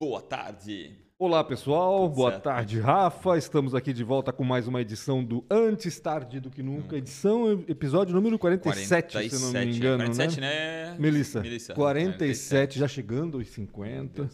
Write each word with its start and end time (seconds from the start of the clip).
Boa 0.00 0.22
tarde. 0.22 0.92
Olá 1.18 1.42
pessoal, 1.42 2.02
Tudo 2.02 2.14
boa 2.14 2.30
certo. 2.30 2.44
tarde 2.44 2.78
Rafa. 2.78 3.36
Estamos 3.36 3.74
aqui 3.74 3.92
de 3.92 4.04
volta 4.04 4.32
com 4.32 4.44
mais 4.44 4.68
uma 4.68 4.80
edição 4.80 5.24
do 5.24 5.44
Antes 5.50 5.98
Tarde 5.98 6.38
do 6.38 6.50
que 6.50 6.62
Nunca, 6.62 6.96
edição, 6.96 7.64
episódio 7.66 8.14
número 8.14 8.38
47, 8.38 9.28
se 9.28 9.42
não 9.42 9.50
me 9.50 9.76
engano, 9.76 10.04
47, 10.04 10.40
né? 10.40 10.90
né? 10.92 10.96
Melissa, 11.00 11.40
Melissa, 11.40 11.74
47, 11.74 12.78
já 12.78 12.86
chegando 12.86 13.38
aos 13.38 13.48
50. 13.48 14.30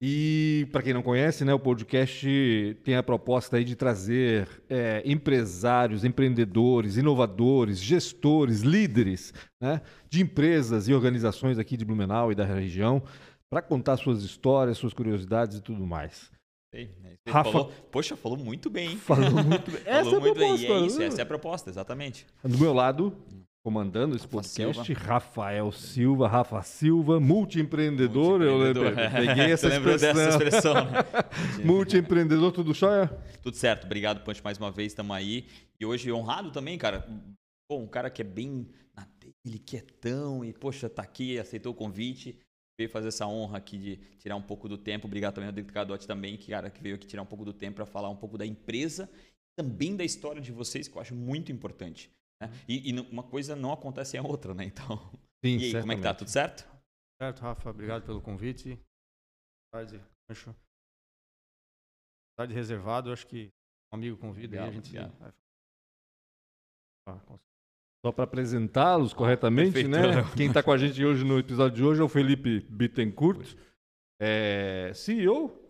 E 0.00 0.66
para 0.72 0.80
quem 0.80 0.94
não 0.94 1.02
conhece, 1.02 1.44
né, 1.44 1.52
o 1.52 1.58
podcast 1.58 2.78
tem 2.82 2.94
a 2.94 3.02
proposta 3.02 3.58
aí 3.58 3.64
de 3.64 3.76
trazer 3.76 4.48
é, 4.70 5.02
empresários, 5.04 6.02
empreendedores, 6.02 6.96
inovadores, 6.96 7.78
gestores, 7.78 8.60
líderes, 8.62 9.34
né, 9.60 9.82
de 10.08 10.22
empresas 10.22 10.88
e 10.88 10.94
organizações 10.94 11.58
aqui 11.58 11.76
de 11.76 11.84
Blumenau 11.84 12.32
e 12.32 12.34
da 12.34 12.46
região 12.46 13.02
para 13.50 13.62
contar 13.62 13.96
suas 13.96 14.22
histórias, 14.22 14.78
suas 14.78 14.92
curiosidades 14.92 15.58
e 15.58 15.62
tudo 15.62 15.86
mais. 15.86 16.30
Sei, 16.74 16.90
é. 17.04 17.30
Rafa- 17.30 17.50
Falou- 17.50 17.72
poxa, 17.90 18.16
falou 18.16 18.36
muito 18.38 18.68
bem, 18.68 18.90
hein? 18.90 18.96
Falou 19.00 19.30
muito 19.42 19.70
bem. 19.70 19.80
Essa 19.86 20.04
Falou 20.10 20.26
é 20.26 20.30
a 20.30 20.34
proposta. 20.34 20.66
E 20.66 20.72
é 20.72 20.80
isso, 20.86 20.98
né? 20.98 21.06
essa 21.06 21.20
é 21.20 21.22
a 21.22 21.26
proposta, 21.26 21.70
exatamente. 21.70 22.26
Do 22.44 22.58
meu 22.58 22.74
lado, 22.74 23.16
comandando 23.64 24.14
esse 24.16 24.28
podcast, 24.28 24.92
Rafael 24.92 25.72
Silva, 25.72 26.28
Rafa 26.28 26.60
Silva, 26.62 27.18
multiempreendedor. 27.18 28.42
Eu 28.42 28.58
Multiempreendedor. 28.58 28.84
lembrei- 29.12 29.26
peguei 29.28 29.52
essa 29.52 29.68
expressão. 29.68 30.14
dessa 30.14 30.28
expressão, 30.30 30.74
né? 30.74 30.90
Multiempreendedor, 31.64 32.52
tudo 32.52 32.74
jóia? 32.74 33.08
Tudo 33.42 33.56
certo, 33.56 33.84
obrigado, 33.84 34.22
Punch, 34.22 34.42
mais 34.44 34.58
uma 34.58 34.70
vez, 34.70 34.92
estamos 34.92 35.16
aí. 35.16 35.46
E 35.80 35.86
hoje 35.86 36.12
honrado 36.12 36.50
também, 36.50 36.76
cara. 36.76 37.06
Pô, 37.70 37.78
um 37.78 37.86
cara 37.86 38.10
que 38.10 38.20
é 38.22 38.24
bem 38.24 38.66
na 38.96 39.06
dele, 39.20 39.58
quietão, 39.58 40.44
e 40.44 40.52
poxa, 40.52 40.88
tá 40.88 41.02
aqui, 41.02 41.38
aceitou 41.38 41.72
o 41.72 41.74
convite, 41.74 42.38
veio 42.78 42.88
fazer 42.88 43.08
essa 43.08 43.26
honra 43.26 43.58
aqui 43.58 43.76
de 43.76 43.96
tirar 44.18 44.36
um 44.36 44.42
pouco 44.42 44.68
do 44.68 44.78
tempo. 44.78 45.06
Obrigado 45.08 45.34
também 45.34 45.46
ao 45.48 45.50
Rodrigo 45.50 45.72
Cadotti 45.72 46.06
também, 46.06 46.36
que 46.38 46.50
cara 46.52 46.70
que 46.70 46.80
veio 46.80 46.94
aqui 46.94 47.06
tirar 47.06 47.22
um 47.22 47.26
pouco 47.26 47.44
do 47.44 47.52
tempo 47.52 47.74
para 47.76 47.86
falar 47.86 48.08
um 48.08 48.16
pouco 48.16 48.38
da 48.38 48.46
empresa, 48.46 49.10
também 49.58 49.96
da 49.96 50.04
história 50.04 50.40
de 50.40 50.52
vocês, 50.52 50.86
que 50.86 50.96
eu 50.96 51.00
acho 51.02 51.14
muito 51.14 51.50
importante. 51.50 52.08
né? 52.40 52.48
E, 52.68 52.90
e 52.90 53.00
uma 53.10 53.24
coisa 53.24 53.56
não 53.56 53.72
acontece 53.72 54.12
sem 54.12 54.20
a 54.20 54.22
outra, 54.22 54.54
né? 54.54 54.64
Então, 54.64 54.96
Sim, 55.44 55.58
e 55.58 55.64
aí, 55.76 55.80
como 55.80 55.92
é 55.92 55.96
que 55.96 56.02
tá? 56.02 56.14
Tudo 56.14 56.28
certo? 56.30 56.68
Certo, 57.20 57.40
Rafa, 57.40 57.70
obrigado 57.70 58.06
pelo 58.06 58.22
convite. 58.22 58.76
Boa 58.76 59.84
tarde, 59.84 60.00
Pancho. 60.28 60.52
Boa 60.52 60.56
tarde 62.36 62.54
reservado, 62.54 63.12
acho 63.12 63.26
que 63.26 63.48
um 63.92 63.96
amigo 63.96 64.16
convida 64.16 64.56
aí, 64.56 64.62
a 64.62 64.68
Obrigado, 64.68 64.84
gente 64.86 64.96
obrigado. 64.98 65.18
vai- 65.18 65.32
Ah, 67.08 67.18
com- 67.26 67.38
Só 68.04 68.12
para 68.12 68.24
apresentá-los 68.24 69.12
corretamente, 69.12 69.72
Perfeito. 69.72 69.90
né? 69.90 70.24
Quem 70.36 70.46
está 70.48 70.62
com 70.62 70.70
a 70.70 70.78
gente 70.78 71.04
hoje 71.04 71.24
no 71.24 71.38
episódio 71.38 71.76
de 71.76 71.84
hoje 71.84 72.00
é 72.00 72.04
o 72.04 72.08
Felipe 72.08 72.60
Bittencourt, 72.68 73.56
é, 74.20 74.92
CEO, 74.94 75.60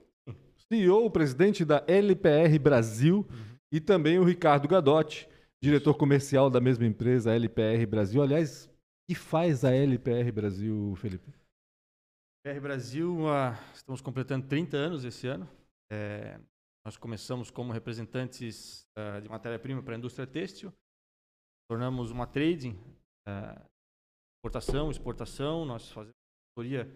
CEO, 0.69 1.11
presidente 1.11 1.65
da 1.65 1.83
LPR 1.87 2.59
Brasil, 2.59 3.27
e 3.73 3.81
também 3.81 4.19
o 4.19 4.25
Ricardo 4.25 4.69
Gadotti, 4.69 5.29
diretor 5.63 5.95
comercial 5.95 6.51
da 6.51 6.61
mesma 6.61 6.87
empresa, 6.87 7.35
LPR 7.35 7.87
Brasil. 7.87 8.23
Aliás, 8.23 8.67
o 8.67 8.71
que 9.09 9.15
faz 9.15 9.65
a 9.65 9.75
LPR 9.75 10.31
Brasil, 10.31 10.95
Felipe? 10.97 11.33
PR 12.45 12.61
Brasil, 12.61 13.25
estamos 13.75 14.01
completando 14.01 14.47
30 14.47 14.77
anos 14.77 15.05
esse 15.05 15.27
ano. 15.27 15.49
É, 15.91 16.39
nós 16.87 16.97
começamos 16.97 17.51
como 17.51 17.73
representantes 17.73 18.87
ah, 18.97 19.21
de 19.21 19.29
matéria-prima 19.29 19.83
para 19.83 19.95
a 19.95 19.99
indústria 19.99 20.27
têxtil. 20.27 20.73
Tornamos 21.69 22.11
uma 22.11 22.27
trading, 22.27 22.79
ah, 23.27 23.63
importação, 24.41 24.91
exportação. 24.91 25.65
Nós 25.65 25.91
fazemos 25.91 26.15
consultoria 26.57 26.87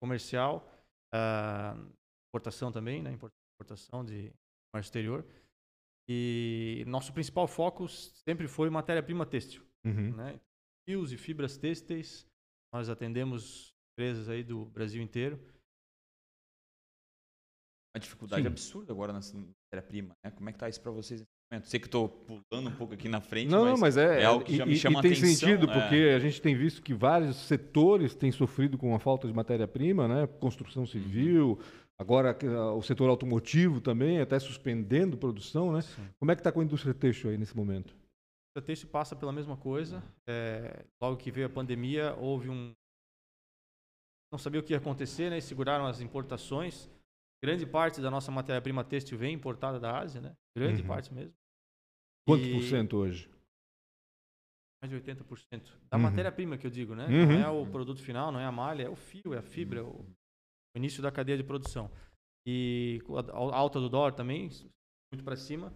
comercial, 0.00 0.66
ah, 1.14 1.74
importação 2.30 2.72
também, 2.72 3.02
né? 3.02 3.12
import- 3.12 3.32
Importação 3.60 4.04
de 4.04 4.32
comércio 4.72 4.88
exterior. 4.88 5.24
E 6.08 6.82
nosso 6.88 7.12
principal 7.12 7.46
foco 7.46 7.86
sempre 7.88 8.48
foi 8.48 8.68
matéria-prima 8.68 9.24
têxtil 9.24 9.64
Uhum. 9.84 10.16
né? 10.16 10.40
Fios 10.88 11.12
e 11.12 11.16
fibras 11.16 11.56
têxteis. 11.56 12.26
Nós 12.74 12.88
atendemos 12.88 13.72
empresas 13.92 14.28
aí 14.28 14.42
do 14.42 14.64
Brasil 14.64 15.00
inteiro. 15.00 15.36
Uma 17.94 18.00
dificuldade 18.00 18.42
Sim. 18.42 18.48
absurda 18.48 18.92
agora 18.92 19.12
nessa 19.12 19.36
matéria-prima, 19.36 20.16
né? 20.24 20.30
Como 20.32 20.48
é 20.48 20.52
que 20.52 20.58
tá 20.58 20.68
isso 20.68 20.80
para 20.80 20.90
vocês 20.90 21.22
momento? 21.52 21.68
Sei 21.68 21.78
que 21.80 21.86
estou 21.86 22.08
pulando 22.08 22.68
um 22.68 22.74
pouco 22.76 22.94
aqui 22.94 23.08
na 23.08 23.20
frente, 23.20 23.50
Não, 23.50 23.62
mas, 23.62 23.70
não, 23.72 23.78
mas 23.78 23.96
é, 23.96 24.22
é 24.22 24.24
algo 24.24 24.44
que 24.44 24.52
e, 24.54 24.56
já 24.56 24.66
me 24.66 24.72
e- 24.72 24.76
chama 24.76 24.98
e 24.98 25.02
tem 25.02 25.12
atenção, 25.12 25.28
sentido, 25.48 25.70
é. 25.70 25.72
porque 25.72 25.94
a 26.14 26.18
gente 26.18 26.40
tem 26.40 26.54
visto 26.56 26.82
que 26.82 26.94
vários 26.94 27.36
setores 27.36 28.14
têm 28.14 28.32
sofrido 28.32 28.78
com 28.78 28.94
a 28.94 28.98
falta 28.98 29.26
de 29.28 29.34
matéria-prima, 29.34 30.08
né? 30.08 30.26
Construção 30.26 30.86
civil, 30.86 31.58
agora 32.00 32.36
ah, 32.44 32.72
o 32.74 32.82
setor 32.82 33.08
automotivo 33.10 33.80
também, 33.80 34.20
até 34.20 34.38
suspendendo 34.38 35.16
produção, 35.16 35.72
né? 35.72 35.80
Como 36.18 36.30
é 36.30 36.34
que 36.34 36.40
está 36.40 36.50
com 36.50 36.60
a 36.60 36.64
indústria 36.64 36.94
têxtil 36.94 37.30
aí 37.30 37.38
nesse 37.38 37.56
momento? 37.56 37.94
O 38.56 38.60
texto 38.60 38.86
passa 38.86 39.16
pela 39.16 39.32
mesma 39.32 39.56
coisa. 39.56 40.02
É, 40.28 40.84
logo 41.02 41.16
que 41.16 41.30
veio 41.30 41.46
a 41.46 41.50
pandemia, 41.50 42.14
houve 42.16 42.50
um. 42.50 42.72
Não 44.30 44.38
sabia 44.38 44.60
o 44.60 44.62
que 44.62 44.72
ia 44.72 44.78
acontecer, 44.78 45.30
né? 45.30 45.38
E 45.38 45.42
seguraram 45.42 45.86
as 45.86 46.00
importações. 46.00 46.90
Grande 47.42 47.66
parte 47.66 48.00
da 48.00 48.10
nossa 48.10 48.30
matéria-prima 48.30 48.84
têxtil 48.84 49.18
vem 49.18 49.34
importada 49.34 49.80
da 49.80 49.98
Ásia, 49.98 50.20
né? 50.20 50.32
Grande 50.56 50.82
Uhum. 50.82 50.88
parte 50.88 51.12
mesmo. 51.12 51.34
Quanto 52.26 52.44
E- 52.44 52.52
por 52.52 52.62
cento 52.62 52.96
hoje? 52.96 53.28
Mais 54.82 54.90
de 54.90 54.96
80%. 54.96 55.78
Da 55.90 55.96
Uhum. 55.96 56.02
matéria-prima 56.02 56.58
que 56.58 56.66
eu 56.66 56.70
digo, 56.70 56.94
né? 56.94 57.06
Uhum. 57.06 57.26
Não 57.26 57.40
é 57.40 57.48
o 57.48 57.66
produto 57.66 58.02
final, 58.02 58.32
não 58.32 58.40
é 58.40 58.44
a 58.44 58.52
malha, 58.52 58.84
é 58.84 58.88
o 58.88 58.96
fio, 58.96 59.32
é 59.34 59.38
a 59.38 59.42
fibra, 59.42 59.84
o, 59.84 60.00
o 60.00 60.78
início 60.78 61.02
da 61.02 61.10
cadeia 61.12 61.36
de 61.38 61.44
produção. 61.44 61.90
E 62.46 63.00
a 63.08 63.56
alta 63.56 63.78
do 63.78 63.88
dólar 63.88 64.12
também, 64.12 64.48
muito 65.12 65.22
para 65.24 65.36
cima. 65.36 65.72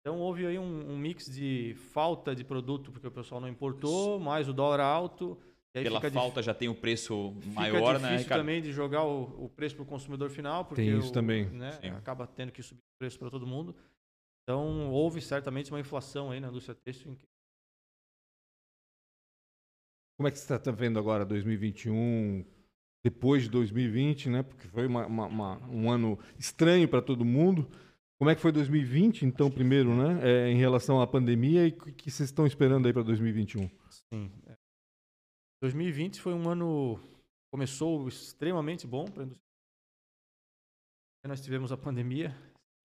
Então 0.00 0.18
houve 0.18 0.46
aí 0.46 0.58
um, 0.58 0.90
um 0.92 0.96
mix 0.98 1.26
de 1.26 1.74
falta 1.92 2.34
de 2.34 2.44
produto, 2.44 2.90
porque 2.92 3.06
o 3.06 3.10
pessoal 3.10 3.40
não 3.40 3.48
importou, 3.48 4.18
mais 4.20 4.48
o 4.48 4.52
dólar 4.52 4.80
alto. 4.80 5.38
E 5.74 5.78
aí 5.78 5.84
Pela 5.84 5.98
fica 6.00 6.10
dif- 6.10 6.20
falta 6.20 6.42
já 6.42 6.52
tem 6.52 6.68
o 6.68 6.74
preço 6.74 7.34
fica 7.40 7.54
maior, 7.54 7.92
né, 7.94 7.98
difícil 8.08 8.18
Ricardo? 8.24 8.40
também 8.40 8.60
de 8.60 8.72
jogar 8.72 9.04
o, 9.04 9.44
o 9.44 9.48
preço 9.48 9.76
para 9.76 9.84
o 9.84 9.86
consumidor 9.86 10.28
final, 10.28 10.64
porque 10.64 10.82
Tem 10.82 10.98
isso 10.98 11.10
o- 11.10 11.12
também. 11.12 11.46
né, 11.50 11.78
acaba 11.96 12.26
tendo 12.26 12.50
que 12.52 12.62
subir 12.62 12.80
o 12.80 12.98
preço 12.98 13.18
para 13.18 13.30
todo 13.30 13.46
mundo. 13.46 13.74
Então 14.50 14.90
houve 14.90 15.20
certamente 15.20 15.70
uma 15.70 15.78
inflação 15.78 16.32
aí 16.32 16.40
na 16.40 16.48
indústria 16.48 16.74
têxtil. 16.74 17.16
Como 20.18 20.26
é 20.26 20.32
que 20.32 20.38
você 20.38 20.52
está 20.56 20.72
vendo 20.72 20.98
agora 20.98 21.24
2021, 21.24 22.44
depois 23.04 23.44
de 23.44 23.48
2020, 23.48 24.28
né? 24.28 24.42
Porque 24.42 24.66
foi 24.66 24.88
uma- 24.88 25.06
uma- 25.06 25.26
uma- 25.26 25.68
um 25.68 25.88
ano 25.88 26.18
estranho 26.36 26.88
para 26.88 27.00
todo 27.00 27.24
mundo. 27.24 27.70
Como 28.18 28.28
é 28.28 28.34
que 28.34 28.40
foi 28.40 28.50
2020, 28.50 29.24
então, 29.24 29.48
primeiro, 29.48 29.94
né? 29.94 30.18
É, 30.28 30.48
em 30.50 30.56
relação 30.56 31.00
à 31.00 31.06
pandemia 31.06 31.68
e 31.68 31.70
o 31.70 31.94
que 31.94 32.10
vocês 32.10 32.28
estão 32.28 32.44
esperando 32.44 32.88
aí 32.88 32.92
para 32.92 33.04
2021? 33.04 33.70
Sim. 34.12 34.32
é. 34.48 34.56
2020 35.62 36.20
foi 36.20 36.34
um 36.34 36.48
ano 36.48 36.98
começou 37.54 38.08
extremamente 38.08 38.84
bom 38.84 39.04
para 39.04 39.22
a 39.22 39.26
indústria. 39.26 39.48
Nós 41.24 41.40
tivemos 41.40 41.70
a 41.70 41.76
pandemia, 41.76 42.34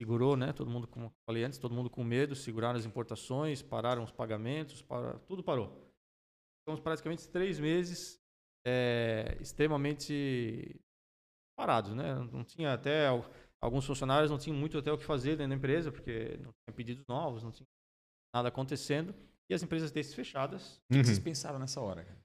segurou, 0.01 0.35
né? 0.35 0.51
Todo 0.53 0.69
mundo, 0.69 0.87
como 0.87 1.05
eu 1.07 1.13
falei 1.27 1.43
antes, 1.43 1.57
todo 1.59 1.73
mundo 1.73 1.89
com 1.89 2.03
medo, 2.03 2.35
seguraram 2.35 2.77
as 2.77 2.85
importações, 2.85 3.61
pararam 3.61 4.03
os 4.03 4.11
pagamentos, 4.11 4.81
para, 4.81 5.19
tudo 5.19 5.43
parou. 5.43 5.67
Ficamos 6.61 6.81
praticamente 6.81 7.27
três 7.29 7.59
meses 7.59 8.19
é, 8.65 9.37
extremamente 9.39 10.79
parados, 11.57 11.93
né? 11.93 12.15
Não 12.31 12.43
tinha 12.43 12.73
até 12.73 13.07
al- 13.07 13.25
alguns 13.61 13.85
funcionários 13.85 14.29
não 14.31 14.37
tinham 14.37 14.57
muito 14.57 14.77
até 14.77 14.91
o 14.91 14.97
que 14.97 15.05
fazer 15.05 15.31
dentro 15.37 15.49
da 15.49 15.55
empresa 15.55 15.91
porque 15.91 16.37
não 16.37 16.51
tinha 16.51 16.73
pedidos 16.75 17.05
novos, 17.07 17.43
não 17.43 17.51
tinha 17.51 17.67
nada 18.33 18.49
acontecendo 18.49 19.15
e 19.49 19.53
as 19.53 19.61
empresas 19.63 19.91
desses 19.91 20.13
fechadas 20.13 20.77
O 20.89 20.93
que 20.93 21.03
vocês 21.03 21.17
Uhum. 21.19 21.23
pensaram 21.23 21.59
nessa 21.59 21.79
hora? 21.79 22.03
cara? 22.03 22.19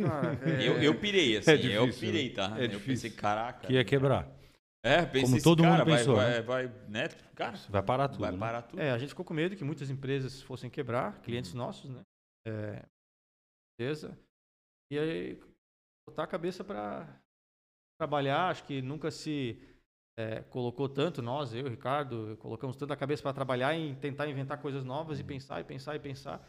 Cara, 0.00 0.50
é- 0.50 0.66
Eu, 0.68 0.82
eu 0.82 0.98
pirei, 0.98 1.36
assim, 1.36 1.50
eu 1.52 1.86
difícil, 1.86 2.00
pirei, 2.08 2.28
né? 2.30 2.34
tá? 2.34 2.58
É 2.60 2.64
eu 2.64 2.68
difícil. 2.70 2.86
pensei, 2.86 3.10
caraca. 3.10 3.66
Que 3.68 3.74
ia 3.74 3.84
quebrar. 3.84 4.28
É, 4.86 5.06
pensei 5.06 5.22
Como 5.30 5.42
todo 5.42 5.62
mundo 5.64 5.72
cara, 5.78 5.84
vai- 5.86 5.96
pensou, 5.98 6.14
vai, 6.16 6.30
né? 6.30 6.42
vai, 6.42 6.68
né? 6.90 7.08
Cara, 7.34 7.56
Vai 7.70 7.82
parar 7.82 8.06
tudo. 8.08 8.20
vai 8.20 8.32
né? 8.32 8.38
parar 8.38 8.62
tudo. 8.62 8.80
É, 8.82 8.90
a 8.90 8.98
gente 8.98 9.08
ficou 9.08 9.24
com 9.24 9.32
medo 9.32 9.56
que 9.56 9.64
muitas 9.64 9.88
empresas 9.88 10.42
fossem 10.42 10.68
quebrar, 10.68 11.22
clientes 11.22 11.52
Uhum. 11.52 11.58
nossos, 11.58 11.88
né? 11.90 12.02
É, 12.46 12.84
beleza. 13.80 14.18
E 14.92 14.98
aí, 14.98 15.40
botar 16.06 16.24
a 16.24 16.26
cabeça 16.26 16.62
para 16.62 17.18
trabalhar, 17.98 18.50
acho 18.50 18.64
que 18.66 18.82
nunca 18.82 19.10
se 19.10 19.58
é, 20.18 20.42
colocou 20.42 20.86
tanto, 20.88 21.22
nós, 21.22 21.54
eu, 21.54 21.66
Ricardo, 21.66 22.36
colocamos 22.36 22.76
tanta 22.76 22.94
cabeça 22.96 23.22
para 23.22 23.32
trabalhar 23.32 23.74
em 23.74 23.94
tentar 23.96 24.28
inventar 24.28 24.60
coisas 24.60 24.84
novas 24.84 25.18
Uhum. 25.18 25.24
e 25.24 25.26
pensar 25.26 25.60
e 25.60 25.64
pensar 25.64 25.96
e 25.96 25.98
pensar, 25.98 26.46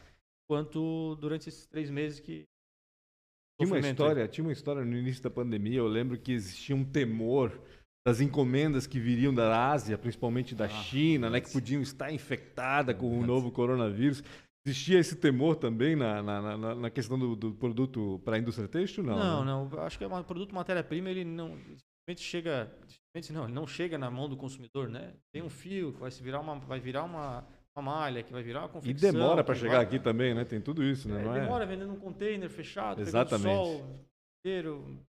quanto 0.48 1.16
durante 1.16 1.48
esses 1.48 1.66
três 1.68 1.90
meses 1.90 2.20
que. 2.20 2.44
Tinha 3.58 3.68
uma 3.74 3.80
história, 3.80 4.28
tinha 4.28 4.44
uma 4.46 4.52
história 4.52 4.84
no 4.84 4.98
início 4.98 5.24
da 5.24 5.30
pandemia, 5.32 5.78
eu 5.78 5.88
lembro 5.88 6.20
que 6.20 6.34
existia 6.34 6.76
um 6.76 6.84
temor 6.84 7.60
das 8.06 8.22
encomendas 8.22 8.86
que 8.86 9.00
viriam 9.00 9.34
da 9.34 9.72
Ásia, 9.72 9.98
principalmente 9.98 10.54
da 10.54 10.66
Ah, 10.66 10.70
China, 10.70 11.28
né, 11.30 11.42
que 11.42 11.52
podiam 11.52 11.82
estar 11.82 12.12
infectadas 12.14 12.96
com 12.96 13.20
o 13.20 13.26
novo 13.26 13.52
coronavírus. 13.52 14.24
Existia 14.64 15.00
esse 15.00 15.16
temor 15.16 15.56
também 15.56 15.96
na, 15.96 16.22
na, 16.22 16.58
na- 16.58 16.76
na 16.76 16.90
questão 16.92 17.18
do, 17.18 17.36
do 17.36 17.54
produto 17.54 18.22
para 18.24 18.36
a 18.36 18.40
indústria 18.40 18.68
têxtil? 18.68 19.04
Não, 19.04 19.18
Não, 19.18 19.46
né? 19.46 19.70
não. 19.76 19.80
Acho 19.82 19.98
que 19.98 20.04
é 20.04 20.08
um 20.08 20.24
produto 20.24 20.54
matéria-prima, 20.54 21.10
ele 21.10 21.26
não. 21.26 21.58
chega, 22.16 22.72
não, 23.32 23.48
não 23.48 23.68
chega 23.68 23.98
na 23.98 24.10
mão 24.12 24.30
do 24.30 24.38
consumidor, 24.38 24.88
né? 24.88 25.14
Tem 25.34 25.42
um 25.42 25.50
fio 25.50 25.92
que 25.94 26.00
vai 26.00 26.12
se 26.12 26.22
virar 26.22 26.42
uma, 26.42 26.60
vai 26.60 26.80
virar 26.80 27.04
uma, 27.04 27.44
uma 27.76 27.82
malha, 27.84 28.22
que 28.24 28.32
vai 28.32 28.44
virar 28.44 28.62
uma 28.62 28.70
E 28.70 28.72
confecção. 28.72 29.12
demora 29.14 29.44
para 29.44 29.56
chegar 29.56 29.78
vai- 29.78 29.84
aqui 29.86 30.00
também, 30.00 30.34
né? 30.36 30.46
Tem 30.46 30.62
tudo 30.62 30.84
isso, 30.84 31.10
né? 31.10 31.22
É, 31.22 31.26
Não 31.26 31.36
é? 31.36 31.40
demora 31.42 31.66
vendendo 31.66 31.92
um 31.94 32.00
container 32.00 32.50
fechado, 32.50 33.02
Exatamente. 33.02 33.56
sol 33.56 33.84
inteiro. 34.40 35.00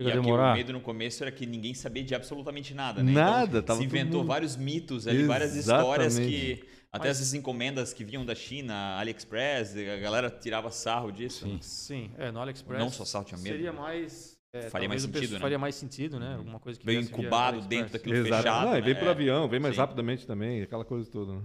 E 0.00 0.04
Chega 0.04 0.16
aqui 0.16 0.22
demorar. 0.26 0.52
o 0.52 0.56
medo 0.56 0.72
no 0.72 0.80
começo 0.80 1.24
era 1.24 1.32
que 1.32 1.44
ninguém 1.44 1.74
sabia 1.74 2.04
de 2.04 2.14
absolutamente 2.14 2.72
nada, 2.72 3.02
né? 3.02 3.10
Nada, 3.10 3.46
então, 3.58 3.62
tava 3.62 3.80
se 3.80 3.84
inventou 3.84 4.20
mundo- 4.20 4.28
vários 4.28 4.56
mitos 4.56 5.08
ali, 5.08 5.24
várias 5.24 5.56
histórias 5.56 6.16
que 6.16 6.62
até 6.92 7.08
Mas- 7.08 7.18
essas 7.20 7.34
encomendas 7.34 7.92
que 7.92 8.04
vinham 8.04 8.24
da 8.24 8.34
China, 8.34 8.96
AliExpress, 8.98 9.76
a 9.76 9.96
galera 9.96 10.30
tirava 10.30 10.70
sarro 10.70 11.10
disso. 11.10 11.48
né? 11.48 11.58
Sim, 11.60 12.12
é, 12.16 12.30
no 12.30 12.40
AliExpress. 12.40 12.78
Não 12.78 12.90
só 12.90 13.04
sal, 13.04 13.24
tinha 13.24 13.38
medo. 13.38 13.56
Seria 13.56 13.72
mais. 13.72 14.38
é, 14.52 14.70
Faria 14.70 14.88
mais 14.88 15.02
sentido, 15.02 15.32
né? 15.34 15.40
Faria 15.40 15.58
mais 15.58 15.74
sentido, 15.74 16.20
né? 16.20 16.36
Alguma 16.36 16.60
coisa 16.60 16.78
que 16.78 16.86
Veio 16.86 17.00
incubado 17.00 17.60
dentro 17.62 17.92
daquilo 17.92 18.14
Exato. 18.14 18.36
fechado. 18.44 18.66
Não, 18.70 18.78
e 18.78 18.80
vem 18.80 18.94
né? 18.94 19.00
por 19.00 19.08
avião, 19.08 19.48
vem 19.48 19.58
mais 19.58 19.74
Sim. 19.74 19.80
rapidamente 19.80 20.24
também, 20.28 20.62
aquela 20.62 20.84
coisa 20.84 21.10
toda. 21.10 21.32
Né? 21.32 21.42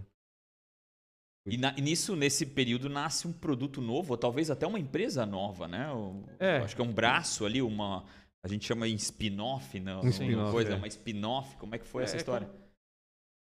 E, 1.46 1.58
na- 1.58 1.74
e 1.76 1.82
nisso, 1.82 2.16
nesse 2.16 2.46
período, 2.46 2.88
nasce 2.88 3.28
um 3.28 3.34
produto 3.34 3.82
novo, 3.82 4.14
ou 4.14 4.18
talvez 4.18 4.50
até 4.50 4.66
uma 4.66 4.80
empresa 4.80 5.26
nova, 5.26 5.68
né? 5.68 5.92
O- 5.92 6.24
É. 6.40 6.58
Acho 6.60 6.76
que 6.76 6.82
é 6.82 6.86
um 6.86 6.94
braço 6.94 7.46
ali, 7.46 7.62
uma. 7.62 8.06
A 8.44 8.48
gente 8.50 8.66
chama 8.66 8.88
em 8.88 8.96
spin-off, 8.96 9.80
né? 9.80 9.96
Um 9.96 10.08
spin-off, 10.10 10.52
coisa, 10.52 10.74
é. 10.74 10.76
uma 10.76 10.88
spin-off. 10.88 11.56
Como 11.58 11.76
é 11.76 11.80
que 11.80 11.86
foi 11.86 12.04
É, 12.04 12.06
essa 12.06 12.16
é 12.16 12.18
história? 12.18 12.50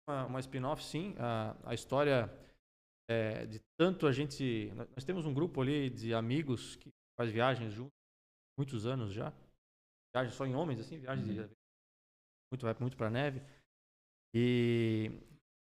Uma, 0.09 0.27
uma 0.27 0.41
spin-off, 0.41 0.83
sim. 0.83 1.15
A, 1.19 1.55
a 1.63 1.75
história 1.75 2.33
é, 3.11 3.45
de 3.45 3.61
tanto 3.79 4.07
a 4.07 4.13
gente. 4.13 4.73
Nós 4.95 5.05
temos 5.05 5.27
um 5.27 5.35
grupo 5.35 5.61
ali 5.61 5.91
de 5.91 6.15
amigos 6.15 6.77
que 6.77 6.91
faz 7.19 7.31
viagens 7.31 7.75
juntos, 7.75 7.93
muitos 8.59 8.87
anos 8.87 9.13
já. 9.13 9.31
Viagens 10.15 10.35
só 10.35 10.47
em 10.47 10.55
homens, 10.55 10.81
assim, 10.81 10.99
viagens 10.99 11.27
de. 11.27 11.39
Uhum. 11.39 11.49
Muito, 12.51 12.63
vai 12.63 12.77
muito 12.81 12.97
pra 12.97 13.11
neve. 13.11 13.43
E, 14.35 15.11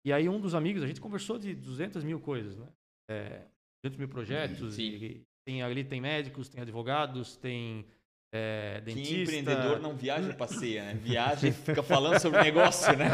e 0.04 0.12
aí, 0.12 0.28
um 0.28 0.38
dos 0.38 0.54
amigos, 0.54 0.82
a 0.82 0.86
gente 0.86 1.00
conversou 1.00 1.38
de 1.38 1.54
200 1.54 2.04
mil 2.04 2.20
coisas, 2.20 2.58
né? 2.58 2.68
É, 3.10 3.46
200 3.82 3.98
mil 3.98 4.08
projetos. 4.08 4.74
Sim. 4.74 4.82
e 4.82 5.26
tem, 5.46 5.62
ali 5.62 5.84
tem 5.84 6.02
médicos, 6.02 6.50
tem 6.50 6.60
advogados, 6.60 7.36
tem 7.36 7.86
é, 8.34 8.80
Que 8.80 8.94
dentista. 8.94 9.22
empreendedor 9.22 9.80
não 9.80 9.96
viaja 9.96 10.30
e 10.30 10.34
passeia, 10.36 10.84
né? 10.84 10.94
Viaja 10.94 11.48
e 11.48 11.52
fica 11.52 11.82
falando 11.82 12.18
sobre 12.20 12.42
negócio, 12.42 12.96
né? 12.96 13.06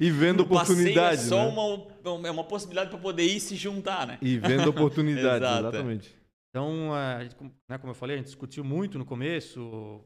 E 0.00 0.10
vendo 0.10 0.40
O 0.42 0.48
passeio 0.48 0.78
oportunidade, 0.78 1.22
É 1.22 1.24
só 1.24 1.44
né? 1.44 1.48
uma, 1.48 2.26
é 2.28 2.30
uma 2.30 2.44
possibilidade 2.44 2.90
para 2.90 2.98
poder 2.98 3.24
ir 3.24 3.40
se 3.40 3.56
juntar, 3.56 4.06
né? 4.06 4.18
E 4.20 4.36
vendo 4.38 4.68
oportunidades, 4.70 5.48
Exato. 5.48 5.68
exatamente. 5.68 6.16
Então, 6.50 6.92
a 6.92 7.22
gente, 7.22 7.34
como- 7.36 7.54
né, 7.70 7.78
como 7.78 7.90
eu 7.92 7.94
falei, 7.94 8.16
a 8.16 8.18
gente 8.18 8.26
discutiu 8.26 8.62
muito 8.62 8.98
no 8.98 9.06
começo 9.06 10.04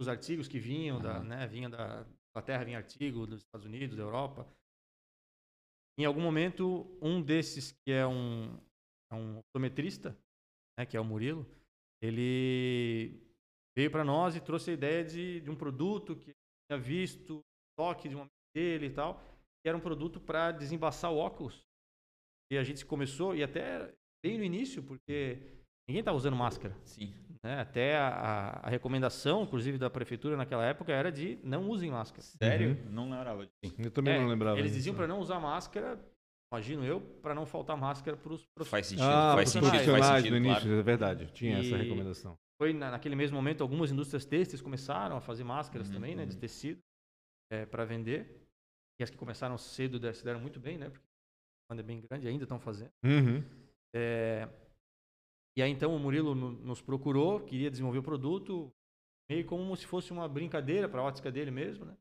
os 0.00 0.06
artigos 0.06 0.46
que 0.46 0.58
vinham 0.60 1.00
da, 1.00 1.16
Aham. 1.16 1.24
né, 1.24 1.46
vinha 1.48 1.68
da 1.68 2.06
Inglaterra, 2.32 2.64
vinha 2.64 2.78
artigo 2.78 3.26
dos 3.26 3.40
Estados 3.40 3.66
Unidos, 3.66 3.96
da 3.96 4.02
Europa. 4.04 4.46
Em 5.98 6.04
algum 6.04 6.20
momento, 6.20 6.86
um 7.02 7.20
desses 7.20 7.72
que 7.72 7.90
é 7.90 8.06
um, 8.06 8.56
é 9.10 9.16
um 9.16 9.38
optometrista, 9.38 10.16
né, 10.78 10.86
que 10.86 10.96
é 10.96 11.00
o 11.00 11.04
Murilo, 11.04 11.44
ele 12.00 13.20
veio 13.78 13.92
para 13.92 14.02
nós 14.02 14.34
e 14.34 14.40
trouxe 14.40 14.70
a 14.70 14.74
ideia 14.74 15.04
de, 15.04 15.40
de 15.40 15.48
um 15.48 15.54
produto 15.54 16.16
que 16.16 16.32
tinha 16.68 16.80
visto, 16.80 17.40
toque 17.78 18.08
de 18.08 18.16
um 18.16 18.20
amigo 18.22 18.34
dele 18.52 18.86
e 18.86 18.90
tal, 18.90 19.14
que 19.62 19.68
era 19.68 19.76
um 19.76 19.80
produto 19.80 20.18
para 20.18 20.50
desembaçar 20.50 21.12
o 21.12 21.16
óculos. 21.16 21.62
E 22.50 22.58
a 22.58 22.64
gente 22.64 22.84
começou, 22.84 23.36
e 23.36 23.42
até 23.44 23.94
bem 24.24 24.36
no 24.36 24.42
início, 24.42 24.82
porque 24.82 25.38
ninguém 25.88 26.00
estava 26.00 26.16
usando 26.16 26.34
máscara. 26.34 26.74
Sim. 26.84 27.14
né? 27.44 27.60
Até 27.60 27.96
a, 27.96 28.60
a- 28.64 28.68
recomendação, 28.68 29.44
inclusive, 29.44 29.78
da 29.78 29.88
prefeitura 29.88 30.36
naquela 30.36 30.64
época 30.64 30.92
era 30.92 31.12
de 31.12 31.38
não 31.44 31.68
usem 31.70 31.88
máscara. 31.92 32.22
Sério? 32.22 32.70
Uhum. 32.70 32.90
Não 32.90 33.10
lembrava 33.10 33.46
disso. 33.46 33.76
Eu 33.78 33.92
também 33.92 34.14
É, 34.14 34.18
não 34.20 34.26
lembrava. 34.28 34.58
Eles 34.58 34.72
diziam 34.72 34.96
para 34.96 35.06
não 35.06 35.20
usar 35.20 35.38
máscara, 35.38 36.04
imagino 36.52 36.84
eu, 36.84 37.00
para 37.22 37.32
não 37.32 37.46
faltar 37.46 37.76
máscara 37.76 38.16
para 38.16 38.32
os 38.32 38.44
Faz 38.64 38.88
sentido, 38.88 39.04
Ah, 39.06 39.34
faz 39.36 39.50
sentido, 39.50 39.70
faz 39.70 39.82
profissionais 39.84 40.16
sentido, 40.24 40.32
no 40.32 40.38
início, 40.38 40.62
claro. 40.62 40.80
é 40.80 40.82
verdade. 40.82 41.30
Tinha 41.32 41.58
essa 41.58 41.76
E- 41.76 41.82
recomendação. 41.82 42.36
Foi 42.58 42.72
na- 42.72 42.90
naquele 42.90 43.14
mesmo 43.14 43.36
momento, 43.36 43.62
algumas 43.62 43.90
indústrias 43.92 44.24
têxteis 44.26 44.60
começaram 44.60 45.16
a 45.16 45.20
fazer 45.20 45.44
máscaras 45.44 45.88
Uhum, 45.88 45.94
também, 45.94 46.16
né, 46.16 46.26
de 46.26 46.34
uhum. 46.34 46.40
tecido, 46.40 46.80
para 47.70 47.84
vender. 47.84 48.46
E 49.00 49.04
as 49.04 49.10
que 49.10 49.16
começaram 49.16 49.56
cedo 49.56 50.12
se 50.12 50.24
deram 50.24 50.40
muito 50.40 50.58
bem, 50.58 50.76
né? 50.76 50.90
Porque 50.90 51.06
a 51.70 51.74
demanda 51.74 51.82
é 51.82 51.86
bem 51.94 52.00
grande, 52.00 52.26
ainda 52.28 52.42
estão 52.44 52.58
fazendo. 52.58 52.90
Uhum. 53.04 53.44
É, 53.94 54.48
e 55.56 55.62
aí 55.62 55.70
então 55.70 55.94
o 55.94 55.98
Murilo 56.00 56.34
no- 56.34 56.50
nos 56.50 56.82
procurou, 56.82 57.40
queria 57.40 57.70
desenvolver 57.70 57.98
o 57.98 58.02
produto, 58.02 58.72
meio 59.30 59.46
como 59.46 59.74
se 59.76 59.86
fosse 59.86 60.10
uma 60.12 60.28
brincadeira 60.28 60.88
para 60.88 61.00
a 61.00 61.04
ótica 61.04 61.30
dele 61.30 61.50
mesmo, 61.52 61.84
né? 61.84 61.96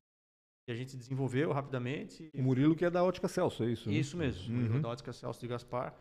E 0.68 0.71
a 0.71 0.75
gente 0.75 0.98
desenvolveu 0.98 1.51
rapidamente. 1.54 2.30
O 2.33 2.42
Murilo 2.42 2.75
que 2.75 2.83
é 2.83 2.89
da 2.89 3.04
Ótica 3.04 3.27
Celso, 3.30 3.63
é 3.63 3.68
isso? 3.71 3.89
né? 3.89 3.95
Isso 3.95 4.18
mesmo, 4.18 4.51
Uhum. 4.54 4.62
Murilo 4.62 4.81
da 4.81 4.89
ótica 4.89 5.13
Celso 5.13 5.39
de 5.39 5.48
Gaspar. 5.48 5.95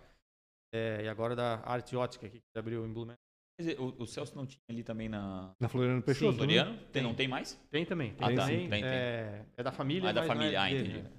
É, 0.75 1.05
e 1.05 1.09
agora 1.09 1.37
da 1.37 1.61
Arte 1.65 1.95
Ótica, 1.95 2.29
que 2.29 2.43
abriu 2.57 2.85
em 2.85 2.93
Blumenau. 2.93 3.17
Quer 3.59 3.63
dizer, 3.63 3.81
O, 3.81 4.03
o 4.03 4.07
Celso 4.07 4.37
não 4.37 4.47
tinha 4.47 4.61
ali 4.69 4.83
também 4.85 5.09
na. 5.09 5.55
Na 5.59 5.69
Floriano 5.69 6.03
Peixoto, 6.03 6.33
né? 6.33 6.37
Floriano? 6.39 6.77
Tem, 6.79 6.87
Tem. 6.93 7.03
não 7.03 7.15
tem 7.15 7.27
mais? 7.29 7.55
Tem 7.71 7.85
também, 7.87 8.15
tem 8.15 8.27
Ah, 8.27 8.35
tá. 8.35 8.47
Tem, 8.47 8.69
tem. 8.69 8.85
É, 8.85 9.47
é 9.57 9.63
da 9.63 9.73
família, 9.73 10.09
Ah, 10.09 10.11
é 10.11 10.13
da 10.13 10.21
mas 10.21 10.29
não 10.29 10.37
família. 10.37 10.61
Ah, 10.63 10.69
dele, 10.69 10.81
entendi. 10.89 11.03
né? 11.03 11.13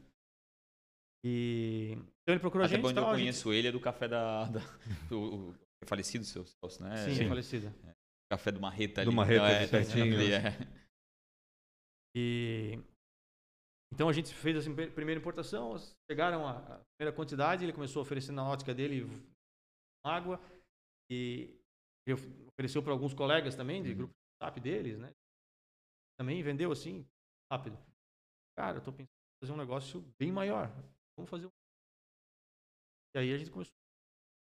E 1.26 1.92
então 2.22 2.34
ele 2.36 2.40
procurou 2.40 2.66
Até 2.66 2.76
a 2.76 2.78
gente, 2.78 2.86
quando 2.86 2.98
eu 2.98 3.04
a 3.06 3.10
gente- 3.10 3.20
conheço 3.22 3.52
ele 3.54 3.68
é 3.68 3.72
do 3.72 3.80
café 3.80 4.08
da. 4.08 4.46
da 4.46 4.60
do, 5.10 5.50
o 5.50 5.56
falecido 5.86 6.24
seu 6.24 6.46
Celso, 6.46 6.84
né? 6.84 6.96
Sim, 6.98 7.16
Sim. 7.16 7.26
é 7.26 7.28
falecida. 7.28 7.74
Café 8.32 8.52
do 8.52 8.60
Marreta 8.60 9.04
Do 9.04 9.10
ali. 9.10 9.16
Marreta, 9.16 9.42
Então, 9.42 9.54
ali 9.54 9.54
é, 9.64 9.70
pertinho. 9.70 10.34
é. 10.34 10.78
E 12.16 12.80
então 13.94 14.10
a 14.10 14.14
gente 14.14 14.34
fez 14.34 14.58
a 14.58 14.62
primeira- 14.62 14.92
primeira 14.92 15.20
importação, 15.20 15.76
chegaram 16.12 16.46
a, 16.48 16.52
a 16.58 16.80
primeira 16.98 17.16
quantidade, 17.16 17.64
ele 17.64 17.74
começou 17.74 18.02
a 18.02 18.04
oferecer 18.04 18.32
na 18.32 18.48
ótica 18.48 18.74
dele 18.74 19.08
água 20.06 20.40
e 21.10 21.57
ofereceu 22.14 22.82
para 22.84 22.92
alguns 22.92 23.14
colegas 23.14 23.56
também 23.56 23.82
de 23.84 23.90
Uhum. 23.92 23.98
grupo 23.98 24.14
de 24.14 24.46
WhatsApp 24.46 24.60
deles, 24.62 24.98
né? 25.00 25.14
Também 26.20 26.42
vendeu 26.42 26.72
assim 26.72 27.06
rápido. 27.52 27.78
Cara, 28.58 28.78
eu 28.78 28.84
tô 28.84 28.92
pensando 28.92 29.10
em 29.10 29.40
fazer 29.46 29.54
um 29.54 29.58
negócio 29.58 30.02
bem 30.20 30.32
maior. 30.32 30.68
Vamos 31.18 31.30
fazer 31.30 31.46
um 31.46 31.52
E 33.16 33.20
aí 33.20 33.34
a 33.34 33.38
gente 33.38 33.52
começou 33.52 33.74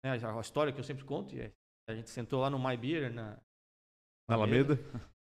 né, 0.04 0.12
a 0.12 0.40
história 0.40 0.72
que 0.72 0.78
eu 0.78 0.84
sempre 0.84 1.04
conto, 1.04 1.34
é, 1.36 1.52
a 1.88 1.94
gente 1.94 2.10
sentou 2.10 2.40
lá 2.40 2.48
no 2.48 2.58
My 2.58 2.76
Beer 2.76 3.12
na 3.12 3.36
Na 4.28 4.36
Alameda. 4.36 4.74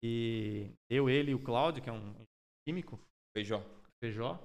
e 0.04 0.74
eu, 0.90 1.10
ele 1.10 1.32
e 1.32 1.36
o 1.36 1.44
Cláudio, 1.44 1.82
que 1.82 1.90
é 1.90 1.94
um 1.94 2.14
químico, 2.68 3.00
Feijó. 3.36 3.64
Feijó. 4.04 4.38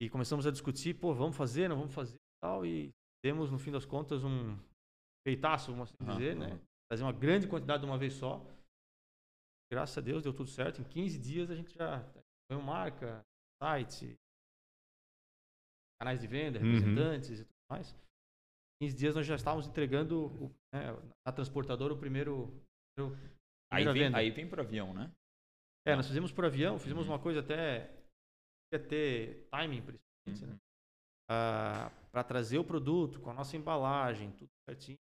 E 0.00 0.08
começamos 0.10 0.46
a 0.46 0.50
discutir, 0.50 0.94
pô, 0.94 1.14
vamos 1.14 1.36
fazer, 1.36 1.68
não 1.68 1.76
vamos 1.76 1.94
fazer 1.94 2.16
e 2.16 2.40
tal. 2.42 2.66
E 2.66 2.90
temos, 3.22 3.50
no 3.50 3.58
fim 3.58 3.70
das 3.72 3.84
contas, 3.86 4.24
um 4.24 4.56
feitaço, 5.30 5.72
vamos 5.72 5.92
assim 5.92 6.04
dizer, 6.12 6.36
né? 6.36 6.46
aham. 6.46 6.60
Fazer 6.88 7.02
uma 7.02 7.12
grande 7.12 7.48
quantidade 7.48 7.80
de 7.82 7.86
uma 7.88 7.98
vez 7.98 8.12
só. 8.14 8.40
Graças 9.72 9.98
a 9.98 10.00
Deus 10.00 10.22
deu 10.22 10.32
tudo 10.32 10.48
certo. 10.48 10.80
Em 10.80 10.84
15 10.84 11.18
dias 11.18 11.50
a 11.50 11.56
gente 11.56 11.74
já 11.74 11.98
ganhou 12.48 12.62
marca, 12.64 13.26
site, 13.60 14.16
canais 16.00 16.20
de 16.20 16.28
venda, 16.28 16.60
Uhum. 16.60 16.64
representantes 16.64 17.40
e 17.40 17.44
tudo 17.44 17.56
mais. 17.68 17.90
Em 18.80 18.86
15 18.86 18.96
dias 18.96 19.14
nós 19.16 19.26
já 19.26 19.34
estávamos 19.34 19.66
entregando 19.66 20.26
o, 20.26 20.54
né, 20.72 20.92
na 21.26 21.32
transportadora 21.32 21.92
o 21.92 21.98
primeiro. 21.98 22.52
primeiro 22.96 23.18
Aí 23.72 23.84
vem, 23.84 23.94
venda. 23.94 24.18
aí 24.18 24.30
vem 24.30 24.48
pro 24.48 24.62
avião, 24.62 24.94
né? 24.94 25.12
É, 25.84 25.96
nós 25.96 26.06
fizemos 26.06 26.30
por 26.32 26.44
avião, 26.44 26.78
fizemos 26.78 27.06
Uhum. 27.06 27.14
uma 27.14 27.18
coisa 27.18 27.40
até 27.40 27.90
ia 28.72 28.78
ter 28.78 29.48
timing, 29.50 29.82
principalmente, 29.82 30.46
né? 30.46 30.52
Uhum. 30.52 30.58
para 32.12 32.22
trazer 32.22 32.58
o 32.58 32.64
produto 32.64 33.20
com 33.20 33.30
a 33.30 33.34
nossa 33.34 33.56
embalagem, 33.56 34.30
tudo 34.32 34.48
certinho. 34.68 34.96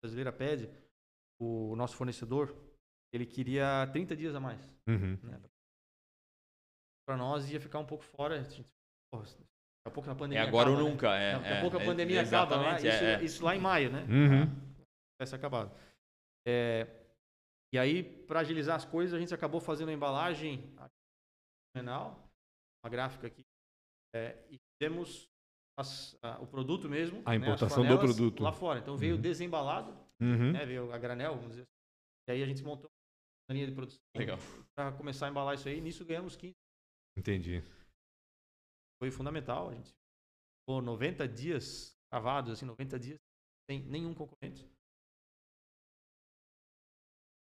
A 0.00 0.06
brasileira 0.06 0.32
pede, 0.32 0.70
o 1.38 1.76
nosso 1.76 1.96
fornecedor, 1.96 2.56
ele 3.12 3.26
queria 3.26 3.88
30 3.92 4.16
dias 4.16 4.34
a 4.34 4.40
mais. 4.40 4.60
Uhum. 4.88 5.16
Para 7.06 7.16
nós 7.16 7.50
ia 7.50 7.60
ficar 7.60 7.78
um 7.78 7.86
pouco 7.86 8.04
fora. 8.04 8.42
Porra, 9.12 9.24
daqui 9.24 9.44
a 9.86 9.90
pouco 9.90 10.08
a 10.08 10.12
É 10.12 10.16
pandemia 10.16 10.42
agora 10.42 10.70
ou 10.70 10.76
acaba, 10.76 10.88
né? 10.88 10.90
nunca. 10.90 11.14
É, 11.16 11.32
Daqui 11.32 11.48
a 11.48 11.56
é, 11.56 11.60
pouco 11.60 11.76
a 11.76 11.82
é, 11.82 11.84
pandemia 11.84 12.22
acaba 12.22 12.56
lá, 12.56 12.78
exatamente, 12.78 12.88
isso, 12.88 13.04
é, 13.04 13.14
é. 13.14 13.24
isso 13.24 13.44
lá 13.44 13.56
em 13.56 13.60
maio, 13.60 13.90
né? 13.90 14.02
Uhum. 14.02 14.46
Vai 15.18 15.26
ser 15.26 15.36
acabado. 15.36 15.74
É, 16.46 16.86
e 17.72 17.78
aí, 17.78 18.02
para 18.02 18.40
agilizar 18.40 18.76
as 18.76 18.84
coisas, 18.84 19.14
a 19.14 19.20
gente 19.20 19.34
acabou 19.34 19.60
fazendo 19.60 19.90
a 19.90 19.92
embalagem 19.92 20.74
fenomenal, 21.72 22.28
uma 22.82 22.90
gráfica 22.90 23.26
aqui, 23.26 23.44
é, 24.14 24.36
e 24.50 24.58
fizemos 24.58 25.29
as- 25.80 26.16
a- 26.22 26.38
o 26.40 26.46
produto 26.46 26.88
mesmo. 26.88 27.22
A 27.24 27.30
né, 27.30 27.36
importação 27.36 27.82
do 27.82 27.88
flanelas 27.88 28.16
produto. 28.16 28.42
Lá 28.42 28.52
fora. 28.52 28.78
Então 28.78 28.96
veio 28.96 29.16
Uhum. 29.16 29.20
desembalado, 29.20 29.90
Uhum. 30.20 30.52
né, 30.52 30.64
veio 30.66 30.92
a 30.92 30.98
granel, 30.98 31.34
vamos 31.36 31.50
dizer 31.50 31.62
assim. 31.62 31.72
E 32.28 32.32
aí 32.32 32.42
a 32.42 32.46
gente 32.46 32.62
montou 32.62 32.88
uma 33.48 33.54
linha 33.54 33.66
de 33.66 33.74
produção 33.74 34.00
Legal. 34.16 34.38
para 34.76 34.92
começar 34.92 35.26
a 35.26 35.30
embalar 35.30 35.54
isso 35.54 35.68
aí. 35.68 35.80
Nisso 35.80 36.04
ganhamos 36.04 36.36
15. 36.36 36.54
Entendi. 37.16 37.62
Foi 39.02 39.10
fundamental. 39.10 39.70
A 39.70 39.74
gente 39.74 39.90
ficou 40.62 40.80
90 40.82 41.26
dias 41.26 41.96
travados, 42.10 42.52
assim, 42.52 42.64
90 42.66 42.98
dias 42.98 43.18
sem 43.68 43.80
nenhum 43.82 44.14
concorrente. 44.14 44.68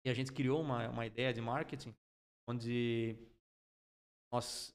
E 0.05 0.09
a 0.09 0.13
gente 0.13 0.31
criou 0.31 0.61
uma, 0.61 0.87
uma 0.89 1.05
ideia 1.05 1.33
de 1.33 1.41
marketing 1.41 1.95
onde 2.47 3.17
nós 4.31 4.71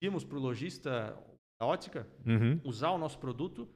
pedimos 0.00 0.24
para 0.24 0.36
o 0.36 0.40
lojista 0.40 1.14
da 1.60 1.66
ótica 1.66 2.06
Uhum. 2.26 2.60
usar 2.64 2.90
o 2.90 2.98
nosso 2.98 3.18
produto 3.18 3.68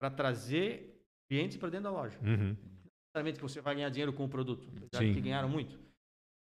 para 0.00 0.10
trazer 0.10 1.02
clientes 1.28 1.56
para 1.56 1.70
dentro 1.70 1.84
da 1.84 1.90
loja. 1.90 2.18
Uhum. 2.20 2.54
Não 2.54 2.90
necessariamente 3.14 3.38
que 3.38 3.42
você 3.42 3.60
vai 3.60 3.74
ganhar 3.74 3.90
dinheiro 3.90 4.12
com 4.12 4.24
o 4.24 4.28
produto, 4.28 4.68
apesar 4.68 5.02
Sim. 5.02 5.08
de 5.08 5.14
que 5.14 5.20
ganharam 5.20 5.48
muito. 5.48 5.78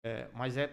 É, 0.05 0.29
mas 0.33 0.57
é, 0.57 0.65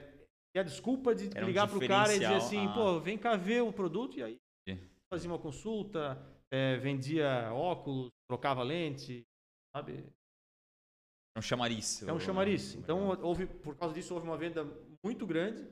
é 0.56 0.60
a 0.60 0.64
desculpa 0.64 1.14
de 1.14 1.30
Era 1.36 1.46
um 1.46 1.48
ligar 1.48 1.68
para 1.68 1.78
o 1.78 1.88
cara 1.88 2.14
e 2.16 2.20
dizer 2.20 2.36
assim, 2.36 2.68
ah. 2.68 2.74
pô, 2.74 3.00
vem 3.00 3.18
cá 3.18 3.36
ver 3.36 3.62
o 3.62 3.74
produto 3.74 4.18
e 4.18 4.24
aí 4.24 4.38
Sim. 4.68 4.80
fazia 5.12 5.30
uma 5.30 5.40
consulta, 5.40 6.18
é, 6.52 6.78
vendia 6.78 7.52
óculos, 7.54 8.10
trocava 8.30 8.64
lente, 8.64 9.24
sabe? 9.76 10.06
É 11.36 11.40
um 11.40 11.42
chamariz. 11.42 12.02
É 12.02 12.12
um 12.12 12.20
chamariz. 12.20 12.74
Então, 12.76 13.10
houve, 13.22 13.46
por 13.46 13.76
causa 13.76 13.94
disso, 13.94 14.14
houve 14.14 14.26
uma 14.26 14.38
venda 14.38 14.66
muito 15.04 15.26
grande. 15.28 15.68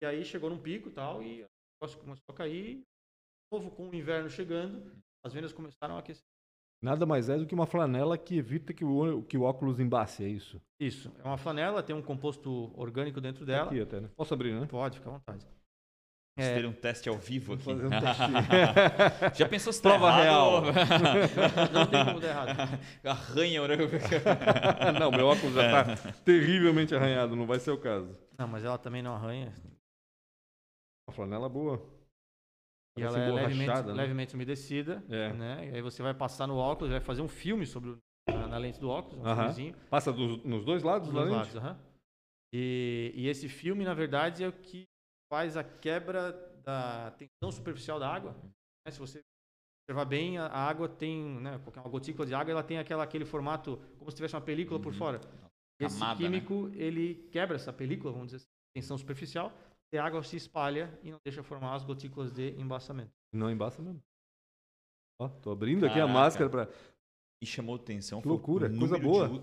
E 0.00 0.06
aí 0.06 0.24
chegou 0.24 0.48
num 0.48 0.62
pico 0.62 0.88
e 0.88 0.92
tal, 0.92 1.20
e 1.20 1.42
o 1.42 1.46
negócio 1.80 1.98
começou 1.98 2.24
a 2.28 2.34
cair. 2.34 2.84
De 3.50 3.56
novo, 3.58 3.70
com 3.70 3.88
o 3.88 3.94
inverno 3.94 4.28
chegando, 4.28 4.92
as 5.24 5.32
vendas 5.32 5.52
começaram 5.52 5.96
a 5.96 6.00
aquecer. 6.00 6.22
Nada 6.82 7.06
mais 7.06 7.28
é 7.28 7.36
do 7.36 7.46
que 7.46 7.54
uma 7.54 7.66
flanela 7.66 8.16
que 8.16 8.36
evita 8.36 8.72
que 8.72 8.84
o, 8.84 9.22
que 9.22 9.36
o 9.36 9.42
óculos 9.42 9.80
embace, 9.80 10.22
é 10.24 10.28
isso. 10.28 10.60
Isso. 10.78 11.10
É 11.18 11.24
uma 11.24 11.38
flanela, 11.38 11.82
tem 11.82 11.96
um 11.96 12.02
composto 12.02 12.70
orgânico 12.78 13.20
dentro 13.20 13.44
dela. 13.44 13.66
Aqui 13.70 13.80
até, 13.80 14.00
né? 14.00 14.10
Posso 14.14 14.34
abrir, 14.34 14.52
né? 14.52 14.66
Pode, 14.66 14.98
fica 14.98 15.08
à 15.08 15.12
vontade. 15.14 15.44
Vamos 16.36 16.50
É. 16.52 16.54
ter 16.54 16.66
um 16.66 16.72
teste 16.72 17.08
ao 17.08 17.16
vivo 17.16 17.54
aqui. 17.54 17.64
Fazer 17.64 17.86
um 17.86 17.90
testinho. 17.98 19.34
Já 19.34 19.48
pensou 19.48 19.72
se 19.72 19.82
tá 19.82 19.88
Prova 19.88 20.06
errado? 20.22 20.66
Não 21.72 21.86
tem 21.86 22.04
como 22.04 22.20
dar 22.20 22.28
errado. 22.28 22.80
Arranha, 23.02 23.66
né? 23.66 23.76
não, 25.00 25.10
meu 25.10 25.26
óculos 25.26 25.54
já 25.54 25.84
tá 25.84 25.96
terrivelmente 26.24 26.94
arranhado, 26.94 27.34
não 27.34 27.44
vai 27.46 27.58
ser 27.58 27.72
o 27.72 27.78
caso. 27.80 28.16
Não, 28.38 28.46
mas 28.46 28.62
ela 28.64 28.78
também 28.78 29.02
não 29.02 29.14
arranha. 29.16 29.52
Uma 31.08 31.12
flanela 31.14 31.48
boa. 31.48 31.82
E 32.98 33.02
ela 33.02 33.18
é 33.18 33.30
borrachada, 33.30 33.48
levemente, 33.48 33.86
né? 33.88 33.92
levemente 33.94 34.34
umedecida. 34.34 35.04
É. 35.08 35.32
Né? 35.32 35.70
E 35.70 35.74
aí 35.76 35.82
você 35.82 36.02
vai 36.02 36.14
passar 36.14 36.46
no 36.46 36.56
óculos, 36.56 36.90
vai 36.90 37.00
fazer 37.00 37.22
um 37.22 37.28
filme 37.28 37.66
sobre 37.66 37.90
o- 37.90 37.98
na, 38.28 38.46
na 38.48 38.58
lente 38.58 38.78
do 38.80 38.88
óculos, 38.88 39.18
um 39.20 39.26
Aham. 39.26 39.36
filmezinho. 39.36 39.74
Passa 39.90 40.12
dos- 40.12 40.42
nos 40.44 40.64
dois 40.64 40.82
lados 40.82 41.08
Dos 41.08 41.14
da 41.16 41.22
dois 41.24 41.32
lente? 41.32 41.54
lados, 41.54 41.56
aham. 41.56 41.78
e, 42.52 43.12
e 43.14 43.26
esse 43.28 43.48
filme, 43.48 43.84
na 43.84 43.94
verdade, 43.94 44.42
é 44.44 44.48
o 44.48 44.52
que 44.52 44.84
faz 45.32 45.56
a 45.56 45.64
quebra 45.64 46.32
da 46.64 47.10
tensão 47.12 47.50
superficial 47.50 47.98
da 47.98 48.08
água. 48.12 48.32
né? 48.86 48.90
Se 48.90 48.98
você 48.98 49.20
observar 49.88 50.04
bem, 50.04 50.38
a, 50.38 50.46
a 50.46 50.66
água 50.68 50.88
tem, 50.88 51.40
né, 51.40 51.58
qualquer 51.64 51.80
uma 51.80 51.88
gotícula 51.90 52.26
de 52.26 52.34
água, 52.34 52.50
ela 52.52 52.62
tem 52.62 52.78
aquela, 52.78 53.02
aquele 53.02 53.24
formato 53.24 53.78
como 53.98 54.10
se 54.10 54.16
tivesse 54.16 54.34
uma 54.34 54.40
película 54.40 54.78
por 54.80 54.92
Uhum. 54.92 54.98
fora. 54.98 55.20
Esse 55.80 55.98
Camada, 56.00 56.20
né? 56.20 56.26
químico, 56.28 56.70
ele 56.74 57.28
quebra 57.30 57.56
essa 57.56 57.72
película, 57.72 58.12
vamos 58.12 58.28
dizer 58.28 58.36
assim, 58.38 58.46
tensão 58.74 58.98
superficial, 58.98 59.52
a 59.96 60.04
água 60.04 60.22
se 60.22 60.36
espalha 60.36 60.98
e 61.02 61.10
não 61.10 61.18
deixa 61.24 61.42
formar 61.42 61.74
as 61.74 61.84
gotículas 61.84 62.30
de 62.32 62.50
embaçamento. 62.60 63.10
Não 63.32 63.50
embaça 63.50 63.80
mesmo. 63.80 64.02
Ó, 65.20 65.28
tô 65.28 65.50
abrindo 65.50 65.84
aqui 65.86 65.94
a 65.94 66.02
Caraca. 66.06 66.12
máscara 66.12 66.50
para 66.50 66.68
E 67.42 67.46
chamou 67.46 67.76
atenção. 67.76 68.18
Que 68.20 68.24
foi 68.24 68.32
o 68.32 68.34
loucura, 68.34 68.68
coisa 68.68 68.98
boa. 68.98 69.28
de 69.28 69.36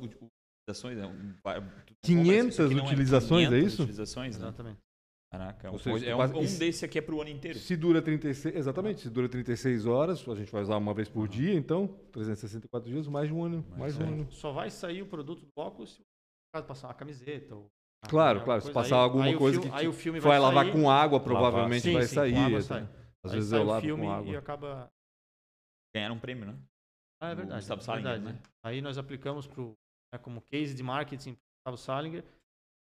utilizações. 0.67 0.97
né? 0.97 1.05
Um- 1.07 1.35
vai- 1.43 1.61
tu- 1.85 1.93
500 2.03 2.53
isso 2.53 2.61
aqui 2.63 2.73
não 2.75 2.83
é 2.83 2.87
utilizações, 2.87 3.45
é 3.47 3.49
500 3.49 3.73
isso? 3.73 3.81
utilizações, 3.83 4.37
né? 4.37 4.45
Exatamente. 4.45 4.79
Caraca, 5.31 5.71
Ou 5.71 5.79
seja, 5.79 6.05
é 6.05 6.13
um, 6.13 6.17
quase- 6.17 6.33
um 6.35 6.57
desse 6.59 6.85
aqui 6.85 6.97
é 6.97 7.01
pro 7.01 7.19
ano 7.19 7.29
inteiro. 7.29 7.59
Se 7.59 7.75
dura 7.75 8.01
36, 8.01 8.55
exatamente, 8.55 9.01
se 9.01 9.09
dura 9.09 9.27
36 9.27 9.85
horas, 9.85 10.25
a 10.27 10.35
gente 10.35 10.51
vai 10.51 10.61
usar 10.61 10.77
uma 10.77 10.93
vez 10.93 11.09
por 11.09 11.27
dia, 11.27 11.53
então 11.53 11.87
364 12.13 12.89
dias, 12.89 13.07
mais 13.07 13.27
de 13.27 13.33
um 13.33 13.43
ano, 13.43 13.65
mais, 13.77 13.95
de 13.97 14.03
um 14.03 14.05
é. 14.05 14.09
ano. 14.09 14.31
Só 14.31 14.51
vai 14.53 14.69
sair 14.69 15.01
o 15.01 15.07
produto 15.07 15.41
do 15.45 15.51
óculos 15.57 15.95
se 15.95 16.01
o 16.01 16.05
caso 16.53 16.65
passar 16.67 16.87
uma 16.87 16.93
camiseta 16.93 17.53
ou 17.53 17.69
Claro, 18.07 18.43
claro, 18.43 18.61
se 18.61 18.71
passar 18.71 18.97
Aí- 18.97 19.01
alguma 19.01 19.25
aí 19.25 19.35
coisa 19.37 19.59
filme- 19.59 19.75
que 19.75 19.81
aí 19.81 19.87
o 19.87 19.93
filme 19.93 20.19
vai 20.19 20.31
vai 20.33 20.39
lavar 20.39 20.65
sair, 20.65 20.73
com 20.73 20.89
água, 20.91 21.19
provavelmente 21.19 21.81
Sim, 21.81 21.93
vai 21.93 22.03
sim, 22.03 22.09
com 22.09 22.21
sair. 22.21 22.35
água 22.37 22.61
sai. 22.61 22.81
Às 23.23 23.31
Aí 23.31 23.37
vezes 23.37 23.49
sai 23.49 23.59
eu 23.59 23.63
o 23.63 23.65
lavo 23.67 23.81
filme 23.81 24.03
com 24.03 24.11
água. 24.11 24.31
e 24.33 24.37
acaba 24.37 24.91
Ganharam 25.95 26.15
um 26.15 26.19
prêmio, 26.19 26.45
né? 26.45 26.55
Ah, 27.21 27.29
é 27.31 27.35
verdade. 27.35 27.59
Gustavo 27.61 27.81
é 27.81 27.83
Salinger, 27.83 28.11
verdade. 28.11 28.35
né? 28.37 28.41
Aí 28.63 28.81
nós 28.81 28.97
aplicamos 28.97 29.47
pro, 29.47 29.73
né, 30.13 30.19
como 30.19 30.41
case 30.41 30.73
de 30.75 30.83
marketing 30.83 31.33
para 31.63 31.71
Gustavo 31.71 31.77
Salinger. 31.77 32.23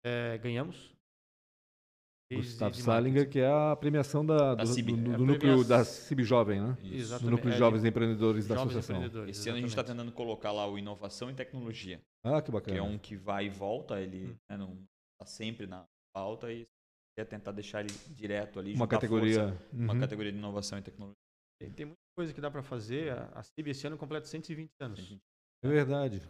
é, 0.07 0.39
ganhamos. 0.39 0.95
Case 2.33 2.43
Gustavo 2.49 2.75
Salinger, 2.77 3.29
que 3.29 3.41
é 3.41 3.49
a 3.51 3.75
premiação 3.77 4.25
da, 4.25 4.55
Da 4.55 4.63
do, 4.63 4.69
CIB. 4.69 4.93
do- 4.93 5.03
do 5.03 5.11
É 5.11 5.15
a 5.15 5.19
núcleo 5.19 5.39
premiação- 5.41 5.69
da 5.69 5.85
CIB 5.85 6.23
Jovem, 6.23 6.61
né? 6.61 6.77
Isso. 6.81 6.89
Do 6.89 6.95
Exatamente. 6.97 7.31
núcleo 7.33 7.51
É, 7.51 7.53
de 7.53 7.59
jovens 7.59 7.85
empreendedores 7.85 8.47
da 8.47 8.55
Jovens 8.55 8.71
associação. 8.71 8.97
empreendedores, 8.97 9.37
Esse 9.37 9.49
ano 9.49 9.59
a 9.59 9.61
gente 9.61 9.69
está 9.71 9.81
exatamente. 9.83 9.99
tentando 10.07 10.17
colocar 10.17 10.53
lá 10.53 10.67
o 10.71 10.79
inovação 10.79 11.29
e 11.29 11.35
tecnologia, 11.35 12.01
Ah, 12.25 12.41
que 12.41 12.47
que 12.47 12.53
bacana. 12.53 12.79
é 12.79 12.83
um 12.83 12.97
que 12.97 13.17
vai 13.17 13.47
e 13.47 13.51
volta, 13.51 14.01
ele 14.01 14.27
Hum. 14.29 14.37
né, 14.49 14.57
não 14.57 14.79
está 15.21 15.27
sempre 15.27 15.67
na 15.67 15.87
pauta 16.15 16.51
e 16.51 16.67
quer 17.17 17.27
tentar 17.27 17.53
deixar 17.53 17.81
ele 17.85 17.93
direto 18.15 18.59
ali. 18.59 18.75
uma 18.75 18.89
categoria. 18.89 19.49
força, 19.55 19.75
uma 19.75 19.93
Uhum. 19.95 20.01
categoria 20.01 20.33
de 20.33 20.39
inovação 20.39 20.79
e 20.79 20.83
tecnologia. 20.83 21.17
Tem, 21.61 21.71
tem 21.71 21.87
muita 21.87 22.01
coisa 22.17 22.33
que 22.33 22.41
dá 22.41 22.51
para 22.51 22.63
fazer. 22.63 23.13
A, 23.13 23.27
a 23.39 23.43
CIB 23.43 23.71
esse 23.71 23.87
ano 23.87 23.99
completa 23.99 24.27
120 24.27 24.73
anos. 24.81 25.19
É 25.63 25.69
verdade. 25.69 26.23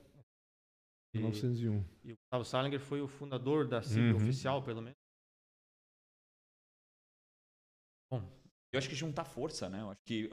E, 1.15 1.19
1901. 1.19 1.85
e 2.05 2.13
o 2.13 2.17
Gustavo 2.17 2.45
Salinger 2.45 2.81
foi 2.81 3.01
o 3.01 3.09
fundador 3.09 3.67
da 3.69 3.81
CIB 3.83 4.11
Uhum. 4.11 4.17
oficial, 4.17 4.63
pelo 4.63 4.83
menos. 4.83 4.99
Eu 8.73 8.79
acho 8.79 8.89
que 8.89 8.95
juntar 8.95 9.25
força, 9.25 9.69
né? 9.69 9.81
Eu 9.83 9.91
acho 9.91 10.01
que 10.05 10.29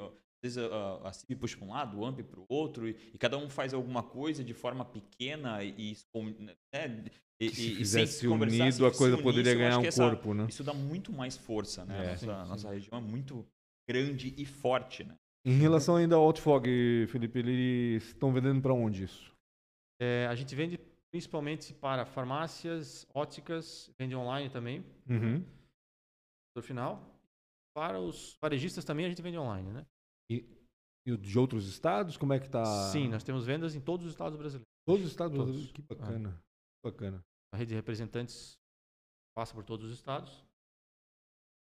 vezes 0.55 0.71
a, 0.71 1.07
a 1.09 1.13
CIB 1.13 1.35
puxa 1.35 1.57
para 1.57 1.65
um 1.65 1.69
lado, 1.71 1.97
o 1.99 2.05
AMP 2.05 2.23
para 2.23 2.39
o 2.39 2.45
outro, 2.49 2.87
e, 2.87 2.95
e 3.13 3.17
cada 3.17 3.37
um 3.37 3.49
faz 3.49 3.73
alguma 3.73 4.01
coisa 4.03 4.43
de 4.43 4.53
forma 4.53 4.83
pequena 4.85 5.63
e, 5.63 5.73
e, 5.77 5.91
escon- 5.91 6.33
né? 6.39 6.55
e, 7.39 7.49
Que 7.49 7.55
se 7.55 7.61
e- 7.61 7.65
e 7.65 7.75
sem 7.75 7.77
fizesse 7.77 8.19
se 8.19 8.27
conversar, 8.27 8.63
unido, 8.63 8.73
se 8.75 8.85
a 8.85 8.91
coisa 8.91 9.15
unisse, 9.15 9.23
poderia 9.23 9.53
ganhar 9.55 9.79
um 9.79 9.85
essa- 9.85 10.03
corpo, 10.03 10.33
né? 10.33 10.45
Isso 10.49 10.63
dá 10.63 10.73
muito 10.73 11.11
mais 11.11 11.37
força, 11.37 11.85
né? 11.85 11.97
É. 11.97 11.99
A 11.99 12.09
nossa, 12.11 12.17
Sim, 12.17 12.25
sim. 12.43 12.49
nossa 12.49 12.69
região 12.71 12.97
é 12.97 13.01
muito 13.01 13.45
grande 13.89 14.33
e 14.37 14.45
forte, 14.45 15.03
né? 15.03 15.15
Em 15.45 15.57
relação 15.59 15.95
ainda 15.95 16.15
ao 16.15 16.23
Outfog, 16.23 16.67
Felipe, 17.07 17.39
eles 17.39 18.03
estão 18.07 18.33
vendendo 18.33 18.61
para 18.61 18.73
onde 18.73 19.03
isso? 19.03 19.31
É, 20.01 20.27
a 20.27 20.35
gente 20.35 20.53
vende 20.55 20.77
principalmente 21.09 21.73
para 21.73 22.05
farmácias, 22.05 23.07
óticas, 23.13 23.89
vende 23.97 24.15
online 24.15 24.49
também, 24.49 24.83
Uhum. 25.09 25.43
no 26.55 26.61
final. 26.61 27.01
Para 27.73 27.99
os 27.99 28.37
varejistas 28.41 28.83
também 28.83 29.05
a 29.05 29.09
gente 29.09 29.21
vende 29.21 29.37
online, 29.37 29.71
né? 29.71 29.85
E 30.29 31.11
o 31.11 31.17
de 31.17 31.39
outros 31.39 31.67
estados, 31.67 32.17
como 32.17 32.33
é 32.33 32.39
que 32.39 32.49
tá? 32.49 32.65
Sim, 32.91 33.07
nós 33.07 33.23
temos 33.23 33.45
vendas 33.45 33.73
em 33.75 33.79
todos 33.79 34.05
os 34.05 34.11
estados 34.11 34.37
brasileiros. 34.37 34.67
Todos 34.85 35.05
os 35.05 35.11
estados 35.11 35.35
Todos. 35.35 35.51
brasileiros. 35.51 35.71
Que 35.71 35.81
bacana. 35.81 36.41
Bacana. 36.83 37.25
A 37.53 37.57
rede 37.57 37.69
de 37.69 37.75
representantes 37.75 38.57
passa 39.35 39.53
por 39.53 39.63
todos 39.63 39.85
os 39.85 39.93
estados. 39.93 40.45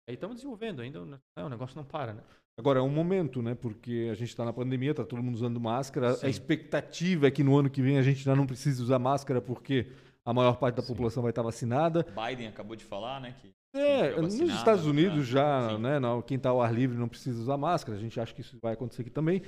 Aí 0.09 0.15
estamos 0.15 0.37
desenvolvendo 0.37 0.83
ainda, 0.83 1.05
né? 1.05 1.19
o 1.39 1.49
negócio 1.49 1.77
não 1.77 1.85
para, 1.85 2.13
né? 2.13 2.23
Agora, 2.57 2.79
é 2.79 2.83
um 2.83 2.91
momento, 2.91 3.43
né? 3.43 3.55
Porque 3.55 4.09
a 4.13 4.15
gente 4.15 4.29
está 4.29 4.45
na 4.45 4.53
pandemia, 4.53 4.93
está 4.93 5.05
todo 5.05 5.23
mundo 5.23 5.35
usando 5.35 5.59
máscara. 5.59 6.15
Sim. 6.15 6.27
A 6.27 6.29
expectativa 6.29 7.27
é 7.27 7.31
que 7.31 7.43
no 7.43 7.59
ano 7.59 7.69
que 7.69 7.83
vem 7.83 7.99
a 7.99 8.03
gente 8.03 8.21
já 8.21 8.37
não 8.37 8.47
precise 8.47 8.81
usar 8.81 8.99
máscara 8.99 9.41
porque 9.41 9.91
a 10.25 10.33
maior 10.33 10.57
parte 10.59 10.77
da 10.77 10.83
Sim. 10.83 10.89
população 10.89 11.23
vai 11.23 11.31
estar 11.31 11.43
vacinada. 11.43 12.05
Biden 12.05 12.47
acabou 12.47 12.77
de 12.77 12.85
falar, 12.85 13.21
né? 13.21 13.33
Que 13.41 13.53
É, 13.75 14.21
nos 14.21 14.35
Estados 14.35 14.87
Unidos 14.87 15.27
já. 15.27 15.63
já, 15.63 15.77
Sim. 15.77 15.83
né? 15.83 15.99
não, 15.99 16.23
quem 16.23 16.37
está 16.37 16.51
ao 16.51 16.63
ar 16.63 16.73
livre 16.73 16.97
não 16.97 17.09
precisa 17.09 17.41
usar 17.41 17.57
máscara. 17.57 17.99
A 17.99 18.01
gente 18.01 18.19
acha 18.21 18.33
que 18.33 18.41
isso 18.41 18.57
vai 18.63 18.75
acontecer 18.75 19.03
aqui 19.03 19.11
também. 19.11 19.43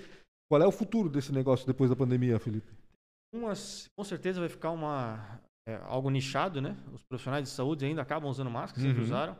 Qual 0.50 0.60
é 0.60 0.66
o 0.66 0.72
futuro 0.72 1.08
desse 1.08 1.32
negócio 1.32 1.66
depois 1.66 1.90
da 1.90 1.96
pandemia, 1.96 2.38
Felipe? 2.38 2.72
Umas, 3.34 3.88
com 3.96 4.04
certeza 4.04 4.40
vai 4.40 4.48
ficar 4.48 4.70
uma, 4.70 5.40
é, 5.68 5.76
algo 5.84 6.10
nichado, 6.10 6.60
né? 6.60 6.76
Os 6.92 7.02
profissionais 7.04 7.44
de 7.44 7.50
saúde 7.50 7.84
ainda 7.84 8.02
acabam 8.02 8.30
usando 8.30 8.50
máscara, 8.50 8.80
sempre 8.80 8.98
Uhum. 9.00 9.04
usaram. 9.04 9.38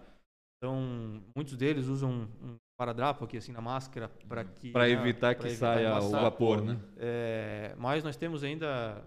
Então, 0.58 1.22
muitos 1.36 1.56
deles 1.56 1.86
usam 1.86 2.28
um 2.42 2.56
paradrapo 2.78 3.24
aqui 3.24 3.36
assim 3.36 3.52
na 3.52 3.60
máscara 3.60 4.08
para 4.28 4.44
que 4.44 4.70
Para 4.72 4.84
né, 4.84 4.90
evitar 4.90 5.34
pra 5.34 5.44
que 5.44 5.50
evitar 5.52 5.74
saia 5.74 5.98
o 6.00 6.10
vapor, 6.10 6.62
né? 6.62 6.78
É, 6.96 7.74
mas 7.78 8.02
nós 8.04 8.16
temos 8.16 8.42
ainda, 8.42 9.02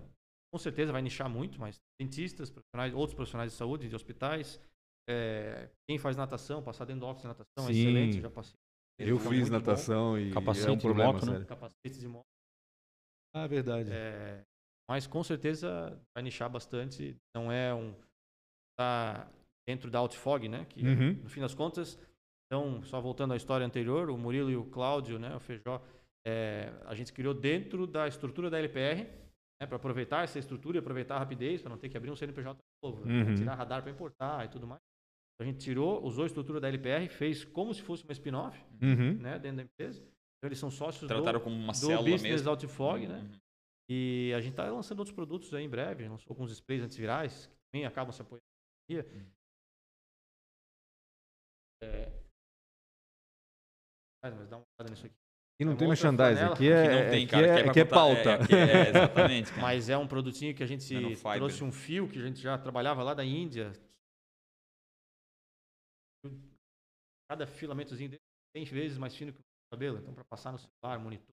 com 0.54 0.60
certeza 0.60 0.92
vai 0.92 1.02
nichar 1.02 1.30
muito, 1.30 1.60
mas 1.60 1.76
dentistas, 2.02 2.50
profissionais, 2.50 2.94
outros 2.94 3.14
profissionais 3.16 3.52
de 3.52 3.58
saúde, 3.58 3.90
de 3.90 3.96
hospitais, 3.96 4.60
é, 5.10 5.70
quem 5.88 5.98
faz 5.98 6.16
natação, 6.16 6.62
passar 6.62 6.86
dentro 6.86 7.02
do 7.02 7.06
óculos 7.08 7.24
de 7.24 7.28
natação 7.28 7.70
é 7.70 7.74
Sim. 7.74 7.80
excelente, 7.82 8.22
já 8.22 8.30
passei. 8.30 8.56
Eu 9.00 9.18
fiz 9.18 9.30
muito 9.30 9.46
bom. 9.50 9.58
natação 9.58 10.20
e 10.20 10.32
Capacete 10.32 10.68
é 10.68 10.72
um 10.72 10.76
de 10.78 10.82
problema, 10.84 11.14
moto, 11.14 11.26
né? 11.26 11.32
sério. 11.32 11.48
Capacetes 11.48 12.00
de 12.00 12.08
moto. 12.08 12.26
Ah, 13.34 13.48
verdade. 13.48 13.90
É, 13.92 14.44
mas 14.90 15.08
com 15.08 15.24
certeza 15.24 15.98
vai 16.16 16.24
nichar 16.24 16.50
bastante. 16.50 17.16
Não 17.36 17.52
é 17.52 17.74
um. 17.74 17.94
Tá 18.78 19.30
dentro 19.68 19.90
da 19.92 20.00
Outfog, 20.00 20.48
né? 20.50 20.66
Que 20.66 20.82
Uhum. 20.86 21.14
no 21.24 21.30
fim 21.30 21.42
das 21.42 21.54
contas. 21.54 21.98
Então, 22.52 22.82
só 22.84 23.00
voltando 23.00 23.34
à 23.34 23.38
história 23.38 23.66
anterior, 23.66 24.10
o 24.10 24.18
Murilo 24.18 24.50
e 24.50 24.58
o 24.58 24.66
Cláudio, 24.66 25.20
né? 25.20 25.36
O 25.36 25.40
Feijó, 25.40 25.82
é, 26.26 26.74
a 26.86 26.96
gente 26.96 27.14
criou 27.14 27.34
dentro 27.34 27.86
da 27.86 28.08
estrutura 28.08 28.50
da 28.50 28.58
LPR, 28.58 29.04
né, 29.62 29.68
para 29.68 29.76
aproveitar 29.76 30.24
essa 30.24 30.40
estrutura 30.40 30.78
e 30.78 30.80
aproveitar 30.80 31.16
a 31.16 31.20
rapidez, 31.20 31.62
para 31.62 31.70
não 31.70 31.78
ter 31.78 31.88
que 31.90 31.96
abrir 31.98 32.10
um 32.10 32.16
CNPJ 32.16 32.58
novo, 32.84 33.06
né, 33.06 33.24
Uhum. 33.24 33.36
tirar 33.36 33.56
radar 33.56 33.82
para 33.84 33.92
importar 33.92 34.46
e 34.46 34.50
tudo 34.50 34.66
mais. 34.66 34.82
Então, 35.40 35.48
a 35.48 35.52
gente 35.54 35.64
tirou, 35.64 36.04
usou 36.04 36.26
a 36.26 36.28
estrutura 36.28 36.60
da 36.60 36.68
LPR, 36.68 37.08
fez 37.08 37.46
como 37.46 37.74
se 37.74 37.82
fosse 37.82 38.04
uma 38.04 38.12
spin-off 38.12 38.62
uhum. 38.82 39.14
né, 39.20 39.40
dentro 39.40 39.58
da 39.58 39.64
empresa. 39.64 40.02
Então, 40.02 40.50
eles 40.50 40.60
são 40.60 40.70
sócios 40.70 41.08
Trataram 41.08 41.40
do, 41.40 41.44
como 41.44 41.56
uma 41.56 41.72
do 41.72 42.04
business 42.04 42.22
mesmo. 42.22 42.50
Outflog, 42.50 43.08
né? 43.08 43.20
Uhum. 43.20 43.40
E 43.90 44.34
a 44.36 44.42
gente 44.42 44.52
está 44.52 44.70
lançando 44.70 45.00
outros 45.00 45.16
produtos 45.16 45.54
aí 45.54 45.64
em 45.64 45.70
breve. 45.70 46.10
Lançou 46.10 46.32
alguns 46.32 46.52
sprays 46.52 46.84
antivirais, 46.84 47.48
que 47.48 47.56
também 47.72 47.88
acabam 47.88 48.12
se 48.12 48.22
apoiando. 48.22 48.44
Uhum. 48.92 49.26
É... 51.84 52.12
Mas 54.22 54.50
dá 54.50 54.58
uma 54.58 54.66
olhada 54.78 54.94
nisso 54.94 55.06
aqui. 55.06 55.16
E 55.62 55.66
não 55.66 55.74
é 55.74 55.76
tem 55.76 55.88
merchandise, 55.88 56.42
aqui 56.42 56.70
é, 56.70 57.10
que 57.10 57.36
aqui 57.36 57.36
é, 57.36 57.40
é, 57.40 57.66
é, 57.66 57.80
é, 57.80 57.86
pauta. 57.86 58.36
Aqui 58.36 58.56
é, 58.56 58.90
exatamente. 58.90 59.52
Mas 59.60 59.90
é 59.90 59.98
um 59.98 60.08
produtinho 60.08 60.54
que 60.54 60.64
a 60.64 60.66
gente 60.66 60.88
trouxe 61.38 61.62
né? 61.62 61.68
um 61.68 61.72
fio 61.72 62.10
que 62.10 62.18
a 62.18 62.22
gente 62.22 62.42
já 62.42 62.58
trabalhava 62.58 63.04
lá 63.04 63.14
da 63.14 63.26
Índia, 63.26 63.74
Cada 67.30 67.46
filamentozinho 67.46 68.10
dele 68.10 68.22
é 68.56 68.60
100 68.60 68.66
vezes 68.74 68.98
mais 68.98 69.16
fino 69.16 69.32
que 69.32 69.40
o 69.40 69.44
cabelo. 69.72 70.00
Então, 70.00 70.14
para 70.14 70.24
passar 70.26 70.52
no 70.52 70.58
celular, 70.58 71.00
monitor, 71.00 71.34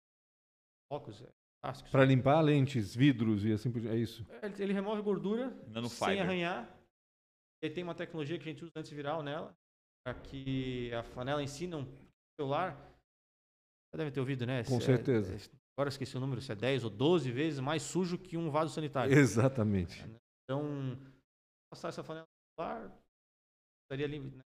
óculos, 0.90 1.20
é 1.20 1.28
fantástico. 1.62 1.90
Para 1.90 2.04
limpar 2.04 2.40
lentes, 2.40 2.94
vidros 2.94 3.44
e 3.44 3.52
assim 3.52 3.72
por 3.72 3.80
diante. 3.80 3.96
É 3.96 4.00
isso. 4.00 4.26
Ele, 4.42 4.62
ele 4.62 4.72
remove 4.72 5.02
gordura 5.02 5.52
sem 5.88 6.20
arranhar. 6.20 6.78
Ele 7.62 7.74
tem 7.74 7.82
uma 7.84 7.94
tecnologia 7.94 8.38
que 8.38 8.48
a 8.48 8.52
gente 8.52 8.64
usa 8.64 8.72
antiviral 8.76 9.22
nela, 9.22 9.54
para 10.04 10.14
que 10.14 10.94
a 10.94 11.02
flanela 11.02 11.42
em 11.42 11.48
si 11.48 11.66
não. 11.66 11.82
O 11.82 12.40
celular. 12.40 12.74
Você 13.92 13.98
deve 13.98 14.12
ter 14.12 14.20
ouvido, 14.20 14.46
né? 14.46 14.62
Com 14.62 14.78
Se 14.80 14.84
é- 14.84 14.96
certeza. 14.96 15.34
é- 15.34 15.58
agora 15.76 15.88
eu 15.88 15.90
esqueci 15.90 16.16
o 16.16 16.20
número, 16.20 16.40
se 16.40 16.52
é 16.52 16.54
10 16.54 16.84
ou 16.84 16.90
12 16.90 17.32
vezes 17.32 17.58
mais 17.58 17.82
sujo 17.82 18.16
que 18.16 18.36
um 18.36 18.48
vaso 18.48 18.72
sanitário. 18.72 19.12
Exatamente. 19.12 20.04
Então, 20.44 20.96
passar 21.68 21.88
essa 21.88 22.04
flanela 22.04 22.26
no 22.26 22.62
celular, 22.64 22.98
estaria 23.84 24.06
ali. 24.06 24.20
Né? 24.20 24.40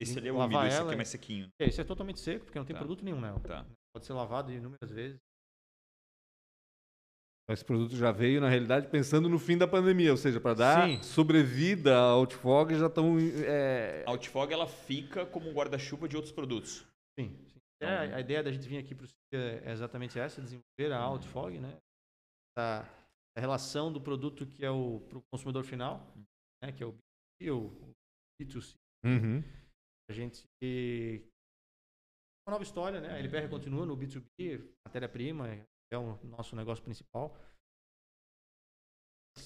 Esse 0.00 0.18
ali 0.18 0.28
é 0.28 0.32
úmido, 0.32 0.60
esse 0.66 0.76
aqui 0.78 0.90
é 0.90 0.92
e- 0.92 0.96
mais 0.96 1.08
sequinho. 1.08 1.52
É, 1.58 1.66
Esse 1.66 1.80
é 1.80 1.84
totalmente 1.84 2.20
seco, 2.20 2.44
porque 2.44 2.58
não 2.58 2.66
tem 2.66 2.74
Tá. 2.74 2.80
produto 2.80 3.04
nenhum 3.04 3.20
nela. 3.20 3.40
Tá. 3.40 3.64
Pode 3.94 4.04
ser 4.06 4.12
lavado 4.12 4.52
inúmeras 4.52 4.90
vezes. 4.90 5.18
Esse 7.50 7.64
produto 7.64 7.94
já 7.94 8.10
veio, 8.10 8.40
na 8.40 8.48
realidade, 8.48 8.88
pensando 8.88 9.28
no 9.28 9.38
fim 9.38 9.58
da 9.58 9.68
pandemia, 9.68 10.10
ou 10.10 10.16
seja, 10.16 10.40
para 10.40 10.54
dar 10.54 10.88
Sim. 10.88 11.02
sobrevida 11.02 11.94
ao 11.94 12.20
Outfog, 12.20 12.74
já 12.74 12.86
estão. 12.86 13.16
É... 13.46 14.02
A 14.06 14.10
Outfog 14.12 14.50
ela 14.50 14.66
fica 14.66 15.26
como 15.26 15.50
um 15.50 15.52
guarda-chuva 15.52 16.08
de 16.08 16.16
outros 16.16 16.32
produtos. 16.32 16.86
Sim. 17.20 17.36
sim. 17.46 17.60
É, 17.82 17.86
a- 17.86 18.16
a 18.16 18.20
ideia 18.20 18.42
da 18.42 18.50
gente 18.50 18.66
vir 18.66 18.78
aqui 18.78 18.94
para 18.94 19.04
o 19.04 19.08
é 19.36 19.70
exatamente 19.72 20.18
essa, 20.18 20.40
desenvolver 20.40 20.92
a 20.92 20.98
Outfog, 21.02 21.58
né? 21.58 21.76
A, 22.56 22.80
a 23.36 23.40
relação 23.40 23.92
do 23.92 24.00
produto 24.00 24.46
que 24.46 24.64
é 24.64 24.70
o 24.70 25.00
pro 25.00 25.22
consumidor 25.30 25.64
final, 25.64 26.00
né? 26.62 26.72
que 26.72 26.82
é 26.82 26.86
o 26.86 26.92
B2B, 27.42 27.50
o 27.52 27.66
o 27.66 27.94
B2C. 28.42 28.74
Uhum. 29.04 29.42
A 30.10 30.12
gente 30.12 30.46
uma 32.46 32.52
nova 32.52 32.62
história, 32.62 33.00
né? 33.00 33.10
A 33.10 33.18
LPR 33.18 33.48
continua 33.48 33.86
no 33.86 33.96
B2B, 33.96 34.70
matéria-prima 34.86 35.48
é 35.48 35.98
o 35.98 36.18
nosso 36.24 36.54
negócio 36.54 36.84
principal. 36.84 37.34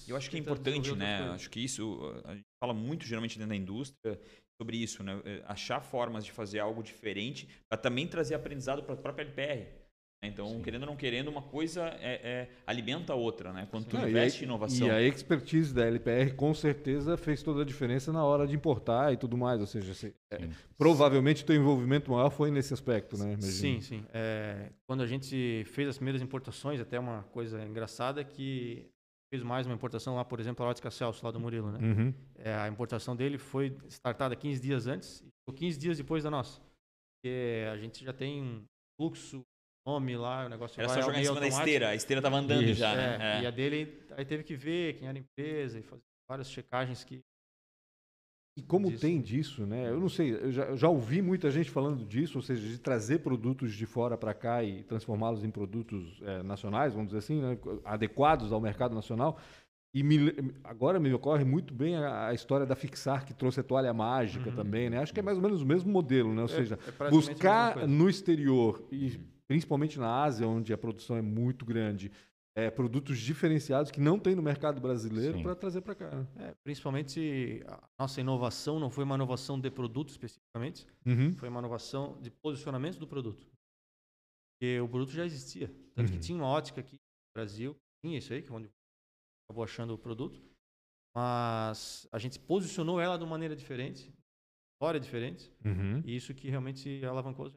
Eu 0.07 0.17
acho 0.17 0.29
que 0.29 0.37
é 0.37 0.41
importante, 0.41 0.95
né? 0.95 1.31
Acho 1.31 1.49
que 1.49 1.61
isso, 1.61 2.01
a 2.25 2.35
gente 2.35 2.47
fala 2.63 2.75
muito 2.75 3.05
geralmente 3.05 3.39
dentro 3.39 3.51
da 3.51 3.57
indústria 3.57 4.21
sobre 4.61 4.77
isso, 4.77 5.03
né? 5.03 5.23
É, 5.25 5.43
Achar 5.47 5.81
formas 5.81 6.25
de 6.25 6.33
fazer 6.33 6.59
algo 6.59 6.83
diferente 6.83 7.47
para 7.71 7.81
também 7.81 8.07
trazer 8.07 8.35
aprendizado 8.35 8.83
para 8.83 8.95
a 8.95 8.97
própria 8.97 9.25
LPR. 9.25 9.88
Né? 10.23 10.29
Então, 10.29 10.49
Sim. 10.49 10.63
querendo 10.63 10.83
ou 10.83 10.87
não 10.89 10.97
querendo, 10.97 11.29
uma 11.29 11.43
coisa 11.43 11.87
é, 12.01 12.21
é- 12.23 12.49
alimenta 12.67 13.13
a 13.13 13.17
outra, 13.17 13.53
né? 13.53 13.67
Quando 13.71 13.87
tu 13.87 13.97
Não, 13.97 14.07
e 14.07 14.11
investe 14.11 14.39
aí- 14.39 14.45
em 14.45 14.49
inovação. 14.49 14.87
E 14.87 14.91
a 14.91 15.03
expertise 15.03 15.73
da 15.75 15.87
LPR 15.87 16.33
com 16.35 16.53
certeza 16.55 17.17
fez 17.17 17.43
toda 17.43 17.63
a 17.63 17.65
diferença 17.65 18.13
na 18.13 18.25
hora 18.25 18.47
de 18.47 18.55
importar 18.55 19.13
e 19.13 19.17
tudo 19.17 19.37
mais. 19.37 19.61
Ou 19.61 19.67
seja, 19.67 19.95
se- 19.95 20.15
é, 20.33 20.49
provavelmente 20.77 21.43
o 21.43 21.47
teu 21.47 21.57
envolvimento 21.57 22.11
maior 22.11 22.31
foi 22.31 22.51
nesse 22.51 22.75
aspecto, 22.75 23.17
né? 23.17 23.33
imagino. 23.33 23.43
Sim, 23.53 23.81
sim. 23.81 24.05
É, 24.13 24.73
quando 24.87 25.03
a 25.03 25.07
gente 25.07 25.65
fez 25.67 25.89
as 25.89 25.97
primeiras 25.97 26.23
importações, 26.23 26.81
até 26.81 26.99
uma 26.99 27.23
coisa 27.25 27.65
engraçada 27.65 28.25
que 28.25 28.89
fez 29.33 29.43
mais 29.43 29.67
uma 29.67 29.75
importação 29.75 30.17
lá, 30.17 30.25
por 30.25 30.41
exemplo, 30.41 30.65
a 30.65 30.71
Ótica 30.71 30.91
Celso, 30.91 31.25
lá 31.25 31.31
do 31.31 31.39
Murilo, 31.39 31.71
né? 31.71 31.79
Uhum. 31.81 32.15
É, 32.37 32.55
a 32.55 32.67
importação 32.69 33.15
dele 33.15 33.37
foi 33.37 33.77
startada 33.89 34.35
15 34.35 34.61
dias 34.61 34.87
antes 34.87 35.21
e 35.21 35.27
ficou 35.41 35.55
15 35.55 35.79
dias 35.79 35.99
depois 35.99 36.25
da 36.25 36.31
nossa. 36.31 36.61
Porque 37.21 37.65
a 37.71 37.77
gente 37.77 38.03
já 38.05 38.13
tem 38.13 38.41
um 38.43 38.65
fluxo, 38.99 39.43
nome 39.89 40.17
lá, 40.17 40.45
o 40.47 40.49
negócio 40.49 40.79
Era 40.79 40.89
vai 40.89 40.97
só 41.01 41.07
jogar 41.07 41.21
em 41.21 41.25
cima 41.25 41.41
da 41.41 41.49
esteira. 41.49 41.89
A 41.89 41.95
esteira 41.95 42.21
tava 42.23 42.37
andando 42.37 42.63
Isso. 42.65 42.81
já, 42.81 42.93
É, 42.93 42.97
né? 43.19 43.41
E 43.41 43.45
É. 43.45 43.49
a 43.49 43.51
dele, 43.51 44.03
aí 44.17 44.25
teve 44.25 44.43
que 44.43 44.55
ver 44.55 44.95
quem 44.99 45.09
era 45.09 45.17
a 45.17 45.21
empresa 45.21 45.79
e 45.79 45.83
fazer 45.83 46.03
várias 46.29 46.51
checagens 46.51 47.05
que... 47.05 47.21
E 48.57 48.63
como 48.63 48.89
disso. 48.89 49.01
tem 49.03 49.21
disso, 49.21 49.65
né? 49.65 49.89
Eu 49.89 50.01
não 50.01 50.09
sei, 50.09 50.33
eu 50.35 50.51
já, 50.51 50.65
eu 50.65 50.77
já 50.77 50.89
ouvi 50.89 51.23
muita 51.23 51.49
gente 51.49 51.71
falando 51.71 52.05
disso, 52.05 52.39
ou 52.39 52.43
seja, 52.43 52.67
de 52.67 52.77
trazer 52.79 53.21
produtos 53.21 53.73
de 53.73 53.87
fora 53.87 54.19
para 54.19 54.35
cá 54.35 54.65
e 54.65 54.83
transformá-los 54.83 55.45
em 55.45 55.51
produtos 55.51 56.21
eh, 56.23 56.43
nacionais, 56.43 56.93
vamos 56.93 57.09
dizer 57.09 57.19
assim, 57.19 57.41
né? 57.41 57.57
adequados 57.85 58.53
ao 58.53 58.61
mercado 58.61 58.95
nacional. 58.97 59.39
E 59.95 60.03
me 60.03 60.17
agora 60.65 60.99
me 60.99 61.13
ocorre 61.15 61.45
muito 61.45 61.73
bem 61.73 61.97
a, 61.97 62.29
a 62.29 62.35
história 62.35 62.67
da 62.67 62.75
Fixar, 62.75 63.25
que 63.25 63.33
trouxe 63.33 63.61
a 63.61 63.63
toalha 63.63 63.95
mágica 63.95 64.51
Uhum. 64.51 64.57
também, 64.57 64.91
né? 64.91 64.99
Acho 64.99 65.15
que 65.15 65.21
é 65.21 65.23
mais 65.23 65.39
ou 65.39 65.43
menos 65.43 65.63
o 65.63 65.67
mesmo 65.67 65.91
modelo, 65.91 66.35
né? 66.35 66.43
Ou 66.43 66.49
É- 66.49 66.49
seja, 66.49 66.79
é 67.01 67.11
buscar 67.11 67.87
no 67.87 68.09
exterior, 68.11 68.83
e 68.91 69.21
principalmente 69.49 69.99
na 69.99 70.23
Ásia, 70.23 70.47
onde 70.47 70.73
a 70.73 70.79
produção 70.79 71.17
é 71.17 71.23
muito 71.23 71.65
grande, 71.65 72.13
eh, 72.55 72.71
produtos 72.71 73.19
diferenciados 73.19 73.91
que 73.91 74.01
não 74.01 74.19
tem 74.19 74.35
no 74.35 74.43
mercado 74.43 74.81
brasileiro 74.81 75.43
para 75.43 75.55
trazer 75.57 75.81
para 75.81 75.95
cá. 75.95 76.11
né? 76.11 76.27
É, 76.37 76.55
principalmente 76.63 77.63
a 77.67 77.89
nossa 77.99 78.21
inovação 78.21 78.79
não 78.79 78.91
foi 78.91 79.05
uma 79.05 79.15
inovação 79.15 79.59
de 79.59 79.71
produto 79.71 80.11
especificamente, 80.11 80.87
Uhum. 81.07 81.33
foi 81.33 81.49
uma 81.49 81.61
inovação 81.61 82.21
de 82.21 82.31
posicionamento 82.31 82.99
do 82.99 83.07
produto. 83.09 83.47
Porque 84.61 84.81
o 84.81 84.89
produto 84.89 85.13
já 85.13 85.25
existia. 85.25 85.69
Tanto 85.95 86.11
Uhum. 86.11 86.19
que 86.19 86.19
tinha 86.19 86.37
uma 86.39 86.49
ótica 86.49 86.81
aqui 86.81 86.95
no 86.95 87.33
Brasil, 87.37 87.77
tinha 88.05 88.19
isso 88.19 88.33
aí, 88.33 88.43
que 88.43 88.51
é 88.51 88.53
onde 88.55 88.69
acabou 89.49 89.65
achando 89.65 89.95
o 89.95 89.99
produto. 89.99 90.43
Mas 91.17 92.07
a 92.13 92.19
gente 92.19 92.39
posicionou 92.39 93.01
ela 93.01 93.17
de 93.17 93.25
uma 93.25 93.31
maneira 93.31 93.57
diferente, 93.57 94.13
história 94.75 95.01
diferente, 95.01 95.51
Uhum. 95.65 96.03
e 96.05 96.15
isso 96.17 96.35
que 96.35 96.49
realmente 96.51 97.05
alavancou. 97.05 97.53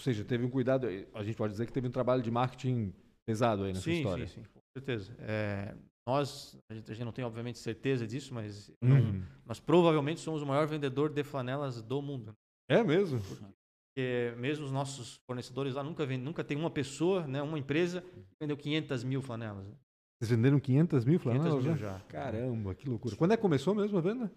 Ou 0.00 0.02
seja, 0.02 0.24
teve 0.24 0.46
um 0.46 0.50
cuidado, 0.50 0.86
a 1.12 1.22
gente 1.22 1.36
pode 1.36 1.52
dizer 1.52 1.66
que 1.66 1.72
teve 1.74 1.86
um 1.86 1.90
trabalho 1.90 2.22
de 2.22 2.30
marketing 2.30 2.90
pesado 3.26 3.64
aí 3.64 3.68
nessa 3.74 3.82
Sim, 3.84 3.98
história. 3.98 4.26
sim, 4.26 4.42
sim, 4.42 4.48
com 4.50 4.60
certeza. 4.74 5.14
É, 5.18 5.74
nós, 6.08 6.58
a 6.70 6.74
gente, 6.74 6.90
a 6.90 6.94
gente 6.94 7.04
não 7.04 7.12
tem 7.12 7.22
obviamente 7.22 7.58
certeza 7.58 8.06
disso, 8.06 8.32
mas 8.32 8.72
Uhum. 8.82 9.22
nós 9.44 9.60
provavelmente 9.60 10.20
somos 10.20 10.40
o 10.40 10.46
maior 10.46 10.66
vendedor 10.66 11.10
de 11.12 11.22
flanelas 11.22 11.82
do 11.82 12.00
mundo. 12.00 12.32
É 12.66 12.82
mesmo? 12.82 13.20
Porque 13.20 14.32
mesmo 14.38 14.64
os 14.64 14.72
nossos 14.72 15.20
fornecedores 15.26 15.74
lá 15.74 15.82
nunca, 15.84 16.06
vende, 16.06 16.24
nunca 16.24 16.42
tem 16.42 16.56
uma 16.56 16.70
pessoa, 16.70 17.26
né, 17.26 17.42
uma 17.42 17.58
empresa 17.58 18.00
que 18.00 18.36
vendeu 18.40 18.56
500 18.56 19.04
mil 19.04 19.20
flanelas. 19.20 19.66
né? 19.68 19.74
Vocês 20.18 20.30
venderam 20.30 20.58
500 20.58 21.04
mil 21.04 21.20
500 21.20 21.42
flanelas 21.42 21.64
mil 21.64 21.76
já? 21.76 21.98
já. 21.98 22.00
Caramba, 22.08 22.74
que 22.74 22.88
loucura. 22.88 23.16
Quando 23.16 23.32
é 23.32 23.36
que 23.36 23.42
começou 23.42 23.74
mesmo 23.74 23.98
a 23.98 24.00
venda? 24.00 24.32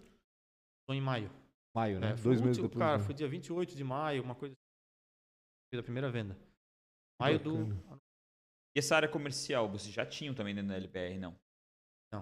Só 0.89 0.93
em 0.93 0.99
maio. 0.99 1.32
Maio, 1.73 2.02
né? 2.02 2.12
É, 2.12 2.17
foi 2.17 2.23
Dois 2.32 2.41
meses 2.41 2.58
último- 2.58 2.67
depois. 2.67 2.86
Cara, 2.86 2.97
né? 2.97 3.04
foi 3.06 3.13
dia 3.15 3.28
28 3.30 3.76
de 3.78 3.84
maio, 3.84 4.21
uma 4.23 4.36
coisa 4.36 4.54
Fez 5.74 5.80
a 5.80 5.84
primeira 5.84 6.12
venda. 6.12 6.38
Maio 7.20 7.42
do. 7.44 7.66
bacana. 7.66 8.00
E 8.76 8.80
essa 8.80 8.96
área 8.96 9.10
comercial, 9.10 9.68
vocês 9.68 9.92
já 9.92 10.06
tinham 10.06 10.36
também 10.36 10.54
dentro 10.54 10.70
da 10.70 10.76
LPR, 10.76 11.18
não? 11.18 11.32
Não. 12.14 12.22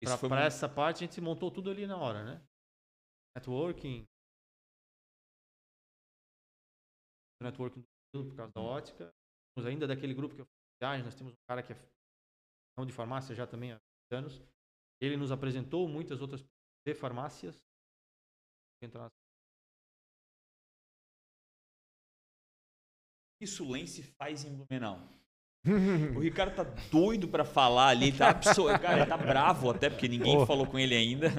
Isso 0.00 0.12
Pra, 0.12 0.16
foi 0.16 0.28
pra 0.28 0.38
muito- 0.38 0.46
essa 0.46 0.68
parte 0.68 0.98
a 1.02 1.06
gente 1.08 1.20
montou 1.20 1.50
tudo 1.50 1.72
ali 1.72 1.88
na 1.88 1.96
hora, 1.96 2.22
né? 2.24 2.46
Networking. 3.36 4.04
Networking 7.42 7.82
do- 8.14 8.28
por 8.28 8.36
causa 8.36 8.52
da 8.52 8.60
ótica. 8.60 9.12
Temos 9.56 9.68
ainda 9.68 9.88
daquele 9.88 10.14
grupo 10.14 10.36
que 10.36 10.42
eu 10.42 10.46
viagem, 10.80 11.04
nós 11.04 11.16
temos 11.16 11.32
um 11.32 11.36
cara 11.48 11.64
que 11.64 11.72
é 11.72 11.76
não 12.78 12.86
de 12.86 12.92
farmácia 12.92 13.34
já 13.34 13.44
também 13.44 13.72
há 13.72 13.80
anos. 14.12 14.40
Ele 15.00 15.16
nos 15.16 15.32
apresentou 15.32 15.88
muitas 15.88 16.20
outras 16.20 16.44
de 16.86 16.94
farmácias. 16.94 17.60
Entrar 18.80 19.10
isso 23.42 23.64
o 23.64 23.70
Lance 23.70 24.02
faz 24.18 24.44
em 24.44 24.50
Blumenau? 24.54 25.00
O 26.16 26.18
Ricardo 26.18 26.56
tá 26.56 26.64
doido 26.90 27.28
pra 27.28 27.44
falar 27.44 27.86
ali, 27.88 28.10
tá 28.10 28.30
absor... 28.30 28.76
cara, 28.80 28.98
ele 28.98 29.06
tá 29.06 29.16
bravo 29.16 29.70
até 29.70 29.88
porque 29.88 30.08
ninguém 30.08 30.36
Pô. 30.36 30.44
falou 30.44 30.66
com 30.66 30.76
ele 30.76 30.92
ainda. 30.94 31.30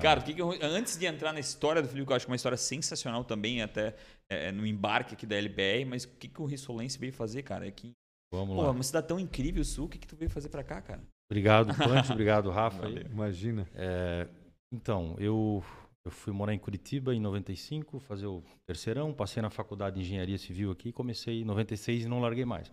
Cara, 0.00 0.20
o 0.20 0.22
que 0.22 0.34
que 0.34 0.40
eu- 0.40 0.52
antes 0.62 0.96
de 0.96 1.04
entrar 1.04 1.32
na 1.32 1.40
história 1.40 1.82
do 1.82 1.88
Felipe, 1.88 2.06
que 2.06 2.12
eu 2.12 2.16
acho 2.16 2.24
que 2.24 2.30
é 2.30 2.32
uma 2.32 2.36
história 2.36 2.56
sensacional 2.56 3.24
também, 3.24 3.60
até 3.60 3.96
é, 4.30 4.52
no 4.52 4.64
embarque 4.64 5.14
aqui 5.14 5.26
da 5.26 5.34
LBR, 5.34 5.84
mas 5.84 6.04
o 6.04 6.08
que, 6.10 6.28
que 6.28 6.40
o 6.40 6.44
Rissolense 6.44 6.96
veio 6.96 7.12
fazer, 7.12 7.42
cara? 7.42 7.66
É 7.66 7.72
que, 7.72 7.90
Vamos 8.32 8.54
pô, 8.54 8.62
lá. 8.62 8.70
uma 8.70 8.82
cidade 8.84 9.08
tão 9.08 9.18
incrível, 9.18 9.64
Sul, 9.64 9.86
o 9.86 9.88
que, 9.88 9.98
que 9.98 10.06
tu 10.06 10.14
veio 10.14 10.30
fazer 10.30 10.48
pra 10.48 10.62
cá, 10.62 10.80
cara? 10.80 11.02
Obrigado, 11.28 11.74
Punch. 11.74 12.12
obrigado, 12.12 12.50
Rafa. 12.50 12.82
Valeu. 12.82 13.04
Imagina. 13.10 13.66
É, 13.74 14.28
então, 14.72 15.16
eu, 15.18 15.62
eu 16.04 16.10
fui 16.10 16.32
morar 16.32 16.52
em 16.52 16.58
Curitiba 16.58 17.14
em 17.14 17.20
95, 17.20 18.00
fazer 18.00 18.26
o 18.26 18.42
terceirão, 18.66 19.14
passei 19.14 19.40
na 19.40 19.50
faculdade 19.50 19.96
de 19.96 20.02
engenharia 20.02 20.38
civil 20.38 20.70
aqui, 20.70 20.92
comecei 20.92 21.42
em 21.42 21.44
96 21.44 22.04
e 22.04 22.08
não 22.08 22.20
larguei 22.20 22.44
mais. 22.44 22.70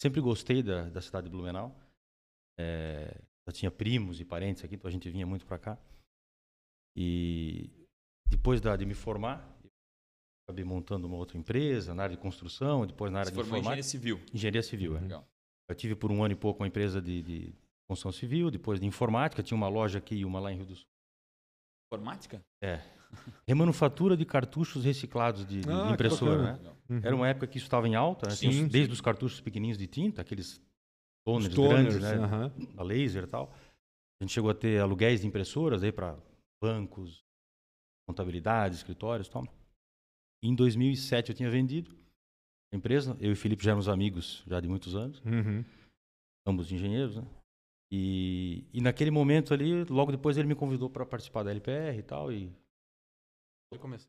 Sempre 0.00 0.20
gostei 0.20 0.62
da, 0.62 0.88
da 0.88 1.00
cidade 1.00 1.24
de 1.24 1.30
Blumenau. 1.30 1.74
É, 2.58 3.20
já 3.46 3.52
tinha 3.52 3.70
primos 3.70 4.20
e 4.20 4.24
parentes 4.24 4.62
aqui, 4.64 4.76
então 4.76 4.88
a 4.88 4.92
gente 4.92 5.10
vinha 5.10 5.26
muito 5.26 5.44
para 5.44 5.58
cá. 5.58 5.78
E 6.96 7.70
depois 8.28 8.60
da, 8.60 8.76
de 8.76 8.86
me 8.86 8.94
formar, 8.94 9.44
acabei 10.46 10.64
montando 10.64 11.06
uma 11.06 11.16
outra 11.16 11.36
empresa 11.36 11.94
na 11.94 12.04
área 12.04 12.16
de 12.16 12.22
construção, 12.22 12.86
depois 12.86 13.10
na 13.10 13.20
área 13.20 13.30
Se 13.30 13.34
de 13.34 13.40
informática. 13.40 13.60
engenharia 13.62 13.82
civil. 13.82 14.20
Engenharia 14.32 14.62
civil, 14.62 14.96
é. 14.96 15.00
Legal. 15.00 15.28
Eu 15.68 15.74
tive 15.74 15.96
por 15.96 16.12
um 16.12 16.22
ano 16.22 16.32
e 16.32 16.36
pouco 16.36 16.62
uma 16.62 16.68
empresa 16.68 17.00
de, 17.02 17.22
de 17.22 17.54
construção 17.88 18.12
civil, 18.12 18.50
depois 18.50 18.78
de 18.78 18.86
informática, 18.86 19.42
tinha 19.42 19.56
uma 19.56 19.68
loja 19.68 19.98
aqui 19.98 20.16
e 20.16 20.24
uma 20.24 20.38
lá 20.38 20.52
em 20.52 20.56
Rio 20.56 20.66
do 20.66 20.76
Sul. 20.76 20.86
Informática? 21.86 22.44
É. 22.62 22.80
Remanufatura 23.46 24.16
de 24.16 24.24
cartuchos 24.24 24.84
reciclados 24.84 25.46
de, 25.46 25.60
de 25.60 25.70
Ah, 25.70 25.90
impressora, 25.92 26.54
né? 26.58 26.70
Uhum. 26.88 27.00
Era 27.02 27.14
uma 27.14 27.28
época 27.28 27.46
que 27.46 27.56
isso 27.58 27.66
estava 27.66 27.86
em 27.88 27.94
alta, 27.94 28.26
né? 28.26 28.32
Os- 28.32 28.38
Sim, 28.38 28.66
desde 28.66 28.92
os 28.92 29.00
cartuchos 29.00 29.40
pequenininhos 29.40 29.78
de 29.78 29.86
tinta, 29.86 30.22
aqueles 30.22 30.60
toners, 31.24 31.48
Os 31.48 31.54
grandes, 31.54 31.94
toners, 31.98 32.18
né? 32.20 32.24
aham. 32.24 32.52
a 32.76 32.82
laser 32.82 33.24
e 33.24 33.26
tal. 33.26 33.52
A 34.20 34.24
gente 34.24 34.32
chegou 34.32 34.50
a 34.50 34.54
ter 34.54 34.80
aluguéis 34.80 35.20
de 35.20 35.26
impressoras 35.26 35.82
aí 35.82 35.92
para 35.92 36.18
bancos, 36.62 37.22
contabilidade, 38.08 38.74
escritórios 38.76 39.28
e 39.28 39.30
tal. 39.30 39.44
Em 40.42 40.54
2007 40.54 41.30
eu 41.30 41.36
tinha 41.36 41.50
vendido 41.50 41.96
a 42.72 42.76
empresa. 42.76 43.16
Eu 43.20 43.30
e 43.30 43.32
o 43.32 43.36
Felipe 43.36 43.62
já 43.64 43.70
éramos 43.70 43.88
amigos 43.88 44.42
já 44.46 44.58
de 44.60 44.68
muitos 44.68 44.94
anos, 44.96 45.20
Uhum. 45.24 45.64
ambos 46.46 46.70
engenheiros, 46.72 47.16
né? 47.16 47.24
E, 47.96 48.64
e 48.72 48.80
naquele 48.80 49.10
momento 49.12 49.54
ali, 49.54 49.84
logo 49.84 50.10
depois 50.10 50.36
ele 50.36 50.48
me 50.48 50.54
convidou 50.56 50.90
para 50.90 51.06
participar 51.06 51.44
da 51.44 51.52
LPR 51.52 51.96
e 51.96 52.02
tal 52.02 52.32
e 52.32 52.52
Vou 53.70 53.78
começar. 53.80 54.08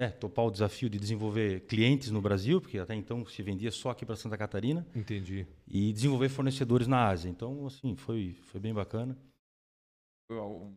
é, 0.00 0.08
topar 0.08 0.46
o 0.46 0.50
desafio 0.50 0.88
de 0.88 0.98
desenvolver 0.98 1.66
clientes 1.66 2.10
no 2.10 2.20
Brasil, 2.22 2.60
porque 2.62 2.78
até 2.78 2.94
então 2.94 3.26
se 3.26 3.42
vendia 3.42 3.70
só 3.70 3.90
aqui 3.90 4.06
para 4.06 4.16
Santa 4.16 4.38
Catarina, 4.38 4.86
Entendi. 4.94 5.46
e 5.68 5.92
desenvolver 5.92 6.30
fornecedores 6.30 6.86
na 6.86 7.06
Ásia. 7.08 7.28
Então, 7.28 7.66
assim, 7.66 7.94
foi, 7.94 8.32
foi 8.44 8.58
bem 8.60 8.72
bacana. 8.72 9.18
Foi 10.30 10.38
uma 10.40 10.74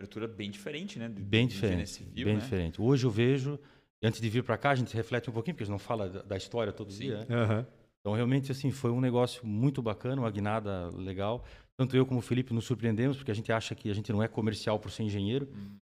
abertura 0.00 0.28
bem 0.28 0.50
diferente, 0.52 0.98
né? 1.00 1.08
do- 1.08 1.20
Bem 1.20 1.46
diferente. 1.48 1.90
civil, 1.90 2.24
bem 2.26 2.34
né? 2.36 2.40
diferente. 2.40 2.80
Hoje 2.80 3.06
eu 3.06 3.10
vejo, 3.10 3.58
antes 4.02 4.20
de 4.20 4.28
vir 4.28 4.42
para 4.44 4.56
cá, 4.58 4.70
a 4.70 4.74
gente 4.76 4.94
reflete 4.94 5.28
um 5.30 5.32
pouquinho, 5.32 5.54
porque 5.54 5.64
a 5.64 5.66
gente 5.66 5.72
não 5.72 5.78
fala 5.80 6.08
da, 6.08 6.22
da 6.22 6.36
história 6.36 6.72
todo 6.72 6.92
Sim. 6.92 7.06
dia. 7.06 7.24
né? 7.24 7.34
Aham. 7.34 7.66
Então, 8.02 8.14
realmente, 8.14 8.50
assim, 8.50 8.72
foi 8.72 8.90
um 8.90 9.00
negócio 9.00 9.46
muito 9.46 9.80
bacana, 9.80 10.20
uma 10.20 10.30
guinada 10.30 10.90
legal. 10.90 11.44
Tanto 11.78 11.96
eu 11.96 12.04
como 12.04 12.18
o 12.18 12.22
Felipe 12.22 12.52
nos 12.52 12.64
surpreendemos, 12.64 13.16
porque 13.16 13.30
a 13.30 13.34
gente 13.34 13.52
acha 13.52 13.74
que 13.76 13.88
a 13.90 13.94
gente 13.94 14.12
não 14.12 14.20
é 14.22 14.26
comercial 14.26 14.78
por 14.78 14.90
ser 14.90 15.04
engenheiro. 15.04 15.48
Uhum. 15.54 15.76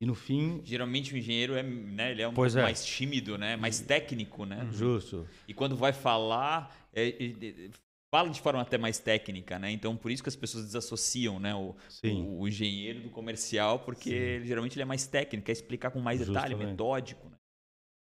E 0.00 0.06
no 0.06 0.14
fim, 0.14 0.60
Geralmente 0.62 1.14
o 1.14 1.16
engenheiro 1.16 1.54
é, 1.54 1.62
né, 1.62 2.10
ele 2.12 2.22
é 2.22 2.28
um 2.28 2.34
Pois 2.34 2.52
pouco 2.52 2.60
é. 2.60 2.64
mais 2.64 2.84
tímido, 2.84 3.38
né? 3.38 3.56
Mais 3.56 3.80
técnico, 3.80 4.44
né? 4.44 4.68
justo. 4.70 5.26
E 5.48 5.54
quando 5.54 5.74
vai 5.74 5.92
falar, 5.92 6.76
é, 6.92 7.08
é, 7.08 7.26
é, 7.42 7.70
fala 8.14 8.28
de 8.28 8.40
forma 8.40 8.60
até 8.60 8.76
mais 8.76 8.98
técnica, 8.98 9.58
né? 9.58 9.70
Então 9.70 9.96
por 9.96 10.10
isso 10.10 10.22
que 10.22 10.28
as 10.28 10.36
pessoas 10.36 10.66
desassociam, 10.66 11.40
né? 11.40 11.54
O, 11.54 11.74
o, 12.04 12.40
o 12.40 12.48
engenheiro 12.48 13.00
do 13.00 13.10
comercial, 13.10 13.78
porque 13.80 14.10
ele, 14.10 14.46
geralmente 14.46 14.74
ele 14.74 14.82
é 14.82 14.86
mais 14.86 15.06
técnico, 15.06 15.46
quer 15.46 15.52
explicar 15.52 15.90
com 15.90 15.98
mais 15.98 16.20
detalhe, 16.20 16.50
Justamente. 16.50 16.70
metódico. 16.70 17.28
Né? 17.30 17.35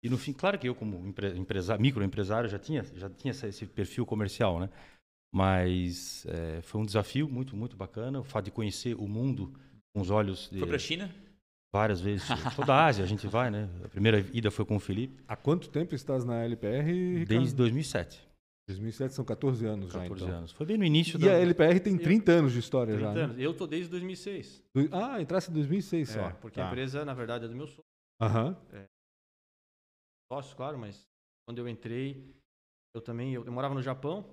E 0.04 0.08
no 0.10 0.18
fim, 0.18 0.32
claro 0.34 0.58
que 0.58 0.68
eu 0.68 0.74
como 0.74 1.04
empre- 1.06 1.34
empresário, 1.36 1.80
microempresário 1.80 2.48
já 2.48 2.58
tinha, 2.58 2.84
já 2.94 3.08
tinha 3.08 3.32
esse 3.32 3.64
perfil 3.66 4.04
comercial, 4.04 4.60
né? 4.60 4.68
Mas 5.34 6.24
é, 6.28 6.60
foi 6.62 6.80
um 6.80 6.84
desafio 6.84 7.28
muito, 7.28 7.56
muito 7.56 7.76
bacana. 7.76 8.20
O 8.20 8.24
fato 8.24 8.44
de 8.44 8.50
conhecer 8.50 8.94
o 8.96 9.08
mundo 9.08 9.52
com 9.94 10.00
os 10.00 10.10
olhos 10.10 10.48
de 10.52 10.58
Foi 10.58 10.68
para 10.68 10.76
a 10.76 10.78
China? 10.80 11.10
várias 11.74 12.00
vezes. 12.00 12.28
Toda 12.54 12.72
a 12.74 12.86
Ásia 12.86 13.04
a 13.04 13.08
gente 13.08 13.26
vai, 13.26 13.50
né? 13.50 13.68
A 13.84 13.88
primeira 13.88 14.20
ida 14.32 14.50
foi 14.50 14.64
com 14.64 14.76
o 14.76 14.80
Felipe, 14.80 15.22
Há 15.26 15.34
quanto 15.36 15.68
tempo 15.70 15.94
estás 15.94 16.24
na 16.24 16.44
LPR, 16.44 16.84
Ricardo? 17.20 17.28
desde 17.28 17.54
2007, 17.56 18.20
2007, 18.68 19.14
são 19.14 19.24
14 19.24 19.66
anos 19.66 19.92
14 19.92 20.20
já, 20.20 20.26
então. 20.26 20.38
anos. 20.38 20.52
Foi 20.52 20.66
bem 20.66 20.76
no 20.78 20.84
início 20.84 21.16
E 21.16 21.24
da... 21.24 21.32
a 21.32 21.40
LPR 21.40 21.80
tem 21.80 21.96
30 21.98 22.30
anos 22.30 22.52
de 22.52 22.60
história 22.60 22.94
30 22.94 23.08
já, 23.08 23.14
né? 23.14 23.22
anos. 23.24 23.38
Eu 23.40 23.52
tô 23.54 23.66
desde 23.66 23.90
2006. 23.90 24.62
Do- 24.74 24.88
Ah, 24.92 25.20
entrasse 25.20 25.50
em 25.50 25.54
2006 25.54 26.10
só. 26.10 26.20
É, 26.28 26.30
porque 26.34 26.60
a 26.60 26.64
Tá. 26.64 26.68
empresa, 26.70 27.04
na 27.04 27.14
verdade, 27.14 27.46
é 27.46 27.48
do 27.48 27.56
meu 27.56 27.66
sócio, 27.66 27.82
Aham. 28.20 28.56
Sócio, 30.28 30.56
claro, 30.56 30.78
mas 30.78 31.06
quando 31.46 31.58
eu 31.58 31.68
entrei, 31.68 32.34
eu 32.94 33.00
também, 33.00 33.34
eu, 33.34 33.44
eu 33.44 33.52
morava 33.52 33.74
no 33.74 33.82
Japão, 33.82 34.24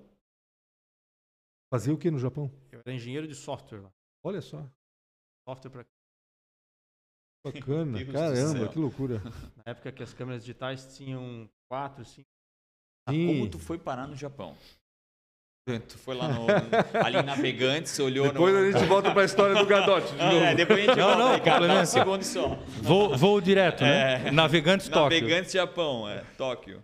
Fazia 1.74 1.94
o 1.94 1.98
que 1.98 2.12
no 2.12 2.20
Japão? 2.20 2.52
eu 2.70 2.82
era 2.82 2.94
engenheiro 2.94 3.26
de 3.26 3.34
software 3.34 3.80
lá. 3.80 3.94
Olha 4.22 4.42
só. 4.42 4.70
Software 5.48 5.72
para 5.72 5.86
Bacana. 7.44 7.98
Caramba, 8.12 8.70
que 8.70 8.78
loucura. 8.78 9.22
na 9.56 9.72
época 9.72 9.92
que 9.92 10.04
as 10.04 10.14
câmeras 10.14 10.42
digitais 10.42 10.98
tinham 10.98 11.50
4, 11.70 12.04
5. 12.04 12.28
Ah, 13.08 13.12
Sim. 13.14 13.26
Como 13.26 13.50
tu 13.50 13.58
foi 13.58 13.80
parar 13.80 14.06
no 14.06 14.16
Japão? 14.16 14.56
Tu 15.80 15.98
foi 15.98 16.16
lá 16.16 16.28
no, 16.28 16.46
ali 17.04 17.18
em 17.18 17.24
Navegantes, 17.24 17.98
olhou 18.00 18.28
Depois 18.32 18.54
no... 18.54 18.60
a 18.60 18.72
gente 18.72 18.86
volta 18.88 19.12
pra 19.14 19.24
história 19.24 19.56
do 19.56 19.66
Gadote 19.66 20.14
de 20.14 20.22
Ah, 20.22 20.26
novo. 20.34 20.46
é, 20.46 20.56
depois 20.56 20.80
a 20.80 20.82
gente 20.82 20.98
Não, 20.98 21.04
volta 21.08 21.20
não, 21.24 21.32
aí, 21.32 21.40
cara, 21.40 21.46
dá 21.52 21.60
complementa. 21.60 21.86
segundo 21.86 22.24
só. 22.24 22.48
Voo, 22.82 23.18
voo 23.18 23.42
direto, 23.42 23.82
né? 23.84 24.28
É. 24.28 24.32
Navegantes 24.32 24.88
Tóquio. 24.90 25.22
Navegantes 25.22 25.52
Japão, 25.52 26.08
é, 26.10 26.24
Tóquio. 26.38 26.84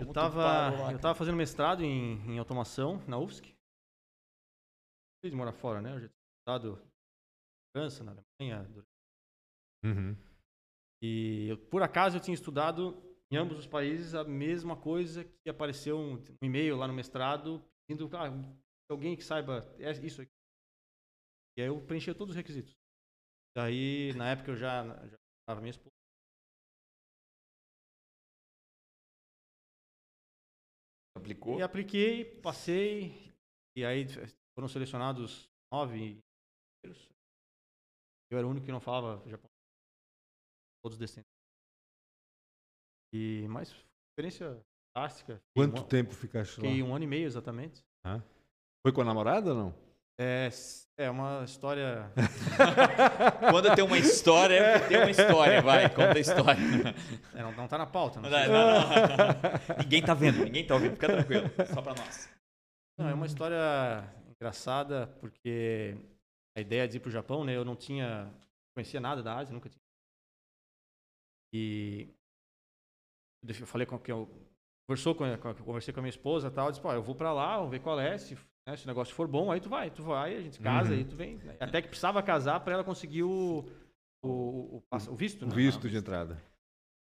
Eu 0.00 0.06
Como 0.06 0.12
tu 0.12 0.14
tava, 0.14 0.42
parou 0.42 0.78
lá, 0.86 0.92
eu 0.92 0.98
tava 0.98 1.14
fazendo 1.14 1.36
mestrado 1.36 1.82
em, 1.84 2.20
em 2.30 2.38
automação 2.38 3.02
na 3.06 3.16
UFSC. 3.18 3.46
Fiz 5.24 5.30
de 5.30 5.36
morar 5.36 5.52
fora, 5.52 5.80
né? 5.80 5.90
Eu 5.94 6.00
já 6.00 6.08
tinha 6.08 6.20
estudado 6.40 6.72
na 6.76 7.80
França, 7.80 8.04
na 8.04 8.12
Alemanha. 8.40 8.68
Uhum. 9.84 10.16
E 11.02 11.48
eu, 11.48 11.58
por 11.58 11.82
acaso 11.82 12.16
eu 12.16 12.20
tinha 12.20 12.34
estudado 12.34 13.00
em 13.30 13.36
ambos 13.36 13.58
os 13.58 13.66
países 13.66 14.14
a 14.14 14.24
mesma 14.24 14.76
coisa 14.76 15.24
que 15.24 15.48
apareceu 15.50 15.98
um, 15.98 16.14
um 16.14 16.46
e-mail 16.46 16.76
lá 16.76 16.86
no 16.88 16.94
mestrado 16.94 17.62
pedindo 17.86 18.08
ah, 18.16 18.28
alguém 18.90 19.16
que 19.16 19.22
saiba 19.22 19.64
é 19.78 19.90
isso 20.04 20.22
aqui. 20.22 20.32
E 21.56 21.62
aí 21.62 21.68
eu 21.68 21.84
preenchi 21.86 22.12
todos 22.14 22.30
os 22.30 22.36
requisitos. 22.36 22.74
Daí, 23.56 24.12
na 24.14 24.30
época 24.30 24.50
eu 24.50 24.56
já 24.56 24.84
já 25.06 25.16
estava 25.42 25.60
minha 25.60 25.70
esposa. 25.70 25.94
Aplicou? 31.16 31.58
E 31.58 31.62
apliquei, 31.62 32.40
passei, 32.40 33.32
e 33.76 33.84
aí 33.84 34.04
foram 34.54 34.68
selecionados 34.68 35.48
nove. 35.72 36.20
Eu 38.30 38.38
era 38.38 38.46
o 38.46 38.50
único 38.50 38.66
que 38.66 38.72
não 38.72 38.80
falava 38.80 39.22
japonês. 39.28 39.54
Todos 40.82 40.98
descendentes. 40.98 41.32
E, 43.12 43.46
mas, 43.48 43.70
foi 43.70 43.80
uma 43.80 44.10
experiência 44.10 44.66
fantástica. 44.94 45.34
Fiquei 45.34 45.50
Quanto 45.54 45.82
um, 45.82 45.84
tempo 45.84 46.14
ficaste 46.14 46.60
lá? 46.60 46.68
Fiquei 46.68 46.82
um 46.82 46.94
ano 46.94 47.04
e 47.04 47.08
meio, 47.08 47.26
exatamente. 47.26 47.84
Foi 48.82 48.92
com 48.92 49.00
a 49.00 49.04
namorada 49.04 49.50
ou 49.50 49.56
não? 49.56 49.74
É, 50.18 50.48
é 50.96 51.10
uma 51.10 51.42
história... 51.44 52.12
Quando 53.50 53.74
tem 53.74 53.84
uma 53.84 53.98
história, 53.98 54.54
é 54.54 54.78
porque 54.78 54.94
tem 54.94 55.02
uma 55.02 55.10
história, 55.10 55.60
vai, 55.60 55.88
conta 55.88 56.16
a 56.16 56.20
história. 56.20 56.60
é, 57.34 57.42
não, 57.42 57.52
não 57.52 57.66
tá 57.66 57.76
na 57.76 57.86
pauta. 57.86 58.20
Não, 58.20 58.30
não, 58.30 58.46
não. 58.46 59.76
Ninguém 59.80 60.02
tá 60.02 60.14
vendo, 60.14 60.44
ninguém 60.44 60.64
tá 60.64 60.74
ouvindo, 60.74 60.92
fica 60.92 61.08
tranquilo, 61.08 61.50
só 61.72 61.82
pra 61.82 61.94
nós. 61.94 62.30
Não, 62.96 63.08
é 63.08 63.14
uma 63.14 63.26
história 63.26 63.58
engraçada, 64.28 65.08
porque 65.20 65.96
a 66.56 66.60
ideia 66.60 66.86
de 66.86 66.98
ir 66.98 67.00
pro 67.00 67.10
Japão, 67.10 67.42
né? 67.42 67.56
Eu 67.56 67.64
não 67.64 67.74
tinha... 67.74 68.32
conhecia 68.76 69.00
nada 69.00 69.20
da 69.20 69.36
Ásia, 69.36 69.52
nunca 69.52 69.68
tinha. 69.68 69.82
E 71.52 72.08
eu 73.42 73.66
falei 73.66 73.86
com 73.86 73.98
que 73.98 74.12
eu 74.12 74.28
conversou 74.86 75.14
com, 75.14 75.24
conversei 75.64 75.92
com 75.94 76.00
a 76.00 76.02
minha 76.02 76.10
esposa 76.10 76.48
e 76.48 76.50
tal, 76.50 76.70
disse, 76.70 76.80
pô, 76.82 76.92
eu 76.92 77.02
vou 77.02 77.14
pra 77.14 77.32
lá, 77.32 77.58
vou 77.58 77.68
ver 77.68 77.80
qual 77.80 77.98
é, 77.98 78.16
se, 78.18 78.36
né, 78.68 78.76
se 78.76 78.84
o 78.84 78.88
negócio 78.88 79.14
for 79.14 79.26
bom, 79.26 79.50
aí 79.50 79.60
tu 79.60 79.68
vai, 79.68 79.90
tu 79.90 80.02
vai, 80.02 80.36
a 80.36 80.40
gente 80.40 80.58
casa, 80.60 80.90
Uhum. 80.92 80.96
aí 80.98 81.04
tu 81.04 81.16
vem. 81.16 81.36
né? 81.38 81.56
Até 81.60 81.80
que 81.82 81.88
precisava 81.88 82.22
casar 82.22 82.60
pra 82.60 82.74
ela 82.74 82.84
conseguir 82.84 83.22
o, 83.22 83.64
o, 84.22 84.28
o, 84.28 84.76
o 84.90 85.12
o 85.12 85.16
visto, 85.16 85.42
O 85.44 85.48
né? 85.48 85.54
visto 85.54 85.88
de 85.88 85.96
entrada. 85.96 86.40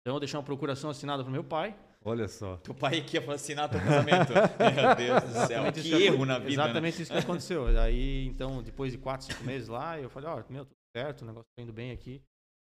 Então 0.01 0.15
eu 0.15 0.19
deixei 0.19 0.37
uma 0.37 0.45
procuração 0.45 0.89
assinada 0.89 1.23
pro 1.23 1.31
meu 1.31 1.43
pai. 1.43 1.77
Olha 2.03 2.29
só. 2.29 2.55
Teu 2.57 2.73
pai 2.73 3.01
que 3.01 3.17
ia 3.17 3.33
assinar 3.33 3.69
teu 3.69 3.77
casamento. 3.81 4.31
Meu 4.57 4.95
Deus 4.95 5.21
do 5.21 5.29
céu, 5.33 5.43
Exatamente 5.67 5.81
que 5.81 5.87
isso 5.89 5.95
erro 5.97 6.25
na 6.25 6.35
vida, 6.39 6.47
né? 6.47 6.53
Exatamente 6.53 7.01
isso 7.01 7.11
que 7.11 7.17
aconteceu. 7.17 7.67
Aí, 7.77 8.25
então, 8.27 8.63
depois 8.63 8.93
de 8.93 8.97
quatro, 8.97 9.27
cinco 9.27 9.43
meses 9.43 9.67
lá, 9.67 9.99
eu 9.99 10.09
falei, 10.09 10.29
ó, 10.29 10.41
meu, 10.49 10.63
tudo 10.63 10.77
certo, 10.95 11.23
o 11.23 11.25
negócio 11.25 11.49
tá 11.57 11.61
indo 11.61 11.73
bem 11.73 11.91
aqui. 11.91 12.23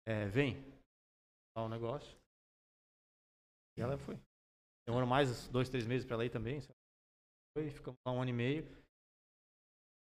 É, 0.07 0.25
vem. 0.27 0.55
Dá 1.53 1.61
o 1.61 1.67
negócio. 1.67 2.17
E 3.77 3.81
ela 3.81 3.97
foi. 3.97 4.17
Demorou 4.87 5.07
mais 5.07 5.49
dois, 5.49 5.69
três 5.69 5.85
meses 5.85 6.05
pra 6.05 6.15
ela 6.15 6.25
ir 6.25 6.29
também. 6.29 6.61
Foi, 7.53 7.69
ficamos 7.69 7.99
lá 8.05 8.13
um 8.13 8.21
ano 8.21 8.29
e 8.29 8.33
meio. 8.33 8.63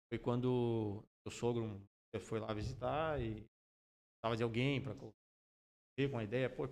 Foi 0.09 0.17
quando 0.19 1.05
o 1.25 1.31
sogro 1.31 1.79
foi 2.21 2.39
lá 2.39 2.51
visitar 2.53 3.21
e 3.21 3.35
precisava 4.15 4.37
de 4.37 4.43
alguém 4.43 4.81
para 4.81 4.93
ver 5.97 6.09
com 6.09 6.17
a 6.17 6.23
ideia, 6.23 6.49
pô, 6.49 6.67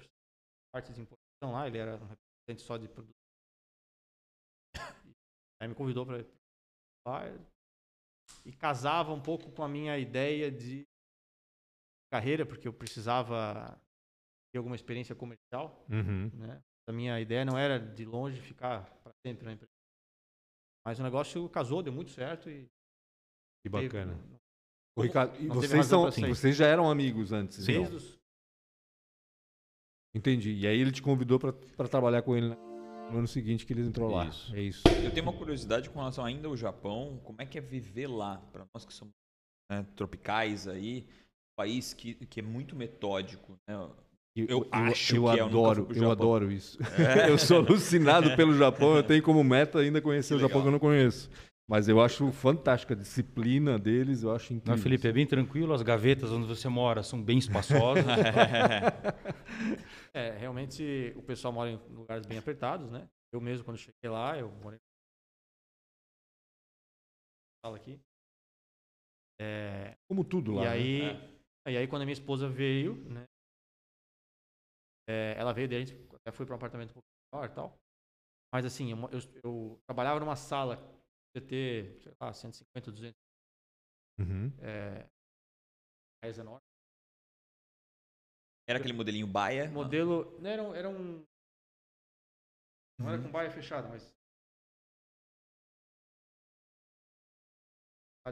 parte 0.74 0.94
de 0.94 1.02
importação 1.02 1.52
lá, 1.52 1.68
ele 1.68 1.78
era 1.78 1.96
um 1.96 2.08
representante 2.08 2.62
só 2.66 2.78
de 2.78 2.88
produto. 2.88 3.16
Aí 5.62 5.68
me 5.68 5.76
convidou 5.76 6.06
para 6.06 6.18
lá 7.08 7.24
e 8.46 8.52
casava 8.54 9.12
um 9.14 9.22
pouco 9.22 9.52
com 9.52 9.64
a 9.64 9.68
minha 9.68 9.98
ideia 9.98 10.52
de 10.52 10.88
carreira, 12.12 12.46
porque 12.46 12.68
eu 12.68 12.74
precisava 12.74 13.80
ter 14.52 14.58
alguma 14.58 14.76
experiência 14.76 15.16
comercial, 15.16 15.86
Uhum. 15.90 16.30
né? 16.38 16.62
A 16.92 16.94
minha 16.94 17.18
ideia 17.22 17.46
não 17.46 17.58
era 17.58 17.80
de 17.80 18.04
longe 18.04 18.42
ficar 18.42 18.84
para 19.02 19.14
sempre 19.26 19.46
na 19.46 19.54
empresa. 19.54 19.72
Mas 20.86 21.00
o 21.00 21.04
negócio 21.04 21.48
casou, 21.48 21.82
deu 21.82 21.94
muito 21.94 22.12
certo 22.12 22.50
e 22.50 22.68
Que 23.64 23.70
bacana. 23.70 24.20
Ô, 24.94 25.04
Ricardo, 25.04 25.34
e 25.36 25.48
teve 25.48 25.54
vocês, 25.54 25.86
são, 25.86 26.12
vocês 26.12 26.54
já 26.54 26.68
eram 26.68 26.92
amigos 26.92 27.32
antes, 27.32 27.66
então? 27.66 27.96
os 27.96 28.20
Entendi. 30.14 30.52
E 30.52 30.68
aí 30.68 30.78
ele 30.78 30.92
te 30.92 31.02
convidou 31.02 31.40
pra 31.40 31.54
pra 31.54 31.88
trabalhar 31.88 32.24
com 32.24 32.36
ele 32.36 32.50
no 32.50 33.20
ano 33.20 33.28
seguinte 33.28 33.66
que 33.66 33.72
ele 33.72 33.84
entrou 33.88 34.12
lá. 34.12 34.26
Isso. 34.26 34.54
É 34.54 34.62
isso. 34.62 34.84
Eu 35.02 35.14
tenho 35.14 35.26
uma 35.26 35.38
curiosidade 35.38 35.90
com 35.90 35.98
relação 35.98 36.26
ainda 36.26 36.50
ao 36.50 36.58
Japão. 36.58 37.22
Como 37.24 37.42
é 37.42 37.46
que 37.46 37.58
é 37.58 37.62
viver 37.62 38.08
lá? 38.08 38.38
Para 38.52 38.66
nós 38.76 38.84
que 38.84 38.94
somos 38.94 39.14
né, 39.72 39.88
tropicais 39.96 40.68
aí, 40.68 41.08
país 41.58 41.94
que, 41.94 42.16
que 42.26 42.42
é 42.42 42.44
muito 42.44 42.76
metódico. 42.76 43.58
Né? 43.66 43.76
Eu, 44.36 44.48
Eu 44.48 44.68
acho 44.72 45.16
eu 45.18 45.24
que 45.24 45.30
é, 45.30 45.42
eu 45.42 45.50
nunca 45.50 45.52
fui 45.52 45.60
adoro, 45.60 45.88
eu 45.90 45.96
Japão. 45.96 46.12
adoro 46.12 46.52
isso. 46.52 46.78
eu 47.30 47.38
sou 47.38 47.58
alucinado 47.58 48.36
pelo 48.36 48.54
Japão, 48.54 48.96
eu 48.96 49.04
tenho 49.04 49.22
como 49.22 49.44
meta 49.44 49.80
ainda 49.80 50.02
conhecer 50.02 50.30
Que 50.30 50.36
o 50.36 50.40
Japão 50.40 50.62
que 50.62 50.68
eu 50.68 50.72
não 50.72 50.80
conheço. 50.80 51.30
Mas 51.70 51.88
eu 51.88 52.02
acho 52.02 52.32
fantástica 52.34 52.94
a 52.94 52.98
disciplina 52.98 53.80
deles, 53.80 54.24
eu 54.24 54.32
acho 54.36 54.54
incrível. 54.54 54.76
Não, 54.76 54.82
Felipe, 54.82 55.08
é 55.08 55.12
bem 55.14 55.26
tranquilo. 55.26 55.74
As 55.74 55.82
gavetas 55.82 56.30
onde 56.32 56.46
você 56.48 56.68
mora 56.68 57.02
são 57.04 57.22
bem 57.22 57.38
espaçosas. 57.38 58.04
É, 60.14 60.32
realmente 60.32 61.14
o 61.16 61.22
pessoal 61.22 61.54
mora 61.54 61.70
em 61.70 61.78
lugares 61.94 62.26
bem 62.26 62.38
apertados, 62.38 62.92
né? 62.92 63.08
Eu 63.34 63.40
mesmo, 63.40 63.64
quando 63.64 63.78
cheguei 63.78 64.10
lá, 64.10 64.38
eu 64.38 64.52
morei 64.62 64.78
sala 67.66 67.78
aqui. 67.78 67.98
É, 69.40 69.96
Como 70.10 70.26
tudo 70.26 70.54
lá. 70.56 70.64
e 70.64 70.66
né? 70.66 70.72
aí, 70.72 71.02
É. 71.66 71.72
e 71.72 71.78
aí 71.78 71.88
quando 71.88 72.02
a 72.02 72.06
minha 72.06 72.14
esposa 72.14 72.50
veio, 72.50 72.96
né? 73.10 73.24
É, 75.12 75.36
ela 75.38 75.54
veio, 75.54 75.68
daí 75.68 75.82
a 75.82 75.86
gente 75.86 76.16
até 76.16 76.32
foi 76.32 76.46
para 76.46 76.54
um 76.54 76.58
apartamento 76.58 76.92
um 76.92 76.94
pouco 76.94 77.08
maior 77.34 77.50
e 77.50 77.54
tal. 77.54 77.78
Mas 78.54 78.66
assim, 78.66 78.92
eu, 78.92 78.98
eu, 79.12 79.20
eu 79.44 79.82
trabalhava 79.88 80.20
numa 80.20 80.36
sala 80.36 80.76
ia 81.36 81.42
ter, 81.42 82.00
sei 82.02 82.14
lá, 82.20 82.34
150, 82.34 82.92
200 82.92 83.20
Uhum. 84.20 84.52
é, 84.60 85.08
reais 86.22 86.38
enormes. 86.38 86.62
Era 88.68 88.80
aquele 88.80 88.94
modelinho 88.94 89.28
baia. 89.28 89.70
Modelo, 89.72 90.40
não, 90.40 90.50
era, 90.50 90.64
um- 90.64 90.76
era 90.76 90.90
um... 90.90 91.26
Não 93.00 93.10
era 93.10 93.18
Uhum. 93.18 93.24
com 93.24 93.32
baia 93.32 93.50
fechada, 93.52 93.88
mas... 93.90 94.14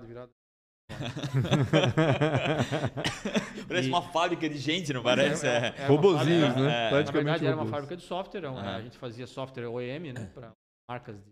Virado. 0.05 0.38
parece 3.67 3.87
E- 3.87 3.91
uma 3.91 4.01
fábrica 4.01 4.49
de 4.49 4.57
gente, 4.57 4.91
não 4.93 5.03
parece? 5.03 5.45
Era- 5.45 5.67
É. 5.67 5.69
era 5.69 5.81
uma 5.81 5.87
Robozinhos, 5.87 6.47
fábrica- 6.47 6.67
né? 6.67 6.71
é, 6.71 6.77
na 6.77 6.83
Na 6.83 6.89
Praticamente 6.89 7.23
verdade, 7.25 7.45
era 7.45 7.55
uma 7.55 7.63
robôs. 7.63 7.71
fábrica 7.75 7.97
de 7.97 8.03
software. 8.03 8.49
um- 8.49 8.57
Ah. 8.57 8.75
A 8.75 8.81
gente 8.81 8.97
fazia 8.97 9.27
software 9.27 9.67
OEM, 9.67 10.13
né? 10.13 10.25
Para 10.33 10.51
marcas 10.89 11.15
de 11.17 11.31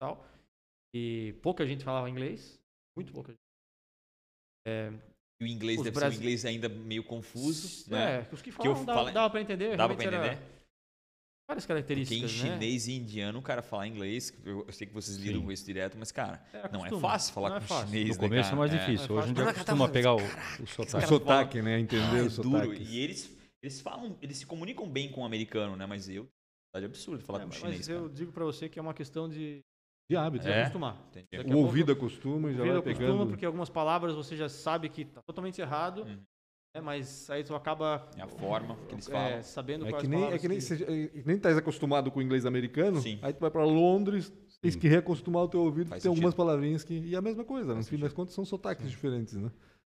tal. 0.00 0.24
E 0.94 1.34
pouca 1.42 1.66
gente 1.66 1.84
falava 1.84 2.08
inglês. 2.10 2.58
Muito 2.96 3.12
pouca 3.12 3.32
gente. 3.32 3.38
É, 4.66 4.92
E 5.40 5.44
o 5.44 5.46
inglês 5.46 5.78
deve 5.82 5.94
ser 5.94 6.00
brasi- 6.00 6.16
um 6.16 6.20
inglês 6.20 6.44
ainda 6.44 6.68
meio 6.68 7.02
confuso. 7.04 7.90
né? 7.90 8.20
é, 8.20 8.26
os 8.34 8.42
que 8.42 8.50
eu 8.50 8.54
falavam 8.54 8.84
dava, 8.84 8.98
falo- 9.00 9.12
dava 9.12 9.30
para 9.30 9.40
entender. 9.40 9.76
Dava 9.76 9.94
pra 9.94 10.02
realmente 10.10 10.34
era 10.34 10.38
Várias 11.50 11.66
Porque 11.66 11.72
em 11.82 11.84
características, 11.96 12.32
né? 12.44 12.52
chinês 12.54 12.86
e 12.86 12.92
indiano, 12.92 13.38
o 13.40 13.42
cara 13.42 13.60
falar 13.60 13.88
inglês, 13.88 14.32
eu, 14.44 14.64
sei 14.70 14.86
que 14.86 14.94
vocês 14.94 15.16
lidam 15.16 15.40
Sim. 15.40 15.46
com 15.46 15.52
isso 15.52 15.64
direto, 15.64 15.96
mas, 15.98 16.12
cara, 16.12 16.40
É, 16.52 16.58
não 16.72 16.84
é 16.84 16.86
acostuma. 16.86 17.00
fácil 17.10 17.34
falar 17.34 17.48
Não 17.50 17.56
é 17.56 17.60
com 17.60 17.66
fácil. 17.66 17.86
chinês, 17.88 18.16
No 18.16 18.22
né, 18.22 18.28
começo 18.28 18.40
é 18.46 18.50
cara? 18.50 18.56
mais 18.56 18.72
É. 18.72 18.78
difícil. 18.78 19.14
Hoje 19.16 19.24
a 19.24 19.26
gente 19.26 19.36
Mas, 19.36 19.46
já 19.46 19.52
cara, 19.52 19.64
costuma 19.64 19.88
pegar 19.88 20.14
o, 20.14 20.18
o 20.20 20.62
O 20.62 20.66
sotaque. 20.68 21.06
sotaque, 21.08 21.62
né? 21.62 21.80
Entender 21.80 22.20
Ah, 22.20 22.22
o 22.22 22.26
é 22.26 22.30
sotaque. 22.30 22.66
duro. 22.68 22.72
E 22.74 22.98
eles, 23.00 23.36
eles 23.60 23.80
falam, 23.80 24.16
eles 24.22 24.36
se 24.38 24.46
comunicam 24.46 24.88
bem 24.88 25.10
com 25.10 25.22
o 25.22 25.24
americano, 25.24 25.74
né? 25.74 25.86
Mas 25.86 26.08
eu, 26.08 26.28
é 26.72 26.84
absurdo 26.84 27.24
falar 27.24 27.40
É, 27.40 27.42
com 27.42 27.46
o 27.48 27.50
mas 27.50 27.58
chinês. 27.58 27.88
eu 27.88 28.02
cara. 28.02 28.12
digo 28.14 28.30
para 28.30 28.44
você 28.44 28.68
que 28.68 28.78
é 28.78 28.82
uma 28.82 28.94
questão 28.94 29.28
de 29.28 29.60
De 30.08 30.16
hábito. 30.16 30.46
É? 30.46 30.60
acostumar. 30.62 31.04
Entendi. 31.10 31.26
Daqui 31.32 31.36
a 31.36 31.40
O 31.40 31.44
pouco- 31.52 31.66
ouvido 31.66 31.90
acostuma 31.92 32.50
e 32.50 32.54
já 32.54 32.60
Ouvido 32.60 32.82
vai 32.82 32.92
acostuma, 32.92 33.08
pegando. 33.12 33.26
porque 33.28 33.44
algumas 33.44 33.68
palavras 33.68 34.14
você 34.14 34.36
já 34.36 34.48
sabe 34.48 34.88
que 34.88 35.04
tá 35.04 35.20
totalmente 35.26 35.60
errado, 35.60 36.02
Uhum. 36.02 36.20
Né? 36.74 36.80
mas 36.80 37.28
aí 37.30 37.42
tu 37.44 37.54
acaba 37.54 38.08
É 38.16 38.22
a 38.22 38.28
forma 38.28 38.76
que 38.86 38.94
eles 38.94 39.08
é, 39.08 39.12
falam. 39.12 39.42
sabendo 39.42 39.86
É 39.86 39.92
que 39.92 40.06
nem, 40.08 40.24
é 40.32 40.38
que 40.38 40.48
nem, 40.48 40.58
que- 40.58 40.64
você, 40.64 40.84
é, 40.84 41.22
nem 41.24 41.38
tá 41.38 41.50
acostumado 41.56 42.10
com 42.10 42.20
o 42.20 42.22
inglês 42.22 42.46
americano, 42.46 43.00
Sim. 43.00 43.18
aí 43.22 43.32
tu 43.32 43.40
vai 43.40 43.50
pra 43.50 43.64
Londres, 43.64 44.30
tens 44.60 44.74
Sim. 44.74 44.80
que 44.80 44.88
reacostumar 44.88 45.42
o 45.44 45.48
teu 45.48 45.60
ouvido, 45.60 45.88
Faz 45.88 46.02
tem 46.02 46.08
algumas 46.08 46.34
palavrinhas 46.34 46.84
que... 46.84 46.98
E 46.98 47.16
a 47.16 47.20
mesma 47.22 47.44
coisa, 47.44 47.74
no 47.74 47.82
fim 47.84 47.98
das 47.98 48.12
contas 48.12 48.34
são 48.34 48.44
sotaques 48.44 48.88
diferentes, 48.90 49.34
né? 49.34 49.50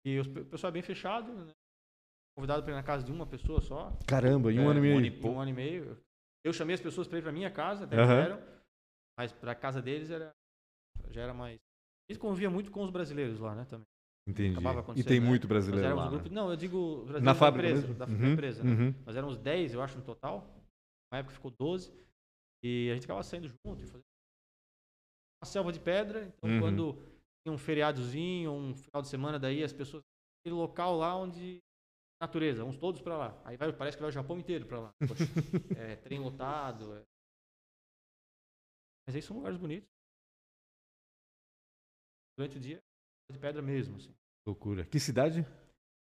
E 0.05 0.19
os- 0.19 0.27
o 0.27 0.45
pessoal 0.45 0.69
é 0.69 0.73
bem 0.73 0.81
fechado, 0.83 1.31
né? 1.33 1.51
Convidado 2.38 2.63
para 2.63 2.73
ir 2.73 2.75
na 2.75 2.83
casa 2.83 3.05
de 3.05 3.11
uma 3.11 3.25
pessoa 3.25 3.61
só, 3.61 3.97
Caramba, 4.05 4.51
em 4.51 4.59
um 4.59 4.63
É, 4.67 4.71
ano 4.71 4.79
e 4.79 4.81
meio. 4.81 4.93
um 4.95 4.97
ano 4.97 5.07
e 5.07 5.25
um 5.29 5.39
ano 5.39 5.49
e 5.51 5.53
meio. 5.53 5.97
Eu 6.43 6.51
chamei 6.51 6.73
as 6.75 6.81
pessoas 6.81 7.07
para 7.07 7.17
ir 7.17 7.21
para 7.21 7.31
minha 7.31 7.49
casa, 7.49 7.85
até 7.85 7.95
Aham. 7.95 8.15
vieram, 8.15 8.43
mas 9.17 9.31
para 9.31 9.53
a 9.53 9.55
casa 9.55 9.81
deles 9.81 10.09
era 10.09 10.31
já 11.09 11.21
era 11.21 11.33
mais. 11.33 11.57
Eles 12.09 12.21
conviviam 12.21 12.51
muito 12.51 12.71
com 12.71 12.83
os 12.83 12.91
brasileiros 12.91 13.39
lá, 13.39 13.55
né, 13.55 13.65
também. 13.65 13.85
Entendi. 14.27 14.59
E 14.95 15.03
tem 15.03 15.19
né? 15.19 15.27
muito 15.27 15.47
brasileiro 15.47 15.95
lá, 15.95 16.07
um 16.07 16.09
grupo, 16.09 16.29
né? 16.29 16.33
não, 16.35 16.49
eu 16.49 16.55
digo 16.57 17.05
brasileiros 17.05 17.23
Na 17.23 17.33
da 17.33 17.39
fábrica 17.39 17.69
empresa, 17.69 17.93
da, 17.93 18.05
Uhum, 18.05 18.33
empresa, 18.33 18.63
né? 18.63 18.71
uhum. 18.71 19.03
Nós 19.05 19.15
éramos 19.15 19.38
10, 19.38 19.73
eu 19.73 19.81
acho, 19.81 19.97
no 19.97 20.03
total. 20.03 20.47
Na 21.11 21.19
época 21.19 21.35
ficou 21.35 21.51
12. 21.51 21.93
E 22.63 22.89
a 22.89 22.95
gente 22.95 23.03
acabava 23.03 23.23
saindo 23.23 23.47
junto 23.47 23.83
e 23.83 23.85
fazendo 23.85 24.03
uma 25.41 25.45
selva 25.45 25.71
de 25.71 25.79
pedra. 25.79 26.33
Então, 26.38 26.49
Uhum. 26.49 26.59
quando 26.59 26.93
tinha 27.43 27.53
um 27.53 27.57
feriadozinho, 27.57 28.51
um 28.51 28.73
final 28.75 29.01
de 29.03 29.07
semana, 29.07 29.38
daí 29.38 29.63
as 29.63 29.71
pessoas. 29.73 30.01
Aquele 30.41 30.55
local 30.55 30.97
lá 30.97 31.15
onde. 31.15 31.61
Natureza, 32.21 32.63
vamos 32.63 32.77
todos 32.77 33.01
pra 33.01 33.17
lá. 33.17 33.41
Aí 33.45 33.57
vai, 33.57 33.71
parece 33.73 33.97
que 33.97 34.01
vai 34.01 34.09
o 34.09 34.13
Japão 34.13 34.39
inteiro 34.39 34.65
pra 34.65 34.79
lá. 34.79 34.93
Poxa, 34.99 35.23
é, 35.77 35.95
trem 35.97 36.19
lotado. 36.19 36.95
é. 36.95 37.03
Mas 39.05 39.15
aí 39.15 39.21
são 39.21 39.35
lugares 39.38 39.57
bonitos. 39.59 39.88
Durante 42.38 42.57
o 42.57 42.59
dia, 42.59 42.81
de 43.31 43.39
pedra 43.39 43.61
mesmo. 43.61 43.95
Assim. 43.97 44.13
Loucura. 44.47 44.85
Que 44.85 44.99
cidade? 44.99 45.45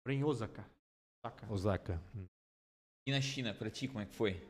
Porém, 0.04 0.20
em 0.20 0.24
Osaka. 0.24 0.64
Osaka. 1.24 1.52
Osaka. 1.52 2.02
E 3.06 3.12
na 3.12 3.20
China, 3.20 3.52
pra 3.54 3.70
ti, 3.70 3.86
como 3.88 4.00
é 4.00 4.06
que 4.06 4.14
foi? 4.14 4.40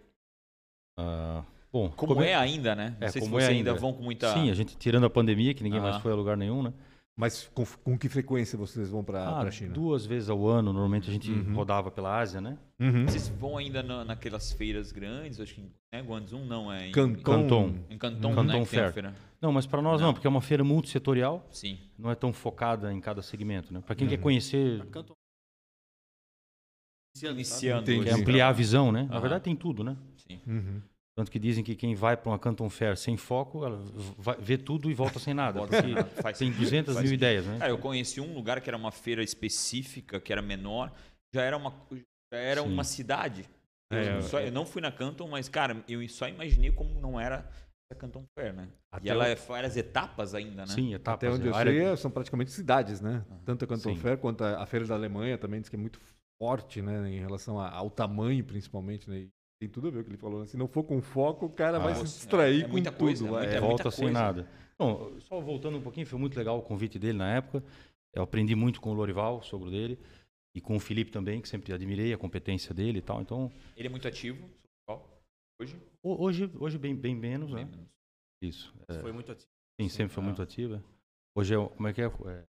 Ah, 0.99 1.45
bom, 1.73 1.91
Como 1.93 2.15
come- 2.15 2.27
é 2.27 2.35
ainda, 2.35 2.75
né? 2.75 2.97
Não 3.01 3.07
É, 3.07 3.11
sei 3.11 3.21
se 3.23 3.27
como 3.27 3.39
é 3.39 3.43
vocês 3.45 3.57
ainda 3.57 3.71
ainda. 3.71 3.81
vão 3.81 3.93
com 3.93 4.03
muita... 4.03 4.33
Sim, 4.35 4.51
a 4.51 4.55
gente 4.55 4.77
tirando 4.77 5.07
a 5.07 5.11
pandemia, 5.11 5.55
que 5.55 5.63
ninguém 5.63 5.81
Ah. 5.81 5.83
mais 5.83 6.03
foi 6.03 6.13
a 6.13 6.15
lugar 6.15 6.37
nenhum, 6.37 6.63
né? 6.63 6.73
Mas 7.15 7.47
com, 7.55 7.65
com 7.85 7.99
que 7.99 8.09
frequência 8.09 8.57
vocês 8.57 8.89
vão 8.89 9.05
pra, 9.05 9.29
Ah, 9.29 9.41
pra 9.43 9.51
China? 9.51 9.75
duas 9.75 10.07
vezes 10.07 10.31
ao 10.31 10.47
ano, 10.49 10.73
normalmente 10.73 11.11
a 11.11 11.13
gente 11.13 11.31
Uhum. 11.31 11.55
rodava 11.55 11.91
pela 11.91 12.19
Ásia, 12.19 12.41
né? 12.41 12.59
Uhum. 12.81 13.05
Vocês 13.07 13.29
vão 13.29 13.59
ainda 13.59 13.83
na- 13.83 14.03
naquelas 14.03 14.51
feiras 14.53 14.93
grandes, 14.93 15.39
acho 15.39 15.55
que 15.55 15.61
em 15.61 15.71
né, 15.93 16.01
Guangzhou 16.01 16.43
não, 16.47 16.73
é 16.73 16.89
em, 16.89 16.93
Canton. 16.93 17.23
Canton. 17.23 17.75
em 17.91 17.99
Canton, 17.99 18.35
Canton 18.35 18.43
né, 18.45 18.61
a 18.63 18.65
Fair. 18.65 18.93
feira. 18.95 19.15
Não, 19.43 19.53
mas 19.53 19.67
para 19.67 19.83
nós 19.83 20.01
não. 20.01 20.09
Não. 20.09 20.15
porque 20.15 20.27
é 20.27 20.31
uma 20.31 20.41
feira 20.41 20.65
multissetorial, 20.65 21.47
Sim. 21.51 21.79
não 21.99 22.11
é 22.11 22.15
tão 22.15 22.33
focada 22.33 22.91
em 22.91 23.01
cada 23.01 23.21
segmento, 23.21 23.75
né? 23.75 23.83
Para 23.85 23.95
quem 23.95 24.07
Uhum. 24.07 24.11
quer 24.15 24.19
conhecer, 24.21 24.83
Iniciando. 27.23 27.85
Quer 27.85 28.15
ampliar 28.15 28.49
a 28.49 28.53
visão, 28.53 28.91
né? 28.91 29.03
Na 29.05 29.21
verdade 29.21 29.45
tem 29.45 29.55
tudo, 29.55 29.85
né? 29.85 29.97
Sim. 30.17 30.41
Tanto 31.15 31.31
que 31.31 31.39
dizem 31.39 31.63
que 31.63 31.75
quem 31.77 31.95
vai 31.95 32.17
para 32.17 32.31
uma 32.31 32.39
Canton 32.39 32.71
Fair 32.71 32.97
sem 32.97 33.17
foco, 33.19 33.65
ela 33.67 33.79
vai, 34.17 34.37
vê 34.39 34.57
tudo 34.57 34.91
e 34.91 34.95
volta 34.95 35.19
sem 35.19 35.35
nada. 35.35 35.59
Volta 35.59 35.77
porque 35.77 35.87
sem 35.87 35.95
nada. 35.95 36.09
Faz 36.23 36.39
tem 36.39 36.49
sentido, 36.49 36.65
200 36.65 36.95
faz 36.95 37.03
mil 37.05 37.11
sentido. 37.11 37.21
ideias, 37.21 37.47
né? 37.47 37.59
Cara, 37.59 37.71
eu 37.71 37.79
conheci 37.79 38.21
um 38.21 38.33
lugar 38.35 38.61
que 38.63 38.71
era 38.71 38.77
uma 38.79 38.91
feira 38.91 39.23
específica, 39.23 40.19
que 40.21 40.33
era 40.33 40.41
menor, 40.41 40.91
já 41.35 41.43
era 41.43 41.57
uma, 41.57 41.71
já 42.33 42.39
era 42.39 42.63
Sim. 42.63 42.69
uma 42.73 42.83
cidade. 42.85 43.49
É, 43.93 44.17
eu, 44.17 44.23
só- 44.23 44.41
eu 44.41 44.51
não 44.51 44.65
fui 44.65 44.81
na 44.81 44.91
Canton, 44.91 45.29
mas, 45.29 45.51
cara, 45.51 45.85
eu 45.87 46.07
só 46.09 46.27
imaginei 46.27 46.73
como 46.73 46.99
não 46.99 47.21
era 47.21 47.47
a 47.93 47.95
Canton 47.95 48.25
Fair, 48.35 48.55
né? 48.55 48.71
Até 48.91 49.07
e 49.09 49.11
ela 49.11 49.29
é 49.29 49.35
várias 49.35 49.77
etapas 49.77 50.35
ainda, 50.35 50.63
né? 50.63 50.69
Sim, 50.73 50.95
etapas. 50.95 51.29
Até 51.29 51.31
onde 51.31 51.47
eu 51.47 51.55
a 51.55 51.59
área- 51.59 51.73
sei, 51.73 51.83
é- 51.93 51.97
são 51.97 52.11
praticamente 52.11 52.51
cidades, 52.53 53.03
né? 53.03 53.23
Uhum. 53.29 53.39
Tanto 53.45 53.67
a 53.67 53.69
Canton 53.69 53.95
Sim. 53.95 54.01
Fair 54.01 54.17
quanto 54.17 54.43
a, 54.45 54.63
a 54.63 54.65
Feira 54.67 54.87
da 54.87 54.95
Alemanha 54.95 55.37
também 55.37 55.61
diz 55.61 55.69
que 55.69 55.77
é 55.77 55.79
muito 55.79 56.01
forte, 56.43 56.81
né? 56.81 57.07
Em 57.11 57.19
relação 57.21 57.61
a- 57.61 57.69
ao 57.71 57.91
tamanho, 57.91 58.43
principalmente, 58.43 59.11
né? 59.11 59.27
Tem 59.63 59.69
tudo 59.69 59.87
a 59.87 59.91
ver 59.93 60.01
o 60.01 60.03
que 60.03 60.11
ele 60.11 60.17
falou. 60.17 60.41
né? 60.41 60.47
Se 60.47 60.57
não 60.57 60.67
for 60.67 60.83
com 60.83 61.01
foco, 61.01 61.47
o 61.47 61.49
cara 61.49 61.79
vai 61.79 61.95
se 61.95 62.01
Nossa, 62.01 62.17
distrair 62.19 62.63
é- 62.63 62.65
é 62.65 62.65
com 62.65 62.73
muita 62.73 62.91
tudo. 62.91 62.99
coisa, 62.99 63.25
é 63.25 63.31
vai. 63.31 63.41
muita- 63.43 63.57
É, 63.57 63.61
muita 63.61 63.69
volta 63.85 63.91
sem 63.93 64.05
coisa. 64.07 64.21
nada. 64.21 64.49
Bom, 64.77 65.21
só 65.21 65.41
voltando 65.41 65.79
um 65.79 65.81
pouquinho, 65.81 66.05
foi 66.05 66.19
muito 66.19 66.37
legal 66.37 66.59
o 66.59 66.63
convite 66.63 66.99
dele 66.99 67.17
na 67.19 67.33
época. 67.33 67.63
Eu 68.13 68.25
aprendi 68.25 68.57
muito 68.57 68.81
com 68.81 68.91
o 68.91 68.93
Lorival, 68.93 69.41
sogro 69.45 69.71
dele, 69.71 70.01
e 70.53 70.61
com 70.61 70.75
o 70.75 70.81
Felipe 70.81 71.13
também, 71.13 71.41
que 71.41 71.49
sempre 71.49 71.73
admirei 71.73 72.13
a 72.13 72.19
competência 72.19 72.75
dele 72.75 72.99
e 72.99 73.03
tal. 73.03 73.21
Então, 73.23 73.53
Ele 73.77 73.87
é 73.87 73.91
muito 73.91 74.09
ativo, 74.09 74.51
hoje. 75.61 75.77
ho- 76.03 76.25
hoje, 76.25 76.51
hoje 76.59 76.77
bem, 76.77 76.97
bem 76.97 77.15
menos, 77.15 77.53
né? 77.53 77.65
Bem 77.65 77.67
menos. 77.77 77.89
Isso. 78.43 78.75
É, 78.89 78.99
Foi 78.99 79.13
muito 79.13 79.31
ativo. 79.31 79.49
sim, 79.81 79.89
sempre 79.89 80.13
foi 80.13 80.23
ah. 80.25 80.27
muito 80.27 80.43
ativa. 80.43 80.83
Hoje 81.37 81.55
é, 81.55 81.59
o- 81.59 81.69
como 81.69 81.87
é 81.87 81.93
que 81.93 82.03
é? 82.03 82.07
É, 82.07 82.45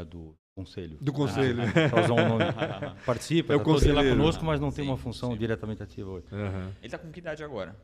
é 0.00 0.04
do 0.04 0.34
conselho. 0.56 0.96
Do 1.00 1.12
conselho. 1.12 1.58
Pra 1.90 2.04
usar 2.04 2.12
um 2.14 2.28
nome. 2.28 2.44
Participa, 3.04 3.52
É 3.52 3.56
o 3.56 3.60
tá 3.64 3.92
lá 3.92 4.02
conosco, 4.02 4.44
mas 4.44 4.60
não 4.60 4.70
tem 4.70 4.84
Sim, 4.84 4.90
uma 4.90 4.96
função 4.96 5.32
sim. 5.32 5.38
diretamente 5.38 5.82
ativa 5.82 6.08
hoje. 6.10 6.26
Aham. 6.32 6.72
Ele 6.80 6.90
tá 6.90 6.98
com 6.98 7.10
que 7.10 7.18
idade 7.18 7.42
agora? 7.42 7.76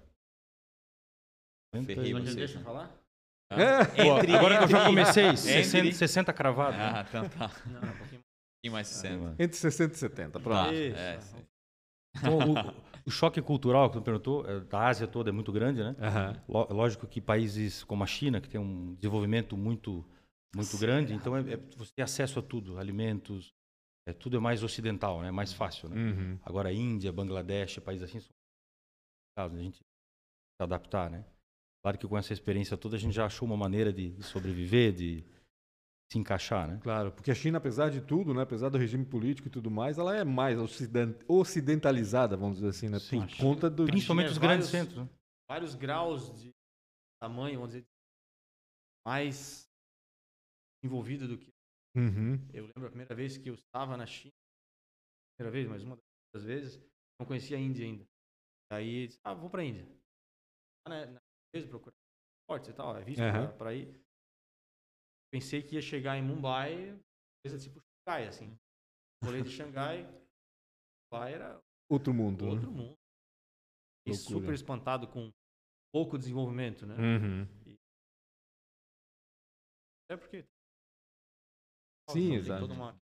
Ferrei 1.84 2.12
vocês, 2.12 2.36
deixa 2.36 2.58
eu 2.58 2.62
falar? 2.62 2.90
Ah, 3.50 3.60
É. 3.60 3.84
Pô, 3.84 4.18
Entre- 4.18 4.34
agora 4.36 4.58
que 4.58 4.64
eu 4.64 4.68
já 4.68 4.76
entre- 4.78 4.88
comecei, 4.90 5.24
entre- 5.24 5.36
60, 5.38 5.92
60 5.92 6.32
cravado. 6.32 6.76
né? 6.76 6.92
Ah, 6.94 7.04
então 7.08 7.28
tá. 7.28 7.50
Um 7.66 7.70
Não, 7.72 7.78
um 7.80 7.96
pouquinho 7.96 8.20
pouquinho 8.20 8.72
mais 8.72 8.86
60. 8.88 9.34
Entre 9.42 9.56
60 9.56 9.94
e 9.94 9.98
70, 9.98 10.40
pronto. 10.40 10.66
Tá, 10.68 10.72
Isso. 10.72 10.96
é. 10.96 11.18
Então, 12.16 12.38
o, 12.38 13.08
o 13.08 13.10
choque 13.10 13.42
cultural 13.42 13.90
que 13.90 13.96
tu 13.98 14.02
perguntou, 14.02 14.48
é, 14.48 14.60
da 14.60 14.86
Ásia 14.86 15.08
toda 15.08 15.30
é 15.30 15.32
muito 15.32 15.50
grande, 15.52 15.82
né? 15.82 15.96
Ló- 16.48 16.68
Lógico 16.70 17.08
que 17.08 17.20
países 17.20 17.82
como 17.82 18.04
a 18.04 18.06
China, 18.06 18.40
que 18.40 18.48
tem 18.48 18.60
um 18.60 18.94
desenvolvimento 18.94 19.56
muito, 19.56 20.04
muito 20.54 20.78
grande, 20.78 21.12
então 21.14 21.36
é, 21.36 21.40
é- 21.52 21.56
você 21.76 21.92
tem 21.94 22.02
acesso 22.02 22.38
a 22.38 22.42
tudo, 22.42 22.78
alimentos, 22.78 23.52
é, 24.06 24.12
tudo 24.12 24.36
é 24.36 24.40
mais 24.40 24.62
ocidental, 24.62 25.20
né? 25.22 25.30
Mais 25.30 25.52
fácil, 25.52 25.88
né? 25.88 25.96
Uhum. 25.96 26.38
Agora, 26.42 26.72
Índia, 26.72 27.12
Bangladesh, 27.12 27.78
países 27.80 28.08
assim, 28.08 28.18
a 29.38 29.48
gente 29.48 29.76
se 29.78 30.62
adaptar, 30.62 31.10
né? 31.10 31.24
Claro 31.82 31.98
que 31.98 32.06
com 32.06 32.16
essa 32.16 32.32
experiência 32.32 32.76
toda 32.76 32.96
a 32.96 32.98
gente 32.98 33.12
já 33.14 33.26
achou 33.26 33.46
uma 33.46 33.56
maneira 33.56 33.92
de, 33.92 34.20
sobreviver, 34.22 34.92
de 34.92 35.24
se 36.10 36.18
encaixar, 36.18 36.68
né? 36.68 36.78
Claro, 36.82 37.10
porque 37.12 37.30
a 37.30 37.34
China, 37.34 37.58
apesar 37.58 37.90
de 37.90 38.00
tudo, 38.00 38.32
né, 38.32 38.42
apesar 38.42 38.68
do 38.68 38.78
regime 38.78 39.04
político 39.04 39.48
e 39.48 39.50
tudo 39.50 39.70
mais, 39.70 39.98
ela 39.98 40.16
é 40.16 40.22
mais 40.24 40.58
ociden- 40.58 41.16
ocidentalizada, 41.26 42.36
vamos 42.36 42.56
dizer 42.56 42.68
assim, 42.68 42.88
né? 42.88 42.98
Sim, 43.00 43.20
por 43.20 43.28
China- 43.30 43.48
conta 43.48 43.68
do. 43.70 43.84
Principalmente 43.86 44.30
os 44.30 44.36
é 44.36 44.40
grandes 44.40 44.70
vários- 44.70 44.88
centros. 44.88 45.04
né? 45.04 45.10
Vários 45.50 45.74
graus 45.74 46.40
de 46.40 46.50
tamanho, 47.20 47.56
vamos 47.58 47.74
dizer, 47.74 47.84
mais 49.06 49.66
envolvido 50.84 51.26
do 51.26 51.38
que. 51.38 51.52
Uhum. 51.96 52.34
Eu 52.52 52.66
lembro 52.66 52.86
a 52.86 52.90
primeira 52.90 53.14
vez 53.14 53.36
que 53.36 53.48
eu 53.48 53.54
estava 53.54 53.96
na 53.96 54.06
China, 54.06 54.32
primeira 55.36 55.52
vez, 55.52 55.68
mas 55.68 55.82
uma 55.82 55.98
das 56.34 56.44
vezes, 56.44 56.80
não 57.18 57.26
conhecia 57.26 57.56
a 57.56 57.60
Índia 57.60 57.84
ainda. 57.86 58.04
Aí, 58.70 59.06
disse, 59.06 59.20
ah, 59.24 59.34
vou 59.34 59.48
pra 59.48 59.64
Índia. 59.64 59.84
Lá 60.86 61.06
na, 61.06 61.06
na 61.06 61.20
empresa, 61.48 61.68
procurar 61.68 61.94
esportes 62.42 62.70
e 62.70 62.72
tal, 62.74 62.96
é 62.96 63.04
visto 63.04 63.22
Aham. 63.22 63.46
pra, 63.48 63.56
pra 63.56 63.74
ir. 63.74 64.00
Pensei 65.32 65.62
que 65.62 65.76
ia 65.76 65.82
chegar 65.82 66.16
em 66.16 66.22
Mumbai, 66.22 67.00
coisa 67.42 67.58
tipo 67.58 67.80
Xangai, 68.06 68.28
assim. 68.28 68.58
Rolê 69.22 69.42
de 69.42 69.50
Xangai, 69.50 70.04
lá 71.12 71.28
era 71.28 71.62
Outro 71.88 72.12
mundo. 72.12 72.46
outro 72.46 72.70
né? 72.70 72.76
mundo. 72.76 72.98
E 74.06 74.10
Loucura. 74.10 74.38
super 74.40 74.54
espantado 74.54 75.08
com 75.08 75.32
pouco 75.92 76.18
desenvolvimento, 76.18 76.86
né? 76.86 76.96
Uhum. 76.96 77.78
É 80.10 80.16
porque. 80.16 80.44
Sim, 82.10 82.28
tem 82.30 82.36
exato. 82.38 82.66
uma- 82.72 82.94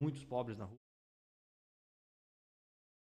Muitos 0.00 0.24
pobres 0.24 0.56
na 0.56 0.64
rua. 0.64 0.78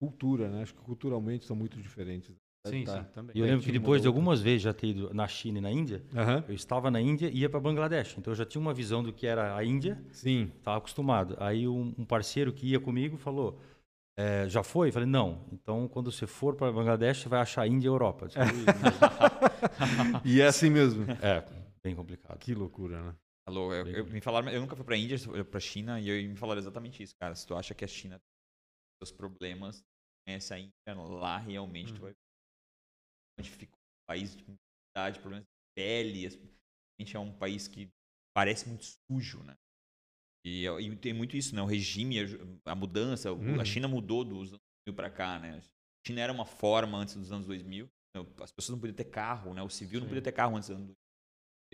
Cultura, 0.01 0.51
né? 0.51 0.63
Acho 0.63 0.75
que 0.75 0.81
culturalmente 0.83 1.45
são 1.47 1.57
muito 1.57 1.81
diferentes. 1.81 2.37
Sim, 2.67 2.85
Tá. 2.85 3.03
sim, 3.05 3.11
também. 3.13 3.37
E 3.37 3.41
eu 3.41 3.45
lembro 3.47 3.61
que 3.61 3.67
China 3.67 3.79
depois 3.79 4.01
de 4.03 4.09
algumas 4.09 4.41
vezes 4.41 4.63
já 4.63 4.73
ter 4.73 4.89
ido 4.89 5.13
na 5.13 5.27
China 5.29 5.59
e 5.59 5.61
na 5.61 5.71
Índia, 5.71 6.03
Aham. 6.15 6.45
eu 6.49 6.55
estava 6.55 6.91
na 6.91 7.01
Índia 7.01 7.29
e 7.29 7.39
ia 7.41 7.49
para 7.51 7.61
Bangladesh. 7.61 8.17
Então 8.19 8.31
eu 8.33 8.35
já 8.37 8.45
tinha 8.45 8.61
uma 8.61 8.73
visão 8.75 9.03
do 9.03 9.13
que 9.13 9.27
era 9.27 9.55
a 9.57 9.65
Índia, 9.65 10.03
Sim. 10.13 10.51
estava 10.57 10.79
acostumado. 10.79 11.37
Aí 11.39 11.67
um, 11.69 11.95
um 11.99 12.05
parceiro 12.05 12.53
que 12.53 12.67
ia 12.67 12.81
comigo 12.81 13.17
falou: 13.19 13.59
"É, 14.17 14.49
já 14.49 14.63
foi? 14.63 14.89
Eu 14.89 14.93
falei: 14.93 15.09
não. 15.09 15.47
Então 15.53 15.87
quando 15.89 16.11
você 16.11 16.27
for 16.27 16.55
para 16.55 16.73
Bangladesh, 16.73 17.19
você 17.23 17.29
vai 17.29 17.41
achar 17.41 17.63
a 17.63 17.67
Índia 17.69 17.87
e 17.89 17.91
a 17.91 17.93
Europa. 17.93 18.27
Disse, 18.29 18.39
"Ui, 20.25 20.31
E 20.33 20.41
é 20.41 20.47
assim 20.47 20.71
mesmo. 20.71 21.05
é, 21.23 21.45
bem 21.83 21.95
complicado. 21.95 22.39
Que 22.39 22.55
loucura, 22.55 23.03
né? 23.03 23.15
Alô, 23.47 23.73
eu, 23.75 23.87
eu- 23.87 24.07
me 24.07 24.21
falaram, 24.21 24.49
eu 24.51 24.61
nunca 24.61 24.75
fui 24.75 24.85
pra 24.85 24.97
Índia, 24.97 25.17
eu 25.17 25.19
fui 25.21 25.45
pra 25.45 25.61
China 25.61 26.01
e 26.01 26.09
eu, 26.09 26.29
me 26.29 26.37
falaram 26.37 26.59
exatamente 26.61 27.03
isso, 27.03 27.15
cara. 27.17 27.35
Se 27.35 27.47
tu 27.47 27.55
acha 27.55 27.75
que 27.75 27.85
a 27.85 27.89
China 27.89 28.19
tem 28.19 28.29
seus 29.03 29.13
problemas, 29.13 29.85
conhece 30.27 30.55
a 30.55 30.59
Índia, 30.59 30.73
lá 30.95 31.39
realmente 31.39 31.93
tu 31.93 32.01
vai 32.01 32.13
ver 32.13 33.45
fica 33.45 33.73
um 33.77 34.07
país 34.07 34.37
de 34.37 34.45
comunidade, 34.45 35.21
problemas 35.21 35.45
de 35.45 35.51
pele. 35.77 36.29
Realmente 36.29 37.17
é 37.17 37.19
um 37.19 37.33
país 37.37 37.69
que 37.69 37.91
parece 38.35 38.69
muito 38.69 38.85
sujo, 38.85 39.43
né? 39.43 39.55
E, 40.47 40.67
e 40.67 40.97
tem 40.97 41.13
muito 41.13 41.37
isso, 41.37 41.55
né? 41.55 41.63
O 41.63 41.67
regime, 41.67 42.21
a- 42.21 42.73
a 42.73 42.75
mudança, 42.75 43.33
o- 43.33 43.37
Uhum. 43.37 43.61
a 43.61 43.65
China 43.65 43.89
mudou 43.89 44.25
dos 44.25 44.51
anos 44.53 44.61
2000 44.87 44.95
pra 44.95 45.11
cá, 45.11 45.39
né? 45.39 45.59
A 45.59 46.07
China 46.07 46.21
era 46.21 46.33
uma 46.33 46.45
forma 46.47 46.99
antes 46.99 47.15
dos 47.17 47.33
anos 47.33 47.47
2000. 47.47 47.87
né? 48.17 48.25
As 48.41 48.53
pessoas 48.53 48.75
não 48.77 48.79
podiam 48.81 48.95
ter 48.95 49.07
carro, 49.07 49.53
né? 49.55 49.63
O 49.63 49.69
civil 49.69 49.99
não 50.01 50.07
Sim. 50.07 50.11
podia 50.11 50.23
ter 50.23 50.33
carro 50.33 50.57
antes 50.57 50.69
dos 50.69 50.77
anos 50.77 50.87
2000. 50.87 51.04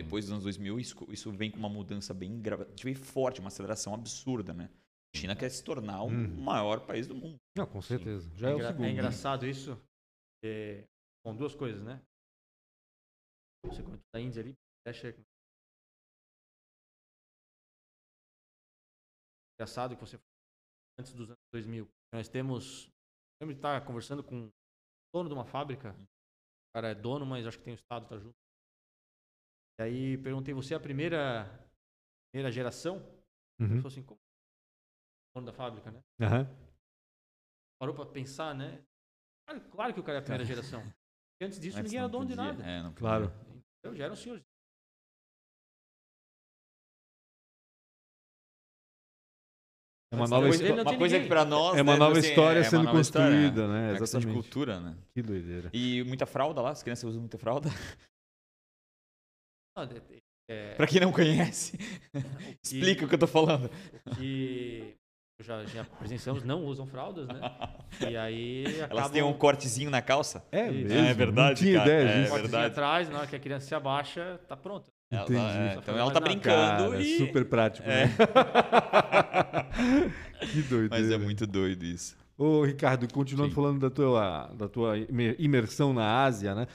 Depois 0.03 0.25
dos 0.25 0.31
anos 0.31 0.43
2000, 0.43 0.79
isso, 0.79 0.95
isso 1.11 1.31
vem 1.31 1.51
com 1.51 1.57
uma 1.57 1.69
mudança 1.69 2.13
bem 2.13 2.41
grave, 2.41 2.65
bem 2.83 2.95
forte, 2.95 3.39
uma 3.39 3.47
aceleração 3.49 3.93
absurda, 3.93 4.53
né? 4.53 4.69
A 5.13 5.17
China 5.17 5.35
quer 5.35 5.49
se 5.49 5.63
tornar 5.63 6.01
o 6.03 6.07
Uhum. 6.07 6.41
maior 6.41 6.85
país 6.85 7.07
do 7.07 7.13
mundo. 7.15 7.37
Não, 7.55 7.67
com 7.67 7.81
certeza. 7.81 8.29
Já 8.35 8.47
É, 8.47 8.51
é, 8.51 8.53
o 8.53 8.57
engra- 8.57 8.67
segundo. 8.69 8.85
é 8.85 8.91
engraçado 8.91 9.45
isso. 9.45 9.77
É, 10.43 10.87
bom, 11.23 11.35
duas 11.35 11.53
coisas, 11.53 11.83
né? 11.83 12.01
Você 13.65 13.83
comentou 13.83 14.05
da 14.13 14.19
Índia 14.19 14.41
ali, 14.41 14.55
deixa 14.85 15.13
engraçado 19.55 19.95
que 19.95 20.01
você 20.01 20.19
antes 20.99 21.13
dos 21.13 21.29
anos 21.29 21.39
2000. 21.53 21.87
Nós 22.13 22.27
temos, 22.27 22.85
eu 23.39 23.45
lembro 23.45 23.53
de 23.55 23.59
estar 23.59 23.85
conversando 23.85 24.23
com 24.23 24.47
o 24.47 24.51
dono 25.13 25.29
de 25.29 25.35
uma 25.35 25.45
fábrica. 25.45 25.93
O 25.93 26.73
cara 26.73 26.89
é 26.89 26.95
dono, 26.95 27.25
mas 27.25 27.45
acho 27.45 27.59
que 27.59 27.63
tem 27.65 27.73
o 27.73 27.75
estado 27.75 28.07
tá 28.07 28.17
junto. 28.17 28.35
E 29.81 29.83
aí 29.83 30.17
perguntei, 30.19 30.53
você 30.53 30.75
é 30.75 30.77
a 30.77 30.79
primeira 30.79 31.49
primeira 32.31 32.51
geração? 32.51 32.97
Ele 33.59 33.67
Uhum. 33.67 33.75
falou 33.77 33.87
assim, 33.87 34.03
como? 34.03 34.19
Dono 35.35 35.47
da 35.47 35.53
fábrica, 35.53 35.89
né? 35.91 35.99
Aham. 36.21 36.47
parou 37.79 37.95
pra 37.95 38.05
pensar, 38.05 38.53
né? 38.53 38.79
Claro, 39.47 39.61
claro 39.71 39.93
que 39.95 39.99
o 39.99 40.03
cara 40.03 40.19
é 40.19 40.21
a 40.21 40.21
primeira 40.21 40.45
geração. 40.45 40.81
Porque 40.83 41.45
antes 41.45 41.59
disso, 41.59 41.79
Antes 41.79 41.91
ninguém 41.91 41.99
era 42.03 42.07
dono 42.07 42.27
de 42.27 42.35
podia. 42.35 42.51
nada. 42.53 42.63
É, 42.63 42.83
não 42.83 42.93
Claro. 42.93 43.33
Eu 43.81 43.95
já 43.95 44.03
era 44.03 44.13
um 44.13 44.15
senhor. 44.15 44.37
É 50.11 50.15
uma 50.15 50.21
Mas 50.23 50.29
nova, 50.29 50.41
depois 50.43 50.59
histó- 50.61 50.73
dele 50.75 50.83
não 50.83 50.91
uma 50.91 50.97
coisa 50.99 51.15
ninguém. 51.15 51.23
que 51.23 51.27
pra 51.35 51.43
nós. 51.45 51.77
é 51.77 51.81
uma 51.81 51.93
né, 51.93 51.99
nova 51.99 52.19
assim, 52.19 52.29
história 52.29 52.59
é 52.59 52.61
uma 52.61 52.69
sendo 52.69 52.83
nova 52.83 53.01
história, 53.01 53.27
construída, 53.29 53.67
né? 53.67 53.79
É 53.87 53.91
uma 53.93 53.99
questão 53.99 54.19
de 54.19 54.25
Exatamente. 54.27 54.43
cultura, 54.43 54.79
né? 54.79 54.97
Que 55.15 55.21
doideira. 55.23 55.69
E 55.73 56.03
muita 56.03 56.25
fralda 56.27 56.61
lá, 56.61 56.69
as 56.69 56.83
crianças 56.83 57.03
usam 57.05 57.21
muita 57.21 57.39
fralda. 57.39 57.69
Não, 59.75 59.87
é, 60.49 60.73
pra 60.75 60.85
quem 60.85 60.99
não 60.99 61.11
conhece, 61.11 61.77
explica 62.63 63.05
o 63.05 63.07
que 63.07 63.15
eu 63.15 63.19
tô 63.19 63.27
falando. 63.27 63.69
que 64.17 64.95
já, 65.41 65.63
já 65.65 65.83
presenciamos, 65.85 66.43
não 66.43 66.65
usam 66.65 66.85
fraldas, 66.85 67.27
né? 67.27 67.39
E 68.09 68.15
aí 68.17 68.65
acabam... 68.81 68.97
Elas 68.99 69.11
têm 69.11 69.23
um 69.23 69.33
cortezinho 69.33 69.89
na 69.89 70.01
calça. 70.01 70.45
É 70.51 70.69
mesmo? 70.69 70.97
É 70.99 71.13
verdade, 71.13 71.49
Não 71.49 71.55
tinha 71.55 71.77
cara. 71.79 71.89
ideia 71.89 72.09
É 72.09 72.19
disso. 72.21 72.31
cortezinho 72.31 72.59
verdade. 72.61 72.71
atrás, 72.73 73.09
na 73.09 73.17
hora 73.19 73.27
que 73.27 73.35
a 73.35 73.39
criança 73.39 73.65
se 73.67 73.75
abaixa, 73.75 74.39
tá 74.47 74.57
pronto. 74.57 74.91
Ela- 75.09 75.23
Entendi. 75.23 75.39
é, 75.39 75.75
então 75.77 75.93
ela 75.95 76.03
mais 76.05 76.13
tá 76.13 76.19
nada. 76.19 76.31
brincando 76.31 76.91
Cara, 76.91 77.01
e... 77.01 77.17
super 77.17 77.45
prático, 77.45 77.89
É. 77.89 78.05
né? 78.05 78.11
que 80.51 80.61
doideira. 80.63 80.89
Mas 80.89 81.11
é 81.11 81.17
muito 81.17 81.47
doido 81.47 81.83
isso. 81.85 82.15
Ô, 82.37 82.63
Ricardo, 82.63 83.07
continuando 83.13 83.51
Sim. 83.51 83.55
falando 83.55 83.79
da 83.79 83.89
tua, 83.89 84.47
da 84.55 84.67
tua 84.67 84.97
imer- 84.97 85.35
imersão 85.39 85.93
na 85.93 86.23
Ásia, 86.23 86.55
né? 86.55 86.67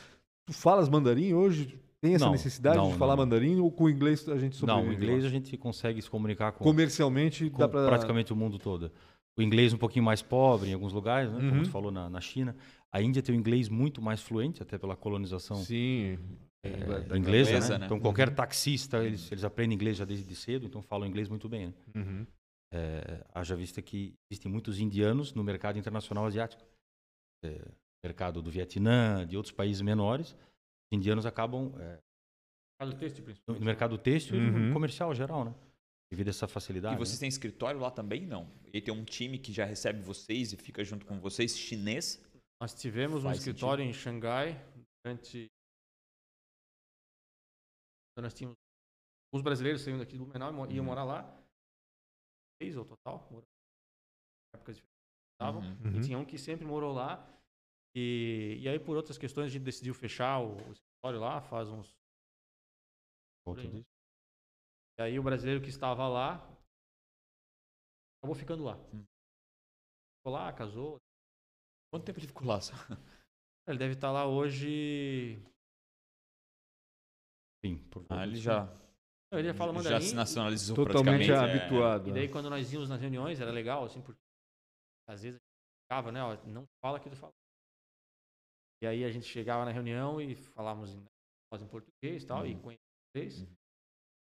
Tu 0.47 0.53
falas 0.53 0.89
mandarim 0.89 1.33
hoje? 1.35 1.79
Tem 2.07 2.15
essa 2.15 2.25
Não, 2.27 2.33
necessidade 2.33 2.77
não, 2.77 2.93
de 2.93 2.99
falar 2.99 3.17
não. 3.17 3.25
mandarim 3.25 3.59
ou 3.59 3.71
com 3.71 3.85
o 3.85 3.91
inglês 3.91 4.29
a 4.29 4.39
gente 4.39 4.55
sobrevive? 4.55 4.87
Não, 4.87 4.91
o 4.91 4.95
inglês 4.95 5.25
a 5.25 5.29
gente 5.29 5.57
consegue 5.57 6.01
se 6.01 6.09
comunicar 6.09 6.53
com, 6.53 6.63
Comercialmente 6.63 7.51
com 7.51 7.59
dá 7.59 7.69
pra... 7.69 7.87
praticamente 7.87 8.33
o 8.33 8.37
mundo 8.37 8.59
todo. 8.59 8.93
O 9.37 9.43
inglês 9.43 9.73
um 9.73 9.77
pouquinho 9.77 10.05
mais 10.05 10.23
pobre 10.23 10.71
em 10.71 10.75
alguns 10.75 10.93
lugares, 10.93 11.33
né? 11.33 11.39
Uhum. 11.41 11.51
como 11.51 11.63
tu 11.65 11.71
falou 11.71 11.91
na, 11.91 12.09
na 12.09 12.21
China. 12.21 12.57
A 12.93 13.03
Índia 13.03 13.23
tem 13.23 13.35
o 13.35 13.39
inglês 13.39 13.69
muito 13.69 14.01
mais 14.01 14.23
fluente, 14.23 14.63
até 14.63 14.79
pela 14.79 14.95
colonização 14.95 15.57
Sim. 15.57 16.17
é, 16.63 16.71
da 16.71 17.19
inglesa, 17.19 17.51
inglesa, 17.51 17.73
né? 17.73 17.79
né? 17.79 17.87
Então 17.87 17.99
qualquer 17.99 18.33
taxista, 18.33 19.05
eles, 19.05 19.31
eles 19.31 19.43
aprendem 19.43 19.75
inglês 19.75 19.97
já 19.97 20.05
desde 20.05 20.35
cedo, 20.37 20.65
então 20.65 20.81
falam 20.81 21.09
inglês 21.09 21.29
muito 21.29 21.49
bem. 21.49 21.67
Né? 21.67 21.75
Uhum. 21.97 22.27
É, 22.73 23.25
haja 23.35 23.57
vista 23.57 23.83
que 23.83 24.15
existem 24.31 24.51
muitos 24.51 24.79
indianos 24.79 25.35
no 25.35 25.43
mercado 25.43 25.77
internacional 25.77 26.25
asiático. 26.25 26.63
É, 27.45 27.61
mercado 28.03 28.41
do 28.41 28.51
Vietnã, 28.51 29.27
de 29.27 29.37
outros 29.37 29.53
países 29.53 29.83
menores, 29.83 30.37
indianos 30.93 31.27
acabam 31.27 31.73
é, 31.81 32.01
Faz 32.81 32.93
o 32.93 32.97
texto, 32.99 33.19
no 33.19 33.25
principalmente. 33.25 33.61
no 33.61 33.67
mercado 33.67 33.97
têxtil 33.99 34.37
e 34.37 34.39
Uhum. 34.39 34.69
no 34.69 34.73
comercial 34.75 35.15
geral, 35.15 35.45
né? 35.45 35.55
Devido 36.11 36.29
a 36.29 36.31
essa 36.31 36.47
facilidade. 36.47 36.95
E 36.95 36.99
vocês 36.99 37.17
né? 37.19 37.21
têm 37.21 37.29
escritório 37.29 37.81
lá 37.81 37.91
também? 37.91 38.25
Não. 38.27 38.49
E 38.73 38.81
tem 38.81 38.93
um 38.95 39.05
time 39.05 39.39
que 39.39 39.53
já 39.53 39.65
recebe 39.65 40.01
vocês 40.03 40.53
e 40.53 40.57
fica 40.57 40.85
junto 40.85 41.05
com 41.07 41.19
vocês, 41.19 41.57
chinês? 41.57 42.23
Nós 42.61 42.75
tivemos 42.75 43.21
um 43.25 43.29
Faz 43.29 43.39
escritório 43.39 43.83
em 43.85 43.93
Xangai 43.93 44.63
durante. 45.05 45.47
Então 48.13 48.23
nós 48.23 48.35
tínhamos. 48.35 48.57
Os 49.35 49.43
brasileiros 49.43 49.83
saíram 49.83 49.99
daqui 49.99 50.17
do 50.17 50.25
Blumenau 50.25 50.51
e 50.71 50.75
iam 50.75 50.85
Uhum. 50.85 50.85
morar 50.85 51.05
lá. 51.05 51.43
Seis 52.63 52.77
ao 52.77 52.85
total. 52.85 53.19
diferentes. 54.55 54.83
estavam. 55.35 55.61
Uhum. 55.63 55.91
Uhum. 55.93 56.01
E 56.01 56.05
tinha 56.05 56.19
um 56.19 56.25
que 56.25 56.39
sempre 56.39 56.65
morou 56.65 56.93
lá. 56.95 57.27
E, 57.99 58.59
e 58.61 58.69
aí, 58.69 58.79
por 58.79 58.95
outras 58.95 59.17
questões, 59.17 59.47
a 59.47 59.49
gente 59.49 59.65
decidiu 59.65 59.95
fechar 59.95 60.39
o, 60.39 60.55
o 60.69 60.73
escritório 60.73 61.19
lá 61.19 61.41
faz 61.41 61.71
uns. 61.71 61.91
Né? 63.47 63.83
E 64.99 65.03
aí, 65.03 65.19
o 65.19 65.23
brasileiro 65.23 65.63
que 65.63 65.71
estava 65.71 66.07
lá 66.07 66.35
acabou 68.19 68.35
ficando 68.35 68.65
lá. 68.65 68.77
Hum. 68.93 69.03
Ficou 70.19 70.33
lá, 70.33 70.53
casou. 70.53 70.99
Quanto 71.91 72.05
tempo 72.05 72.19
ele 72.19 72.27
ficou 72.27 72.47
lá? 72.47 72.59
Ele 73.69 73.79
deve 73.79 73.95
estar 73.95 74.13
lá 74.13 74.25
hoje. 74.25 75.43
Sim, 77.65 77.79
por 77.91 78.07
Ah, 78.09 78.23
ele 78.23 78.37
já, 78.37 78.69
Ele 79.33 79.49
já 79.49 79.55
fala 79.55 79.73
já 79.73 79.79
mandarim. 79.79 80.07
se 80.07 80.15
nacionalizou 80.15 80.77
Totalmente 80.77 81.27
praticamente. 81.27 81.33
é. 81.33 81.63
habituado. 81.63 82.09
E 82.09 82.13
daí 82.13 82.27
né? 82.29 82.33
quando 82.33 82.49
nós 82.49 82.73
íamos 82.73 82.89
nas 82.89 83.01
reuniões 83.01 83.41
era 83.41 83.51
legal, 83.51 83.85
assim, 83.85 84.01
porque 84.01 84.21
às 85.09 85.21
vezes 85.23 85.35
a 85.35 85.43
gente 85.43 85.83
ficava, 85.83 86.13
né? 86.13 86.23
Ó, 86.23 86.37
não 86.47 86.65
fala 86.81 87.01
que 87.01 87.11
tu 87.11 87.17
fala. 87.17 87.33
E 88.87 88.89
aí 88.89 89.05
a 89.05 89.11
gente 89.11 89.27
chegava 89.27 89.65
na 89.65 89.73
reunião 89.73 90.21
e 90.21 90.35
falávamos 90.37 90.95
em, 90.95 91.05
em 91.61 91.67
português 91.67 92.23
e 92.23 92.27
tal, 92.27 92.47
e 92.47 92.55
Uhum. 92.55 92.61
com 92.61 92.73
inglês. 93.17 93.41
Uhum. 93.41 93.49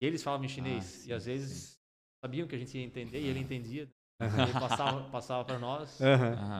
E 0.01 0.05
eles 0.05 0.23
falavam 0.23 0.45
em 0.45 0.49
chinês. 0.49 0.77
Ah, 0.85 0.87
sim, 0.87 1.09
e 1.09 1.13
às 1.13 1.25
vezes 1.25 1.77
sabiam 2.23 2.47
que 2.47 2.55
a 2.55 2.57
gente 2.57 2.77
ia 2.77 2.83
entender 2.85 3.19
e 3.19 3.27
ele 3.27 3.39
entendia. 3.39 3.89
E 4.19 4.41
ele 4.41 4.53
passava, 4.53 5.09
passava 5.11 5.45
para 5.45 5.59
nós. 5.59 5.99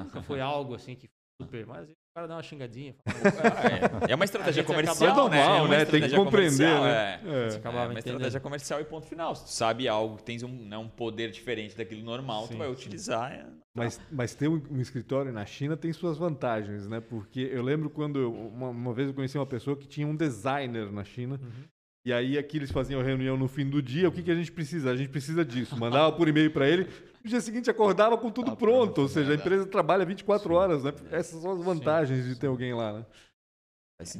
Nunca 0.04 0.22
foi 0.22 0.40
algo 0.40 0.76
assim 0.76 0.96
que 0.96 1.10
super, 1.42 1.66
mas 1.68 1.90
o 1.90 1.94
cara 2.16 2.28
dá 2.28 2.36
uma 2.36 2.44
xingadinha. 2.44 2.96
É, 4.08 4.12
é 4.12 4.16
uma 4.16 4.26
estratégia 4.26 4.64
comercial, 4.64 5.12
acaba- 5.12 5.30
né? 5.30 5.40
É 5.40 5.46
normal, 5.48 5.66
É 5.66 5.70
né? 5.78 5.86
Tem 5.86 6.02
que 6.02 6.16
compreender, 6.16 6.82
né? 6.82 6.90
é. 6.90 7.22
É. 7.24 7.48
É 7.54 7.56
acabava 7.56 7.86
uma 7.86 7.92
entendendo. 7.94 7.98
estratégia 8.16 8.40
comercial 8.40 8.82
e 8.82 8.86
ponto 8.86 9.06
final. 9.08 9.36
Se 9.36 9.44
tu 9.46 9.52
sabe 9.52 9.88
algo 9.88 10.18
que 10.18 10.24
tens 10.24 10.44
um, 10.44 10.50
né, 10.50 10.78
um 10.78 10.88
poder 10.90 11.30
diferente 11.32 11.76
daquilo 11.78 12.04
normal, 12.04 12.48
Sim, 12.48 12.54
tu 12.54 12.58
vai 12.58 12.68
sim. 12.68 12.74
utilizar. 12.74 13.32
é- 13.32 13.46
Mas, 13.76 14.02
mas 14.12 14.34
ter 14.34 14.48
um, 14.48 14.62
um 14.72 14.82
escritório 14.82 15.32
na 15.32 15.46
China 15.46 15.78
tem 15.78 15.94
suas 15.94 16.18
vantagens, 16.18 16.88
né? 16.88 17.00
Porque 17.00 17.42
eu 17.52 17.62
lembro 17.62 17.90
quando 17.90 18.20
eu, 18.20 18.34
uma, 18.34 18.70
uma 18.70 18.94
vez 18.94 19.08
eu 19.10 19.14
conheci 19.14 19.38
uma 19.38 19.46
pessoa 19.46 19.76
que 19.78 19.88
tinha 19.88 20.08
um 20.08 20.16
designer 20.16 20.92
na 20.92 21.04
China. 21.04 21.40
Uhum. 21.42 21.64
E 22.08 22.14
aí 22.14 22.38
aqui 22.38 22.56
eles 22.56 22.72
faziam 22.72 23.02
reunião 23.04 23.36
no 23.36 23.50
fim 23.50 23.70
do 23.70 23.82
dia. 23.82 24.08
O 24.08 24.12
que, 24.14 24.24
que 24.24 24.32
a 24.32 24.36
gente 24.36 24.50
precisa? 24.50 24.92
A 24.92 24.96
gente 24.96 25.10
precisa 25.10 25.44
disso. 25.44 25.76
Mandava 25.78 26.10
por 26.16 26.26
e-mail 26.30 26.50
para 26.54 26.66
ele. 26.66 26.86
No 27.22 27.30
dia 27.30 27.42
seguinte 27.42 27.70
acordava 27.70 28.18
com 28.18 28.32
tudo 28.32 28.52
Tá 28.52 28.56
pronto. 28.56 28.94
pronto, 28.94 29.02
Ou 29.02 29.08
seja, 29.10 29.34
a 29.34 29.36
né? 29.36 29.42
empresa 29.42 29.66
trabalha 29.66 30.06
24 30.06 30.48
Sim. 30.48 30.56
horas, 30.56 30.84
né? 30.86 30.94
Essas 31.12 31.42
são 31.42 31.52
as 31.52 31.62
vantagens 31.62 32.24
de 32.24 32.34
sim. 32.36 32.40
ter 32.40 32.48
alguém 32.48 32.74
lá, 32.74 33.00
né? 33.00 33.06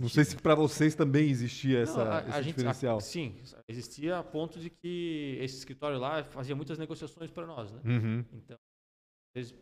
Não 0.02 0.10
sei 0.10 0.26
se 0.26 0.36
para 0.36 0.54
vocês 0.54 0.96
também 0.96 1.30
existia 1.30 1.80
essa, 1.80 2.04
Não, 2.04 2.12
a- 2.12 2.18
a 2.18 2.28
esse 2.28 2.44
gente- 2.44 2.56
diferencial. 2.58 2.98
a- 2.98 3.00
sim, 3.00 3.40
existia 3.70 4.18
a 4.18 4.24
ponto 4.24 4.60
de 4.60 4.70
que 4.70 5.38
esse 5.40 5.60
escritório 5.60 5.98
lá 5.98 6.26
fazia 6.26 6.58
muitas 6.58 6.78
negociações 6.78 7.32
para 7.32 7.46
nós, 7.48 7.72
né? 7.72 7.80
Uhum. 7.86 8.26
Então, 8.34 8.58
às 8.58 9.34
vezes, 9.40 9.54
um 9.54 9.58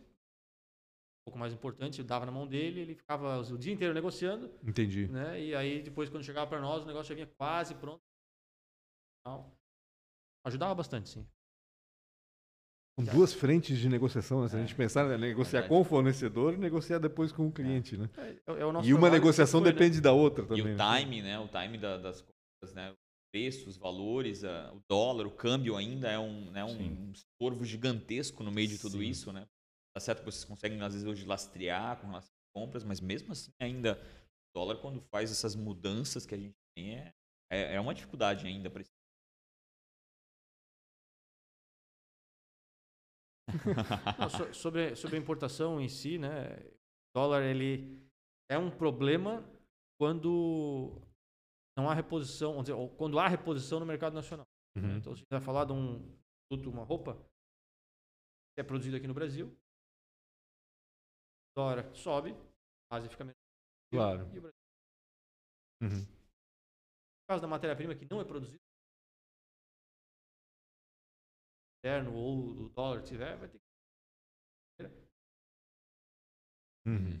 pouco 1.28 1.38
mais 1.38 1.52
importante, 1.52 2.00
eu 2.00 2.04
dava 2.04 2.26
na 2.26 2.32
mão 2.32 2.44
dele, 2.44 2.80
ele 2.80 2.94
ficava 2.96 3.38
o 3.40 3.56
dia 3.56 3.72
inteiro 3.72 3.94
negociando, 3.94 4.50
Entendi. 4.66 5.06
né? 5.06 5.40
E 5.40 5.54
aí 5.54 5.80
depois 5.80 6.08
quando 6.10 6.24
chegava 6.24 6.48
para 6.48 6.60
nós, 6.60 6.82
o 6.82 6.86
negócio 6.86 7.10
já 7.10 7.14
vinha 7.14 7.30
quase 7.38 7.72
pronto. 7.76 8.00
Então, 9.26 9.52
Ajudava 10.44 10.72
bastante, 10.76 11.08
sim. 11.08 11.26
Com 12.96 13.04
duas 13.04 13.32
frentes 13.32 13.76
de 13.76 13.88
negociação, 13.88 14.40
né? 14.42 14.48
Se 14.48 14.54
a 14.54 14.60
É, 14.60 14.62
gente 14.62 14.76
pensar, 14.76 15.08
né? 15.08 15.18
negociar 15.18 15.62
verdade. 15.62 15.68
com 15.68 15.80
o 15.80 15.84
fornecedor 15.84 16.54
e 16.54 16.56
negociar 16.56 17.00
depois 17.00 17.32
com 17.32 17.48
o 17.48 17.52
cliente, 17.52 17.96
né? 17.96 18.08
É, 18.16 18.60
é 18.60 18.64
o 18.64 18.70
nosso 18.72 18.88
E 18.88 18.94
uma 18.94 19.10
negociação 19.10 19.60
foi, 19.60 19.68
né? 19.68 19.72
depende 19.74 20.00
da 20.00 20.12
outra 20.12 20.44
E 20.44 20.48
também. 20.48 20.62
o 20.74 20.76
né? 20.76 20.98
time, 21.00 21.22
né? 21.22 21.38
O 21.40 21.48
time 21.48 21.76
da- 21.76 21.98
das 21.98 22.22
coisas, 22.22 22.74
né? 22.76 22.92
Os 22.92 22.96
preços, 23.32 23.66
os 23.66 23.76
valores, 23.76 24.44
a- 24.44 24.72
o 24.72 24.80
dólar, 24.88 25.26
o 25.26 25.32
câmbio 25.32 25.76
ainda 25.76 26.08
é 26.08 26.18
um, 26.18 26.48
né? 26.52 26.64
Um 26.64 27.10
estorvo 27.10 27.64
gigantesco 27.64 28.44
no 28.44 28.52
meio 28.52 28.68
de 28.68 28.78
tudo 28.78 28.98
Sim. 28.98 29.08
isso, 29.08 29.32
né? 29.32 29.44
Tá 29.92 30.00
certo 30.00 30.20
que 30.20 30.26
vocês 30.26 30.44
conseguem, 30.44 30.80
às 30.80 30.92
vezes, 30.92 31.06
hoje 31.08 31.26
lastrear 31.26 31.96
com 32.00 32.06
relação 32.06 32.30
às 32.30 32.62
compras, 32.62 32.84
mas 32.84 33.00
mesmo 33.00 33.32
assim, 33.32 33.50
ainda 33.60 34.00
o 34.54 34.60
dólar, 34.60 34.76
quando 34.76 35.02
faz 35.10 35.32
essas 35.32 35.56
mudanças 35.56 36.24
que 36.24 36.34
a 36.34 36.38
gente 36.38 36.54
tem, 36.76 36.94
é, 36.94 37.12
é, 37.50 37.74
é 37.74 37.80
uma 37.80 37.92
dificuldade 37.92 38.46
ainda 38.46 38.70
para 38.70 38.82
Não, 44.18 44.28
so- 44.28 44.52
sobre, 44.54 44.96
sobre 44.96 45.16
a 45.16 45.20
importação 45.20 45.80
em 45.80 45.88
si, 45.88 46.18
né? 46.18 46.56
O 46.58 47.18
dólar 47.18 47.42
ele 47.42 48.02
é 48.50 48.58
um 48.58 48.70
problema 48.70 49.42
quando 49.98 51.00
não 51.76 51.88
há 51.88 51.94
reposição, 51.94 52.50
vamos 52.52 52.64
dizer, 52.64 52.74
ou 52.74 52.88
quando 52.96 53.18
há 53.18 53.28
reposição 53.28 53.80
no 53.80 53.86
mercado 53.86 54.14
nacional. 54.14 54.46
né? 54.76 54.82
Uhum. 54.82 54.96
Então, 54.96 55.16
se 55.16 55.22
vai 55.30 55.40
falar 55.40 55.64
de 55.64 55.72
um 55.72 55.98
produto, 56.48 56.70
uma 56.70 56.84
roupa, 56.84 57.14
que 58.54 58.60
é 58.60 58.64
produzido 58.64 58.96
aqui 58.96 59.06
no 59.06 59.14
Brasil, 59.14 59.48
o 59.48 59.56
dólar 61.60 61.94
sobe, 61.94 62.32
a 62.90 62.96
Ásia 62.96 63.10
fica 63.10 63.24
menos. 63.24 63.36
Claro. 63.92 64.22
E 64.34 64.38
o 64.38 64.42
Brasil. 64.42 64.60
Uhum. 65.82 66.00
No 66.00 67.26
caso 67.28 67.42
da 67.42 67.48
matéria-prima 67.48 67.94
que 67.94 68.06
não 68.10 68.20
é 68.20 68.24
produzida, 68.24 68.58
interno 71.86 72.12
ou 72.14 72.64
o 72.64 72.68
dólar 72.70 73.02
tiver, 73.02 73.36
vai 73.36 73.48
ter 73.48 73.58
que. 73.58 73.64
Uhum. 76.86 77.18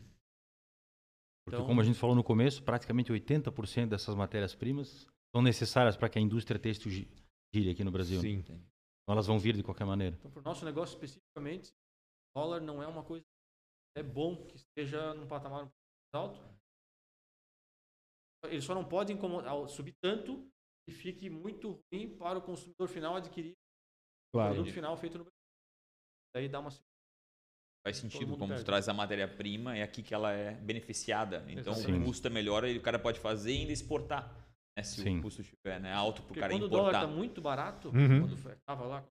Porque, 1.44 1.56
Então- 1.56 1.66
como 1.66 1.80
a 1.80 1.84
gente 1.84 1.98
falou 1.98 2.14
no 2.16 2.24
começo, 2.24 2.62
praticamente 2.62 3.12
80% 3.12 3.90
dessas 3.90 4.14
matérias-primas 4.14 5.06
são 5.34 5.42
necessárias 5.42 5.96
para 5.96 6.08
que 6.08 6.18
a 6.18 6.22
indústria 6.22 6.58
têxtil 6.58 6.90
gi- 6.90 7.08
gire 7.54 7.70
aqui 7.70 7.84
no 7.84 7.90
Brasil. 7.92 8.20
Sim. 8.20 8.38
Então, 8.38 8.60
elas 9.08 9.26
vão 9.26 9.38
vir 9.38 9.54
de 9.56 9.62
qualquer 9.62 9.84
maneira. 9.84 10.16
Então, 10.16 10.30
para 10.30 10.40
o 10.40 10.44
nosso 10.44 10.64
negócio 10.64 10.94
especificamente, 10.94 11.70
o 12.34 12.40
dólar 12.40 12.60
não 12.60 12.82
é 12.82 12.86
uma 12.86 13.04
coisa. 13.04 13.24
É 13.96 14.02
bom 14.02 14.46
que 14.46 14.56
esteja 14.56 15.14
num 15.14 15.26
patamar 15.28 15.62
mais 15.62 15.72
alto. 16.14 16.40
Ele 18.44 18.60
só 18.60 18.74
não 18.74 18.86
pode 18.86 19.12
subir 19.68 19.94
tanto 20.02 20.48
e 20.88 20.92
fique 20.92 21.28
muito 21.30 21.80
ruim 21.92 22.16
para 22.16 22.38
o 22.38 22.42
consumidor 22.42 22.88
final 22.88 23.16
adquirir 23.16 23.54
Claro. 24.36 24.54
produto 24.54 24.72
final 24.74 24.96
feito 24.96 25.18
no 25.18 25.24
Brasil. 25.24 25.38
Daí 26.34 26.48
dá 26.48 26.60
uma. 26.60 26.70
Faz 27.86 27.98
sentido, 27.98 28.36
como 28.36 28.54
tu 28.56 28.64
traz 28.64 28.88
a 28.88 28.92
matéria-prima, 28.94 29.76
é 29.76 29.82
aqui 29.82 30.02
que 30.02 30.12
ela 30.12 30.32
é 30.32 30.54
beneficiada. 30.54 31.38
Então, 31.48 31.72
Exatamente. 31.72 32.02
o 32.02 32.04
custo 32.06 32.26
é 32.26 32.30
melhor 32.30 32.64
e 32.64 32.76
o 32.76 32.82
cara 32.82 32.98
pode 32.98 33.20
fazer 33.20 33.52
e 33.54 33.58
ainda 33.60 33.72
exportar. 33.72 34.28
Né? 34.76 34.82
Se 34.82 35.02
Sim. 35.02 35.18
o 35.18 35.22
custo 35.22 35.40
estiver 35.40 35.80
né, 35.80 35.92
alto 35.92 36.16
para 36.22 36.24
o 36.24 36.26
Porque 36.28 36.40
cara 36.40 36.52
quando 36.52 36.64
o 36.64 36.68
dólar 36.68 36.88
importar. 36.88 37.04
está 37.04 37.16
muito 37.16 37.40
barato, 37.40 37.88
Uhum. 37.88 38.20
quando 38.26 38.34
estava 38.52 38.84
lá, 38.86 39.08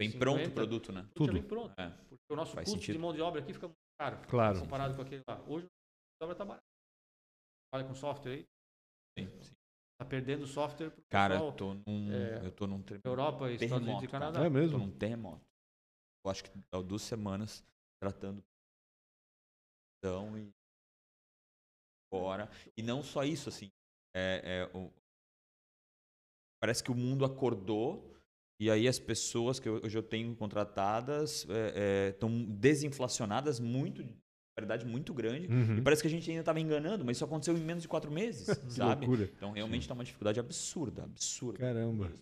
Bem 0.00 0.10
50, 0.10 0.18
pronto 0.18 0.48
o 0.48 0.52
produto, 0.54 0.92
né? 0.92 1.08
tudo 1.14 1.32
bem 1.32 1.42
pronto. 1.42 1.72
É. 1.80 1.88
Porque 2.08 2.24
o 2.32 2.36
nosso 2.36 2.52
Faz 2.54 2.64
custo 2.66 2.78
sentido. 2.80 2.94
de 2.94 2.98
mão 3.00 3.12
de 3.12 3.20
obra 3.20 3.40
aqui 3.40 3.52
fica 3.52 3.66
muito 3.68 3.78
caro. 3.98 4.18
Claro. 4.28 4.60
Comparado 4.60 4.94
com 4.94 5.02
aquele 5.02 5.22
lá. 5.26 5.40
Hoje 5.46 5.66
o 5.66 5.68
dólar 6.20 6.32
está 6.32 6.44
barato. 6.44 6.64
Olha 7.74 7.84
com 7.84 7.94
software 7.94 8.32
aí, 8.32 8.44
Sim, 9.18 9.42
sim. 9.42 9.54
Está 9.98 10.04
perdendo 10.04 10.46
software 10.46 10.90
pro 10.90 11.02
Cara, 11.08 11.34
pessoal 11.34 11.50
eu 11.50 11.56
tô 11.56 11.74
num. 11.74 12.12
é, 12.12 12.46
eu 12.46 12.52
tô 12.52 12.66
num 12.68 12.84
Europa, 13.04 13.50
Estados 13.50 13.76
Unidos 13.84 14.04
e 14.04 14.06
cara. 14.06 14.26
Canadá. 14.26 14.40
É 14.44 14.46
Eu 14.46 14.50
tô 14.52 14.58
mesmo? 14.58 14.78
num 14.78 14.90
terremoto. 14.92 15.44
Eu 16.24 16.30
acho 16.30 16.44
que 16.44 16.50
há 16.70 16.80
duas 16.80 17.02
semanas 17.02 17.64
tratando 18.00 18.44
então 19.98 20.38
e 20.38 20.52
fora. 22.12 22.48
E 22.76 22.82
não 22.82 23.02
só 23.02 23.24
isso, 23.24 23.48
assim. 23.48 23.70
É, 24.14 24.68
é, 24.72 24.76
o- 24.76 24.92
Parece 26.60 26.82
que 26.82 26.90
o 26.90 26.94
mundo 26.94 27.24
acordou 27.24 28.16
e 28.60 28.68
aí 28.68 28.88
as 28.88 28.98
pessoas 28.98 29.60
que 29.60 29.68
eu- 29.68 29.76
hoje 29.84 29.96
eu 29.96 30.02
tenho 30.02 30.34
contratadas 30.34 31.46
estão 32.10 32.44
desinflacionadas 32.46 33.60
muito, 33.60 34.02
de 34.60 34.66
verdade, 34.66 34.86
muito 34.86 35.12
grande. 35.14 35.46
Uhum. 35.48 35.78
E 35.78 35.82
parece 35.82 36.02
que 36.02 36.08
a 36.08 36.10
gente 36.10 36.28
ainda 36.30 36.40
estava 36.40 36.60
enganando, 36.60 37.04
mas 37.04 37.16
isso 37.16 37.24
aconteceu 37.24 37.56
em 37.56 37.60
menos 37.60 37.82
de 37.82 37.88
quatro 37.88 38.10
meses, 38.10 38.46
Que 38.58 38.72
sabe? 38.72 39.06
loucura. 39.06 39.30
Então 39.36 39.52
realmente 39.52 39.82
está 39.82 39.94
uma 39.94 40.04
dificuldade 40.04 40.38
absurda, 40.40 41.04
absurda 41.04 41.58
Caramba. 41.58 42.12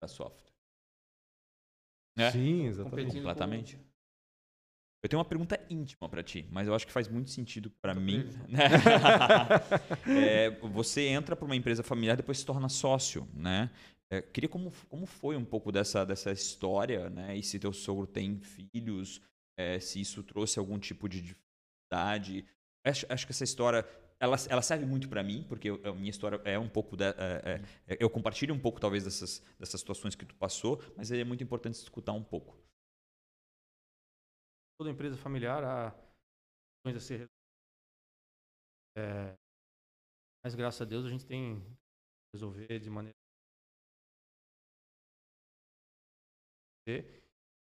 da 0.00 0.08
software. 0.08 0.52
Né? 2.16 2.30
Sim, 2.32 2.66
exatamente. 2.66 2.90
Competindo 2.90 3.22
Completamente. 3.22 3.78
Eu 5.00 5.08
tenho 5.08 5.18
uma 5.20 5.24
pergunta 5.24 5.58
íntima 5.70 6.08
para 6.08 6.24
ti, 6.24 6.44
mas 6.50 6.66
eu 6.66 6.74
acho 6.74 6.84
que 6.84 6.92
faz 6.92 7.06
muito 7.06 7.30
sentido 7.30 7.70
para 7.80 7.94
mim. 7.94 8.24
né? 8.48 8.64
É, 10.26 10.50
você 10.72 11.02
entra 11.02 11.36
para 11.36 11.44
uma 11.44 11.54
empresa 11.54 11.82
familiar, 11.84 12.16
depois 12.16 12.38
se 12.38 12.44
torna 12.46 12.68
sócio, 12.68 13.28
né? 13.32 13.70
É, 14.10 14.20
queria 14.22 14.48
como, 14.48 14.72
como 14.88 15.06
foi 15.06 15.36
um 15.36 15.44
pouco 15.44 15.70
dessa, 15.70 16.04
dessa 16.04 16.32
história, 16.32 17.08
né? 17.10 17.36
E 17.36 17.42
se 17.42 17.58
teu 17.58 17.72
sogro 17.72 18.06
tem 18.06 18.40
filhos, 18.40 19.20
é, 19.56 19.78
se 19.78 20.00
isso 20.00 20.22
trouxe 20.22 20.58
algum 20.58 20.78
tipo 20.78 21.08
de 21.08 21.36
dificuldade. 21.88 22.44
Acho, 22.84 23.06
acho 23.08 23.26
que 23.26 23.32
essa 23.32 23.44
história 23.44 23.86
ela, 24.20 24.36
ela 24.48 24.62
serve 24.62 24.84
muito 24.84 25.08
para 25.08 25.22
mim, 25.22 25.44
porque 25.48 25.68
a 25.68 25.92
minha 25.92 26.10
história 26.10 26.40
é 26.44 26.58
um 26.58 26.68
pouco 26.68 26.96
da, 26.96 27.08
é- 27.10 27.62
é- 27.86 27.96
eu 28.00 28.10
compartilho 28.10 28.54
um 28.54 28.58
pouco 28.58 28.80
talvez 28.80 29.04
dessas, 29.04 29.42
dessas 29.58 29.80
situações 29.80 30.14
que 30.14 30.24
tu 30.26 30.34
passou, 30.34 30.82
mas 30.96 31.10
é 31.12 31.22
muito 31.24 31.42
importante 31.44 31.74
escutar 31.74 32.12
um 32.12 32.22
pouco. 32.24 32.56
Toda 34.76 34.90
empresa 34.90 35.16
familiar 35.16 35.62
há 35.64 35.90
questões 36.84 36.96
a 36.96 37.00
ser 37.00 37.28
é, 38.96 39.36
mas 40.44 40.54
graças 40.54 40.80
a 40.80 40.84
Deus 40.84 41.04
a 41.04 41.08
gente 41.08 41.26
tem 41.26 41.62
resolver 42.34 42.78
de 42.80 42.90
maneira 42.90 43.14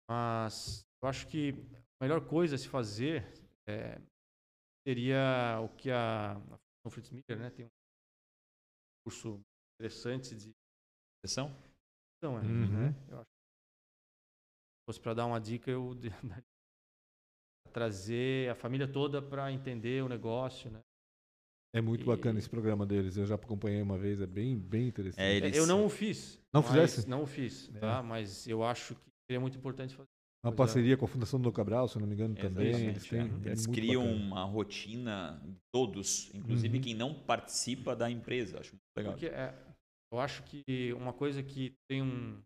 mas 0.08 0.86
eu 1.02 1.08
acho 1.08 1.26
que 1.28 1.54
a 2.00 2.04
melhor 2.04 2.26
coisa 2.26 2.54
a 2.54 2.58
se 2.58 2.68
fazer 2.68 3.24
é, 3.68 4.00
seria 4.86 5.60
o 5.62 5.68
que 5.76 5.90
a, 5.90 6.32
a 6.86 6.90
Fritz 6.90 7.10
Miller 7.10 7.38
né, 7.38 7.50
tem 7.50 7.66
um 7.66 7.70
curso 9.04 9.40
interessante 9.78 10.34
de 10.34 10.50
Sessão? 11.24 11.54
então, 12.16 12.38
é, 12.38 12.42
Uhum. 12.42 12.68
né? 12.90 12.94
Eu 13.08 13.18
acho 13.20 13.26
que 13.26 13.36
se 14.80 14.84
fosse 14.86 15.00
para 15.00 15.14
dar 15.14 15.26
uma 15.26 15.40
dica, 15.40 15.70
eu 15.70 15.94
trazer 17.72 18.50
a 18.50 18.54
família 18.54 18.88
toda 18.90 19.20
para 19.22 19.52
entender 19.52 20.02
o 20.02 20.08
negócio, 20.08 20.70
né? 20.70 20.82
É 21.74 21.80
muito 21.82 22.02
E- 22.02 22.06
bacana 22.06 22.38
esse 22.38 22.48
programa 22.48 22.86
deles. 22.86 23.16
Eu 23.18 23.26
já 23.26 23.34
acompanhei 23.34 23.82
uma 23.82 23.98
vez, 23.98 24.20
é 24.22 24.26
bem, 24.26 24.58
bem 24.58 24.88
interessante. 24.88 25.20
É, 25.22 25.34
Eles- 25.36 25.54
Eu 25.56 25.66
não 25.66 25.84
o 25.84 25.90
fiz. 25.90 26.40
Não 26.52 26.62
fizesse? 26.62 27.06
Não 27.08 27.22
o 27.22 27.26
fiz, 27.26 27.68
É. 27.74 27.78
tá? 27.78 28.02
Mas 28.02 28.46
eu 28.48 28.64
acho 28.64 28.94
que 28.94 29.10
seria 29.30 29.38
muito 29.38 29.58
importante 29.58 29.94
fazer. 29.94 30.08
Uma 30.44 30.52
Pois 30.52 30.54
é. 30.54 30.56
parceria 30.56 30.96
com 30.96 31.04
a 31.04 31.08
Fundação 31.08 31.40
do 31.40 31.52
Cabral, 31.52 31.88
se 31.88 31.96
eu 31.96 32.00
não 32.00 32.06
me 32.06 32.14
engano, 32.14 32.34
também. 32.36 32.88
Eles, 32.90 33.08
têm, 33.08 33.20
é. 33.20 33.22
é 33.22 33.46
Eles 33.48 33.66
criam 33.66 34.04
bacana. 34.04 34.24
uma 34.24 34.44
rotina 34.44 35.42
todos, 35.74 36.32
inclusive 36.32 36.76
Uhum. 36.76 36.82
quem 36.84 36.94
não 36.94 37.12
participa 37.24 37.96
da 37.96 38.08
empresa. 38.08 38.60
Acho 38.60 38.72
muito 38.72 38.82
legal. 38.96 39.12
Porque 39.14 39.26
é, 39.26 39.52
eu 40.12 40.20
acho 40.20 40.44
que 40.44 40.92
uma 40.92 41.12
coisa 41.12 41.42
que 41.42 41.74
tem 41.90 42.02
um 42.02 42.40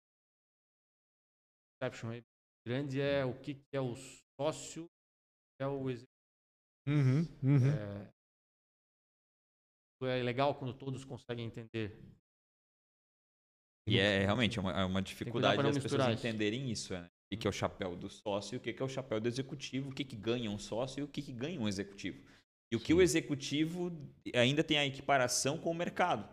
perception 1.78 2.10
aí 2.10 2.22
grande 2.66 3.00
é 3.00 3.24
o 3.24 3.38
que, 3.38 3.60
é 3.72 3.80
o 3.80 3.94
sócio, 4.40 4.86
que 5.58 5.62
é 5.62 5.66
o 5.66 5.90
executivo. 5.90 6.08
Uhum, 6.88 7.28
uhum. 7.42 7.70
É, 10.04 10.18
é 10.18 10.22
legal 10.22 10.54
quando 10.54 10.72
todos 10.74 11.04
conseguem 11.04 11.44
entender. 11.44 11.96
E 13.86 13.98
é 13.98 14.20
realmente 14.20 14.58
é 14.58 14.62
uma, 14.62 14.72
é 14.72 14.84
uma 14.84 15.02
dificuldade 15.02 15.62
das 15.62 15.78
pessoas 15.78 16.06
isso. 16.08 16.26
entenderem 16.26 16.70
isso, 16.70 16.92
né? 16.92 17.10
O 17.32 17.36
que 17.36 17.46
é 17.46 17.50
o 17.50 17.52
chapéu 17.52 17.96
do 17.96 18.08
sócio 18.08 18.54
e 18.54 18.58
o 18.58 18.60
que 18.60 18.82
é 18.82 18.84
o 18.84 18.88
chapéu 18.88 19.20
do 19.20 19.26
executivo, 19.26 19.90
o 19.90 19.92
que, 19.92 20.04
que 20.04 20.16
ganha 20.16 20.50
um 20.50 20.58
sócio 20.58 21.00
e 21.00 21.02
o 21.02 21.08
que, 21.08 21.22
que 21.22 21.32
ganha 21.32 21.58
um 21.58 21.66
executivo. 21.66 22.20
E 22.70 22.76
o 22.76 22.80
que 22.80 22.92
o 22.92 23.02
executivo 23.02 23.92
ainda 24.34 24.62
tem 24.62 24.78
a 24.78 24.86
equiparação 24.86 25.58
com 25.58 25.70
o 25.70 25.74
mercado. 25.74 26.28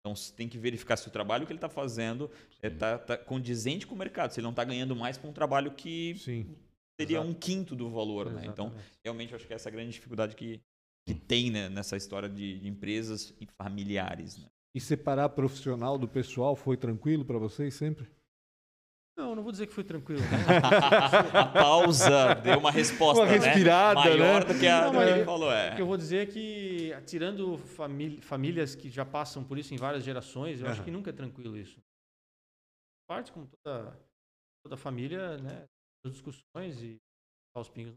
Então 0.00 0.14
você 0.14 0.32
tem 0.32 0.48
que 0.48 0.58
verificar 0.58 0.96
se 0.96 1.06
o 1.08 1.10
trabalho 1.10 1.46
que 1.46 1.52
ele 1.52 1.58
está 1.58 1.68
fazendo 1.68 2.30
está 2.62 3.16
condizente 3.18 3.86
com 3.86 3.94
o 3.94 3.98
mercado, 3.98 4.32
se 4.32 4.40
ele 4.40 4.44
não 4.44 4.50
está 4.50 4.64
ganhando 4.64 4.96
mais 4.96 5.18
com 5.18 5.28
um 5.28 5.32
trabalho 5.32 5.72
que 5.72 6.14
Sim. 6.18 6.46
seria 6.98 7.18
Exato. 7.18 7.30
um 7.30 7.34
quinto 7.34 7.76
do 7.76 7.90
valor. 7.90 8.30
Né? 8.30 8.46
Então, 8.46 8.72
realmente, 9.04 9.32
eu 9.32 9.36
acho 9.36 9.46
que 9.46 9.52
essa 9.52 9.68
é 9.68 9.70
a 9.70 9.72
grande 9.72 9.92
dificuldade 9.92 10.34
que, 10.34 10.60
que 11.06 11.14
tem 11.14 11.50
né, 11.50 11.68
nessa 11.68 11.96
história 11.96 12.28
de, 12.28 12.58
de 12.58 12.68
empresas 12.68 13.34
e 13.40 13.46
familiares. 13.46 14.38
Né? 14.38 14.46
E 14.74 14.80
separar 14.80 15.28
profissional 15.30 15.98
do 15.98 16.08
pessoal 16.08 16.56
foi 16.56 16.76
tranquilo 16.76 17.24
para 17.24 17.38
vocês 17.38 17.74
sempre? 17.74 18.08
Não, 19.20 19.34
não 19.36 19.42
vou 19.42 19.52
dizer 19.52 19.66
que 19.66 19.72
foi 19.74 19.84
tranquilo. 19.84 20.20
né? 20.22 20.26
a 21.38 21.46
pausa 21.46 22.34
deu 22.36 22.58
uma 22.58 22.70
resposta 22.70 23.22
Uma 23.22 23.30
respirada, 23.30 24.00
né? 24.02 24.10
maior 24.16 24.46
né? 24.46 24.52
do 24.54 24.58
que 24.58 24.66
a 24.66 24.80
Não, 24.80 24.86
do 24.86 24.90
que 24.92 24.96
mas- 25.04 25.10
ele 25.16 25.24
falou. 25.24 25.48
O 25.48 25.52
É. 25.52 25.76
que 25.76 25.82
eu 25.82 25.86
vou 25.86 25.96
dizer 25.96 26.26
é 26.28 26.30
que, 26.30 26.90
tirando 27.06 27.58
famí- 27.58 28.20
famílias 28.22 28.74
que 28.74 28.88
já 28.88 29.04
passam 29.04 29.44
por 29.44 29.58
isso 29.58 29.74
em 29.74 29.76
várias 29.76 30.02
gerações, 30.04 30.60
eu 30.60 30.66
acho 30.66 30.76
Aham. 30.76 30.84
que 30.84 30.90
nunca 30.90 31.10
é 31.10 31.12
tranquilo 31.12 31.56
isso. 31.56 31.78
Parte 33.08 33.30
como 33.32 33.46
toda, 33.62 33.98
toda 34.64 34.76
família, 34.76 35.36
né? 35.38 35.66
As 36.06 36.12
discussões 36.12 36.82
e 36.82 36.96
aos 37.54 37.68
pingos. 37.68 37.94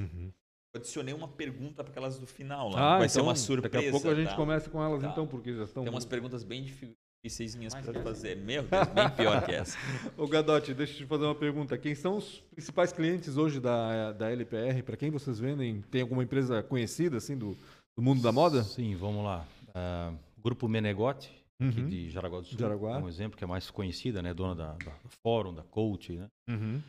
Uhum. 0.00 0.32
Eu 0.74 0.80
adicionei 0.80 1.12
uma 1.14 1.28
pergunta 1.28 1.84
para 1.84 1.90
aquelas 1.92 2.18
do 2.18 2.26
final 2.26 2.70
lá. 2.70 2.94
Ah, 2.94 2.98
Vai 2.98 3.08
ser 3.08 3.18
então, 3.18 3.28
uma 3.28 3.36
surpresa. 3.36 3.68
Daqui 3.74 3.88
a 3.88 3.90
pouco 3.92 4.08
a 4.08 4.14
gente 4.14 4.30
tá? 4.30 4.36
começa 4.36 4.70
com 4.70 4.82
elas 4.82 5.02
Tá. 5.02 5.08
então, 5.10 5.28
porque 5.28 5.54
já 5.54 5.64
estão... 5.64 5.84
Tem 5.84 5.92
umas 5.92 6.06
perguntas 6.06 6.42
bem 6.42 6.64
difíceis 6.64 6.96
Mais 7.24 7.74
para 7.74 7.80
essa. 7.92 8.02
fazer. 8.02 8.36
Meu 8.36 8.64
Deus, 8.64 8.88
bem 8.88 9.10
pior 9.10 9.44
que 9.44 9.52
essa. 9.52 9.78
Ô 10.18 10.26
Gadotti, 10.26 10.74
deixa 10.74 10.94
eu 10.94 10.96
te 10.98 11.06
fazer 11.06 11.24
uma 11.24 11.34
pergunta. 11.36 11.78
Quem 11.78 11.94
são 11.94 12.16
os 12.16 12.40
principais 12.50 12.92
clientes 12.92 13.36
hoje 13.36 13.60
da, 13.60 14.10
da 14.10 14.28
LPR? 14.32 14.82
Para 14.82 14.96
quem 14.96 15.08
vocês 15.08 15.38
vendem? 15.38 15.82
Tem 15.82 16.02
alguma 16.02 16.24
empresa 16.24 16.64
conhecida 16.64 17.18
assim 17.18 17.38
do, 17.38 17.56
do 17.96 18.02
mundo 18.02 18.20
da 18.22 18.32
moda? 18.32 18.64
Sim, 18.64 18.96
vamos 18.96 19.24
lá. 19.24 19.46
Ah, 19.72 20.12
Grupo 20.42 20.66
Menegote, 20.68 21.28
aqui 21.60 21.80
Uhum. 21.80 21.88
de 21.88 22.10
Jaraguá 22.10 22.40
do 22.40 22.46
Sul. 22.46 22.58
Jaraguá. 22.58 22.98
É 22.98 23.02
um 23.02 23.08
exemplo 23.08 23.38
que 23.38 23.44
é 23.44 23.46
mais 23.46 23.70
conhecida, 23.70 24.20
né? 24.20 24.34
Dona 24.34 24.56
da, 24.56 24.72
da 24.72 24.92
Fórum, 25.24 25.54
da 25.54 25.62
Coach, 25.62 26.14
né? 26.16 26.26
Uhum. 26.50 26.82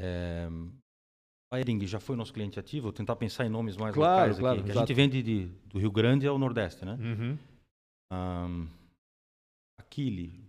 É, 0.00 0.48
a 1.52 1.60
Ering 1.60 1.86
já 1.86 2.00
foi 2.00 2.16
nosso 2.16 2.32
cliente 2.32 2.58
ativo. 2.58 2.84
Vou 2.84 2.92
tentar 2.92 3.14
pensar 3.14 3.46
em 3.46 3.48
nomes 3.48 3.76
mais 3.76 3.94
Claro, 3.94 4.18
locais 4.22 4.38
claro, 4.40 4.58
aqui. 4.60 4.72
que 4.72 4.76
a 4.76 4.80
gente 4.80 4.94
vende 4.94 5.22
de, 5.22 5.46
do 5.66 5.78
Rio 5.78 5.92
Grande 5.92 6.26
ao 6.26 6.36
Nordeste, 6.40 6.84
né? 6.84 6.98
Uhum. 7.00 7.38
Um, 8.12 8.68
Aquile, 9.96 10.44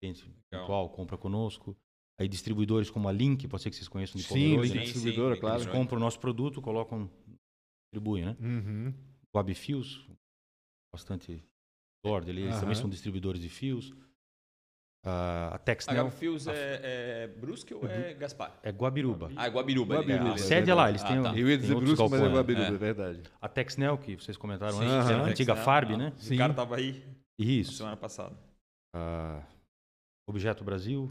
cliente 0.00 0.28
atual, 0.52 0.90
compra 0.90 1.16
conosco. 1.16 1.76
Aí 2.18 2.26
distribuidores 2.26 2.90
como 2.90 3.08
a 3.08 3.12
Link, 3.12 3.46
pode 3.46 3.62
ser 3.62 3.70
que 3.70 3.76
vocês 3.76 3.86
conheçam 3.86 4.20
de 4.20 4.26
Sim, 4.26 4.60
Link 4.60 4.74
né? 4.74 4.82
distribuidora, 4.82 5.36
sim, 5.36 5.40
claro. 5.40 5.62
Eles 5.62 5.70
compram 5.70 5.98
o 5.98 6.00
nosso 6.00 6.18
produto, 6.18 6.60
colocam, 6.60 7.08
distribuem, 7.86 8.24
né? 8.24 8.36
Uhum. 8.40 8.92
O 9.32 9.38
Abifios, 9.38 10.04
bastante 10.92 11.44
Lord, 12.04 12.28
eles 12.28 12.50
Aham. 12.50 12.60
também 12.60 12.74
são 12.74 12.90
distribuidores 12.90 13.40
de 13.40 13.48
fios. 13.48 13.94
Ah, 15.06 15.50
a 15.52 15.54
A 15.54 15.58
Texnel 15.58 16.04
Gabifios 16.04 16.48
é, 16.48 16.80
é 16.82 17.26
Brusque 17.28 17.72
ou 17.72 17.86
é 17.88 18.14
Gaspar? 18.14 18.58
é 18.64 18.70
Guabiruba. 18.72 19.30
Ah, 19.36 19.46
é 19.46 19.48
Guabiruba. 19.48 19.94
Guabiruba, 19.94 20.30
É, 20.30 20.32
a 20.34 20.38
sede 20.38 20.70
é 20.72 20.74
lá, 20.74 20.88
eles 20.88 21.04
Ah, 21.04 21.06
têm, 21.06 21.22
tá. 21.22 21.38
Eu 21.38 21.48
ia 21.48 21.56
dizer 21.56 21.76
Brusco, 21.76 22.02
mas 22.10 22.14
é 22.14 22.24
galpões. 22.24 22.34
Guabiruba, 22.34 22.66
É. 22.72 22.74
é 22.74 22.78
verdade. 22.78 23.22
A 23.40 23.48
Texnel, 23.48 23.96
que 23.96 24.16
vocês 24.16 24.36
comentaram 24.36 24.78
Sim, 24.80 24.86
antes, 24.86 25.08
era 25.08 25.20
a 25.20 25.24
Sim, 25.24 25.30
antiga 25.30 25.54
né? 25.54 25.62
Farb, 25.62 25.92
Ah, 25.92 25.96
né? 25.98 26.12
O 26.20 26.36
cara 26.36 26.52
tava 26.52 26.76
aí 26.76 27.00
Isso. 27.38 27.74
semana 27.74 27.96
passada. 27.96 28.47
Ah, 28.94 29.42
Objeto 30.26 30.64
Brasil, 30.64 31.10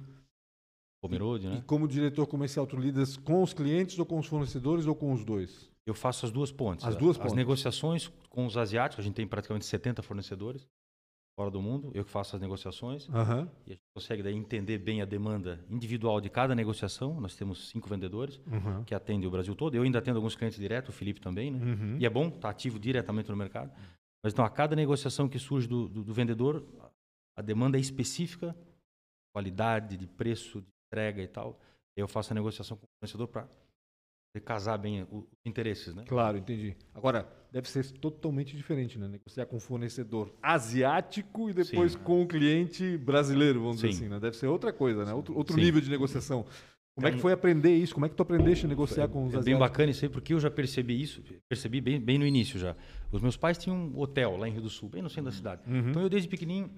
Pomerode, 1.01 1.45
E 1.47 1.49
né? 1.49 1.63
como 1.67 1.87
diretor 1.87 2.25
comercial, 2.27 2.65
tu 2.65 2.75
lidas 2.75 3.17
com 3.17 3.41
os 3.43 3.53
clientes 3.53 3.97
ou 3.99 4.05
com 4.05 4.17
os 4.19 4.25
fornecedores 4.25 4.85
ou 4.87 4.95
com 4.95 5.11
os 5.13 5.23
dois? 5.23 5.69
Eu 5.85 5.93
faço 5.93 6.25
as 6.25 6.31
duas 6.31 6.51
pontes. 6.51 6.85
As 6.85 6.95
A- 6.95 6.99
duas 6.99 7.15
As 7.15 7.21
pontes. 7.21 7.35
negociações 7.35 8.11
com 8.29 8.45
os 8.45 8.57
asiáticos, 8.57 9.03
a 9.03 9.07
gente 9.07 9.15
tem 9.15 9.27
praticamente 9.27 9.65
70 9.65 10.01
fornecedores 10.01 10.67
fora 11.39 11.49
do 11.51 11.61
mundo. 11.61 11.91
Eu 11.93 12.03
que 12.03 12.09
faço 12.11 12.35
as 12.35 12.41
negociações. 12.41 13.07
Aham. 13.09 13.49
E 13.65 13.71
a 13.71 13.73
gente 13.75 13.81
consegue 13.95 14.23
daí 14.23 14.33
entender 14.35 14.79
bem 14.79 15.01
a 15.01 15.05
demanda 15.05 15.63
individual 15.69 16.19
de 16.19 16.29
cada 16.29 16.53
negociação. 16.55 17.21
Nós 17.21 17.35
temos 17.35 17.69
cinco 17.69 17.87
vendedores 17.87 18.41
Uhum. 18.47 18.83
que 18.83 18.93
atendem 18.95 19.27
o 19.27 19.31
Brasil 19.31 19.55
todo. 19.55 19.75
Eu 19.75 19.83
ainda 19.83 19.99
atendo 19.99 20.17
alguns 20.17 20.35
clientes 20.35 20.59
direto, 20.59 20.89
o 20.89 20.91
Felipe 20.91 21.21
também, 21.21 21.51
né? 21.51 21.59
Uhum. 21.63 21.97
E 21.99 22.05
é 22.05 22.09
bom 22.09 22.27
estar 22.27 22.49
ativo 22.49 22.79
diretamente 22.79 23.29
no 23.29 23.35
mercado. 23.37 23.71
Mas 24.23 24.33
então, 24.33 24.43
a 24.43 24.49
cada 24.49 24.75
negociação 24.75 25.29
que 25.29 25.37
surge 25.39 25.67
do, 25.67 25.87
do- 25.87 26.03
do 26.03 26.13
vendedor, 26.13 26.65
a 27.37 27.41
demanda 27.41 27.77
é 27.77 27.81
específica, 27.81 28.55
qualidade, 29.33 29.95
de 29.95 30.07
preço, 30.07 30.59
de 30.61 30.67
entrega 30.87 31.21
e 31.21 31.27
tal. 31.27 31.59
Eu 31.95 32.07
faço 32.07 32.33
a 32.33 32.35
negociação 32.35 32.75
com 32.75 32.85
o 32.85 32.89
fornecedor 32.99 33.27
para 33.27 33.47
casar 34.43 34.77
bem 34.77 35.07
os 35.11 35.25
interesses, 35.45 35.95
né? 35.95 36.03
Claro, 36.07 36.37
entendi. 36.37 36.75
Agora, 36.93 37.27
deve 37.51 37.69
ser 37.69 37.89
totalmente 37.93 38.55
diferente, 38.55 38.97
né? 38.99 39.07
Negociar 39.07 39.45
com 39.47 39.55
um 39.55 39.59
fornecedor 39.59 40.31
asiático 40.41 41.49
e 41.49 41.53
depois 41.53 41.93
Sim. 41.93 41.99
com 41.99 42.21
o 42.21 42.27
cliente 42.27 42.97
brasileiro, 42.97 43.59
vamos 43.61 43.77
dizer 43.77 43.93
Sim. 43.93 43.97
assim, 43.97 44.09
né? 44.09 44.19
Deve 44.19 44.35
ser 44.37 44.47
outra 44.47 44.71
coisa, 44.73 45.05
né? 45.05 45.13
Outro, 45.13 45.35
outro 45.35 45.55
nível 45.57 45.81
de 45.81 45.89
negociação. 45.89 46.45
Como 46.95 47.07
é 47.07 47.11
que 47.11 47.19
foi 47.19 47.31
aprender 47.31 47.75
isso? 47.75 47.93
Como 47.93 48.07
é 48.07 48.09
que 48.09 48.15
tu 48.15 48.23
aprendeste 48.23 48.65
a 48.65 48.69
negociar 48.69 49.07
com 49.07 49.19
os 49.19 49.25
É 49.33 49.37
asiáticos? 49.37 49.45
bem 49.45 49.57
bacana 49.59 49.91
isso 49.91 50.03
aí, 50.03 50.09
porque 50.09 50.33
eu 50.33 50.39
já 50.39 50.49
percebi 50.49 50.99
isso, 50.99 51.21
percebi 51.47 51.79
bem, 51.79 51.99
bem 51.99 52.17
no 52.17 52.25
início 52.25 52.59
já. 52.59 52.75
Os 53.11 53.21
meus 53.21 53.37
pais 53.37 53.55
tinham 53.55 53.77
um 53.77 53.99
hotel 53.99 54.35
lá 54.35 54.47
em 54.47 54.51
Rio 54.51 54.63
do 54.63 54.69
Sul, 54.69 54.89
bem 54.89 55.03
no 55.03 55.09
centro 55.09 55.25
da 55.25 55.31
cidade. 55.31 55.61
Uhum. 55.67 55.89
Então 55.91 56.01
eu 56.01 56.09
desde 56.09 56.27
pequenininho 56.27 56.71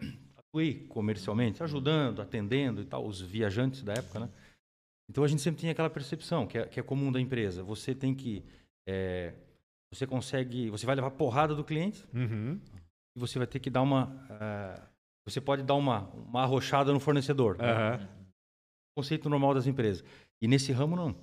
atuei 0.50 0.86
comercialmente, 0.88 1.62
ajudando, 1.64 2.22
atendendo 2.22 2.82
e 2.82 2.86
tal, 2.86 3.06
os 3.06 3.22
viajantes 3.22 3.84
da 3.84 3.94
época, 3.94 4.20
né? 4.20 4.30
Então 5.10 5.24
a 5.24 5.28
gente 5.28 5.42
sempre 5.42 5.60
tinha 5.60 5.72
aquela 5.72 5.90
percepção 5.90 6.46
que 6.46 6.58
é, 6.58 6.66
que 6.66 6.80
é 6.80 6.84
comum 6.84 7.12
da 7.12 7.20
empresa. 7.20 7.64
Você 7.64 7.96
tem 7.96 8.14
que, 8.14 8.44
é, 8.88 9.34
você 9.92 10.06
consegue, 10.06 10.70
você 10.70 10.86
vai 10.86 10.96
levar 10.96 11.12
porrada 11.12 11.56
do 11.56 11.64
cliente 11.64 12.06
Uhum. 12.14 12.60
e 13.16 13.20
você 13.20 13.38
vai 13.40 13.48
ter 13.48 13.60
que 13.60 13.70
dar 13.70 13.82
uma, 13.82 14.26
ah, 14.30 14.82
você 15.26 15.40
pode 15.42 15.64
dar 15.64 15.76
uma, 15.76 16.10
uma 16.10 16.44
arrochada 16.44 16.92
no 16.92 17.00
fornecedor. 17.00 17.58
né? 17.58 17.72
Aham. 17.72 18.08
conceito 18.96 19.30
normal 19.30 19.54
das 19.54 19.66
empresas. 19.66 20.04
E 20.42 20.48
nesse 20.48 20.72
ramo, 20.72 20.96
não. 20.96 21.16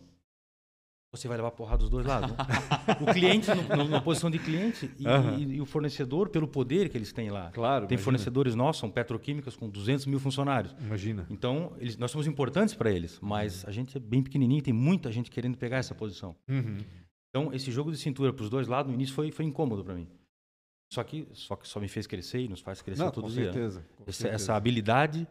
Você 1.17 1.29
vai 1.29 1.37
levar 1.37 1.51
porrada 1.51 1.79
dos 1.79 1.89
dois 1.91 2.07
lados. 2.07 2.31
né? 2.31 2.37
o 3.01 3.13
cliente, 3.13 3.49
no- 3.55 3.85
na 3.89 4.01
posição 4.01 4.31
de 4.31 4.39
cliente, 4.39 4.91
e, 4.99 5.07
Aham. 5.07 5.39
e- 5.39 5.55
e 5.57 5.61
o 5.61 5.67
fornecedor, 5.67 6.29
pelo 6.29 6.47
poder 6.47 6.89
que 6.89 6.97
eles 6.99 7.13
têm 7.13 7.31
lá. 7.31 7.51
Claro. 7.53 7.87
Tem 7.87 7.95
imagina. 7.97 8.05
fornecedores 8.05 8.55
nossos, 8.55 8.81
são 8.81 8.91
petroquímicas 8.91 9.57
com 9.57 9.69
200 9.69 10.07
mil 10.07 10.21
funcionários. 10.21 10.75
Imagina. 10.81 11.27
Então, 11.31 11.73
eles- 11.79 11.97
nós 11.97 12.11
somos 12.11 12.27
importantes 12.27 12.75
para 12.75 12.91
eles, 12.91 13.19
mas 13.21 13.65
a 13.67 13.71
gente 13.73 13.97
é 13.97 14.01
bem 14.01 14.23
pequenininho, 14.23 14.63
tem 14.63 14.75
muita 14.75 15.11
gente 15.11 15.31
querendo 15.31 15.57
pegar 15.57 15.79
essa 15.79 15.95
posição. 15.95 16.37
Uhum. 16.49 16.79
Então, 17.31 17.53
esse 17.53 17.71
jogo 17.71 17.91
de 17.91 17.99
cintura 17.99 18.33
para 18.33 18.43
os 18.43 18.51
dois 18.51 18.67
lados, 18.69 18.89
no 18.91 18.95
início, 18.95 19.15
foi, 19.15 19.31
foi 19.31 19.45
incômodo 19.45 19.85
para 19.85 19.95
mim. 19.95 20.09
Só 20.93 21.03
que, 21.03 21.27
só 21.33 21.57
que 21.57 21.67
só 21.67 21.81
me 21.81 21.89
fez 21.89 22.07
crescer 22.07 22.41
e 22.43 22.49
nos 22.49 22.61
faz 22.61 22.81
crescer 22.81 23.03
Não, 23.03 23.11
todo 23.11 23.25
com 23.25 23.31
dia. 23.31 23.47
né? 23.47 23.53
certeza. 23.53 23.81
com 23.97 24.05
Essa, 24.07 24.13
certeza. 24.23 24.35
essa 24.45 24.55
habilidade 24.55 25.27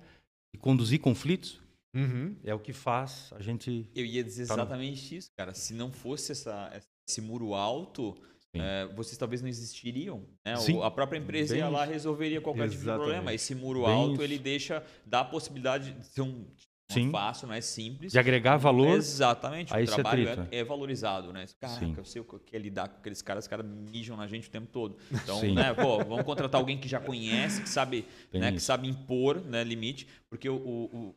de 0.54 0.60
conduzir 0.60 1.00
conflitos 1.00 1.62
Uhum. 1.96 2.36
é 2.44 2.54
o 2.54 2.60
que 2.60 2.74
faz 2.74 3.32
a 3.34 3.42
gente 3.42 3.90
Eu 3.96 4.06
ia 4.06 4.24
dizer 4.24 4.48
Tá 4.48 4.56
no- 4.56 4.62
exatamente 4.64 5.16
isso, 5.16 5.30
cara. 5.38 5.54
Se 5.54 5.74
não 5.74 5.92
fosse 5.92 6.32
essa, 6.34 6.72
esse 7.08 7.22
muro 7.22 7.54
alto, 7.54 8.16
eh, 8.54 8.88
vocês 8.96 9.18
talvez 9.18 9.42
não 9.42 9.50
existiriam. 9.50 10.24
Né? 10.46 10.56
Sim. 10.58 10.82
A 10.84 10.92
própria 10.92 11.18
empresa 11.18 11.54
Bem 11.54 11.64
ia 11.64 11.70
lá 11.70 11.86
resolveria 11.86 12.42
qualquer 12.42 12.70
tipo 12.70 12.82
de 12.82 12.86
problema. 12.90 13.34
Esse 13.34 13.56
muro 13.56 13.84
Bem 13.86 13.94
alto, 13.94 14.14
isso. 14.16 14.22
ele 14.24 14.38
deixa, 14.40 14.84
dá 15.06 15.22
a 15.22 15.26
possibilidade 15.26 15.92
de 15.94 16.06
ser 16.06 16.22
um 16.22 16.46
Sim. 16.92 17.02
não 17.04 17.10
é 17.10 17.12
fácil, 17.12 17.48
não 17.48 17.56
é 17.56 17.62
simples. 17.62 18.12
de 18.12 18.20
agregar 18.20 18.58
valor. 18.58 18.96
Exatamente. 18.96 19.74
a 19.74 19.78
o 19.78 19.80
esse 19.80 19.94
trabalho 19.96 20.28
é, 20.30 20.48
é 20.60 20.64
valorizado, 20.64 21.34
né? 21.34 21.46
Caraca, 21.60 21.80
Sim. 21.80 21.96
eu 21.98 22.06
sei 22.06 22.22
o 22.22 22.26
que 22.26 22.56
é 22.56 22.60
lidar 22.60 22.88
com 22.90 22.98
aqueles 23.00 23.22
caras, 23.22 23.46
os 23.46 23.48
caras 23.48 23.66
mijam 23.66 24.16
na 24.16 24.28
gente 24.28 24.48
o 24.48 24.52
tempo 24.52 24.68
todo. 24.68 24.96
Então, 25.12 25.40
Sim. 25.40 25.56
né, 25.56 25.74
pô, 25.74 25.98
vamos 26.04 26.24
contratar 26.24 26.60
alguém 26.62 26.78
que 26.78 26.88
já 26.88 27.00
conhece, 27.00 27.62
que 27.64 27.70
sabe, 27.70 28.06
Tem 28.32 28.40
né, 28.40 28.52
que 28.52 28.60
sabe 28.60 28.88
impor 28.88 29.42
né, 29.44 29.64
limite, 29.64 30.08
porque 30.30 30.48
o, 30.48 30.56
o- 30.58 31.16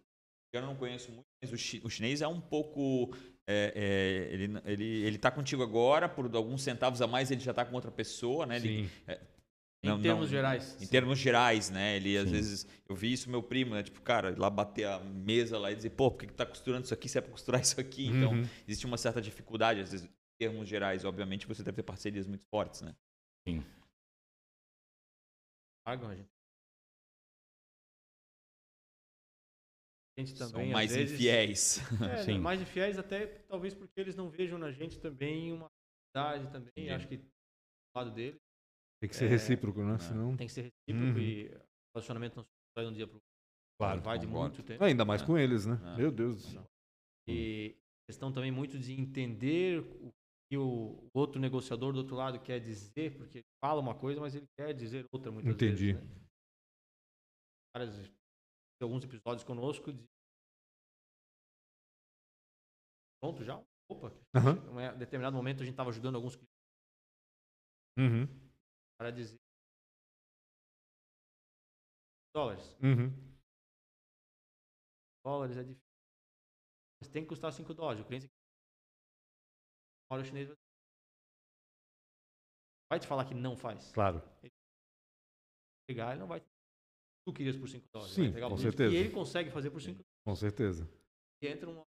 eu 0.53 0.63
não 0.63 0.75
conheço 0.77 1.11
muito, 1.13 1.27
mas 1.43 1.53
o, 1.53 1.57
chi- 1.59 1.81
o 1.85 1.91
chinês 1.91 2.23
é 2.23 2.29
um 2.29 2.41
pouco. 2.41 3.15
é, 3.47 3.73
é, 3.75 4.33
ele, 4.35 4.59
ele, 4.65 4.85
ele 5.05 5.19
tá 5.19 5.31
contigo 5.31 5.63
agora, 5.63 6.09
por 6.09 6.35
alguns 6.35 6.63
centavos 6.63 7.01
a 7.03 7.07
mais 7.07 7.31
ele 7.31 7.41
já 7.41 7.53
tá 7.55 7.65
com 7.65 7.75
outra 7.75 7.91
pessoa, 7.91 8.47
né? 8.47 8.57
Ele, 8.57 8.89
Sim. 8.89 9.17
Em 9.81 9.91
Não, 9.91 10.03
termos 10.03 10.23
não. 10.23 10.29
gerais. 10.29 10.83
em 10.83 10.87
termos 10.89 11.19
gerais, 11.21 11.71
né? 11.71 11.95
Ele 11.97 12.17
às 12.19 12.25
Sim. 12.25 12.33
vezes. 12.35 12.67
Eu 12.89 12.97
vi 12.97 13.13
isso 13.13 13.31
meu 13.31 13.41
primo, 13.43 13.75
né? 13.77 13.83
Tipo, 13.85 14.01
cara, 14.03 14.35
lá 14.37 14.51
bater 14.51 14.87
a 14.89 14.99
mesa 14.99 15.57
lá 15.57 15.71
e 15.71 15.77
dizer, 15.77 15.91
pô, 15.91 16.11
por 16.11 16.19
que, 16.19 16.27
que 16.27 16.33
tá 16.35 16.45
costurando 16.45 16.85
isso 16.85 16.93
aqui 16.95 17.09
se 17.09 17.17
é 17.17 17.21
pra 17.21 17.31
costurar 17.31 17.61
isso 17.61 17.81
aqui? 17.81 18.07
Então, 18.09 18.33
Uhum. 18.33 18.45
existe 18.67 18.85
uma 18.87 18.97
certa 18.99 19.21
dificuldade, 19.21 19.81
às 19.81 19.93
vezes, 19.93 20.07
em 20.07 20.11
termos 20.37 20.69
gerais, 20.69 21.05
obviamente, 21.05 21.47
você 21.47 21.63
deve 21.63 21.77
ter 21.77 21.83
parcerias 21.85 22.27
muito 22.27 22.45
fortes, 22.47 22.81
né? 22.81 22.93
Pagam 25.85 26.09
a 26.11 26.15
gente. 26.17 26.29
Gente 30.19 30.37
São 30.37 30.51
também, 30.51 30.69
às 30.69 30.73
mais 30.73 30.95
vezes- 30.95 31.15
infiéis. 31.15 31.79
É, 31.79 31.83
Sim. 32.35 32.39
mais 32.39 32.61
infiéis 32.61 32.99
até 32.99 33.27
talvez 33.49 33.75
porque 33.75 34.01
eles 34.01 34.15
não 34.17 34.29
vejam 34.31 34.59
na 34.59 34.71
gente 34.71 34.99
também 35.01 35.53
uma 35.53 35.71
idade 36.15 36.51
também. 36.51 36.69
Entendi. 36.71 36.91
Acho 36.91 37.09
que 37.09 37.17
do 37.19 37.27
lado 37.97 38.11
dele 38.13 38.39
Tem 39.01 39.09
que 39.09 39.15
ser 39.17 39.27
É, 39.27 39.29
recíproco, 39.29 39.81
né? 39.83 39.95
é. 39.95 39.99
Senão... 39.99 40.37
tem 40.37 40.47
que 40.49 40.53
ser 40.53 40.63
recíproco 40.63 41.19
Uhum. 41.19 41.19
e 41.19 41.47
o 41.47 41.61
relacionamento 41.95 42.37
não 42.37 42.43
se 42.45 42.49
vai 42.77 42.85
de 42.85 42.91
um 42.91 42.95
dia 42.95 43.07
para 43.07 43.17
o 43.17 43.21
Claro, 43.81 44.01
vai 44.03 44.19
de 44.19 44.27
concordo. 44.27 44.55
muito 44.57 44.67
tempo. 44.67 44.83
Ainda 44.83 45.05
mais 45.05 45.23
É. 45.23 45.27
com 45.27 45.39
eles, 45.39 45.67
né? 45.67 45.79
É. 45.95 45.97
Meu 45.97 46.11
Deus 46.11 46.43
do 46.43 46.49
céu. 46.51 46.67
E 47.29 47.77
questão 48.09 48.33
também 48.33 48.51
muito 48.51 48.77
de 48.79 48.93
entender 49.01 49.81
o 50.03 50.13
que 50.51 50.57
o 50.59 51.09
outro 51.15 51.39
negociador 51.41 51.93
do 51.93 51.99
outro 52.01 52.17
lado 52.17 52.41
quer 52.41 52.59
dizer, 52.59 53.17
porque 53.17 53.39
ele 53.39 53.47
fala 53.63 53.81
uma 53.81 53.95
coisa, 53.95 54.19
mas 54.21 54.35
ele 54.35 54.47
quer 54.59 54.73
dizer 54.75 55.07
outra 55.13 55.31
muitas 55.31 55.53
Entendi. 55.55 55.93
vezes. 55.93 56.09
né? 56.09 56.17
Várias, 57.77 58.11
alguns 58.85 59.05
episódios 59.05 59.45
conosco 59.45 59.93
de 59.93 60.05
pronto 63.21 63.43
já. 63.45 63.57
Opa, 63.91 64.09
Aham. 64.37 64.93
em 64.95 64.99
determinado 64.99 65.35
momento 65.37 65.63
a 65.63 65.65
gente 65.65 65.73
estava 65.75 65.91
ajudando 65.91 66.17
alguns 66.17 66.37
clientes 66.37 66.55
Uhum. 67.99 68.27
para 68.99 69.11
dizer 69.11 69.39
dólares. 72.35 72.65
Uhum. 72.83 73.09
Dólares 75.25 75.57
é 75.57 75.63
difícil. 75.65 75.89
Mas 77.01 77.11
tem 77.11 77.23
que 77.23 77.29
custar 77.29 77.53
5 77.53 77.73
dólares. 77.75 78.03
O 78.03 78.07
cliente 78.07 78.29
Olha 80.11 80.23
o 80.23 80.25
chinês 80.25 80.49
vai- 82.91 82.99
te 82.99 83.07
falar 83.07 83.27
que 83.29 83.35
não 83.35 83.55
faz. 83.57 83.93
Claro. 83.93 84.21
Pegar, 85.87 86.13
ele 86.13 86.21
não 86.21 86.27
vai. 86.27 86.41
Tu 87.29 87.33
querias 87.35 87.59
por 87.59 87.69
5 87.69 87.87
dólares. 87.93 88.15
Sim, 88.15 88.33
com 88.33 88.57
certeza. 88.57 88.95
E 88.95 88.97
ele 88.97 89.11
consegue 89.11 89.51
fazer 89.51 89.71
por 89.71 89.83
5 89.83 90.03
Com 90.25 90.35
certeza. 90.35 90.89
E 91.43 91.47
entra 91.47 91.69
uma 91.69 91.85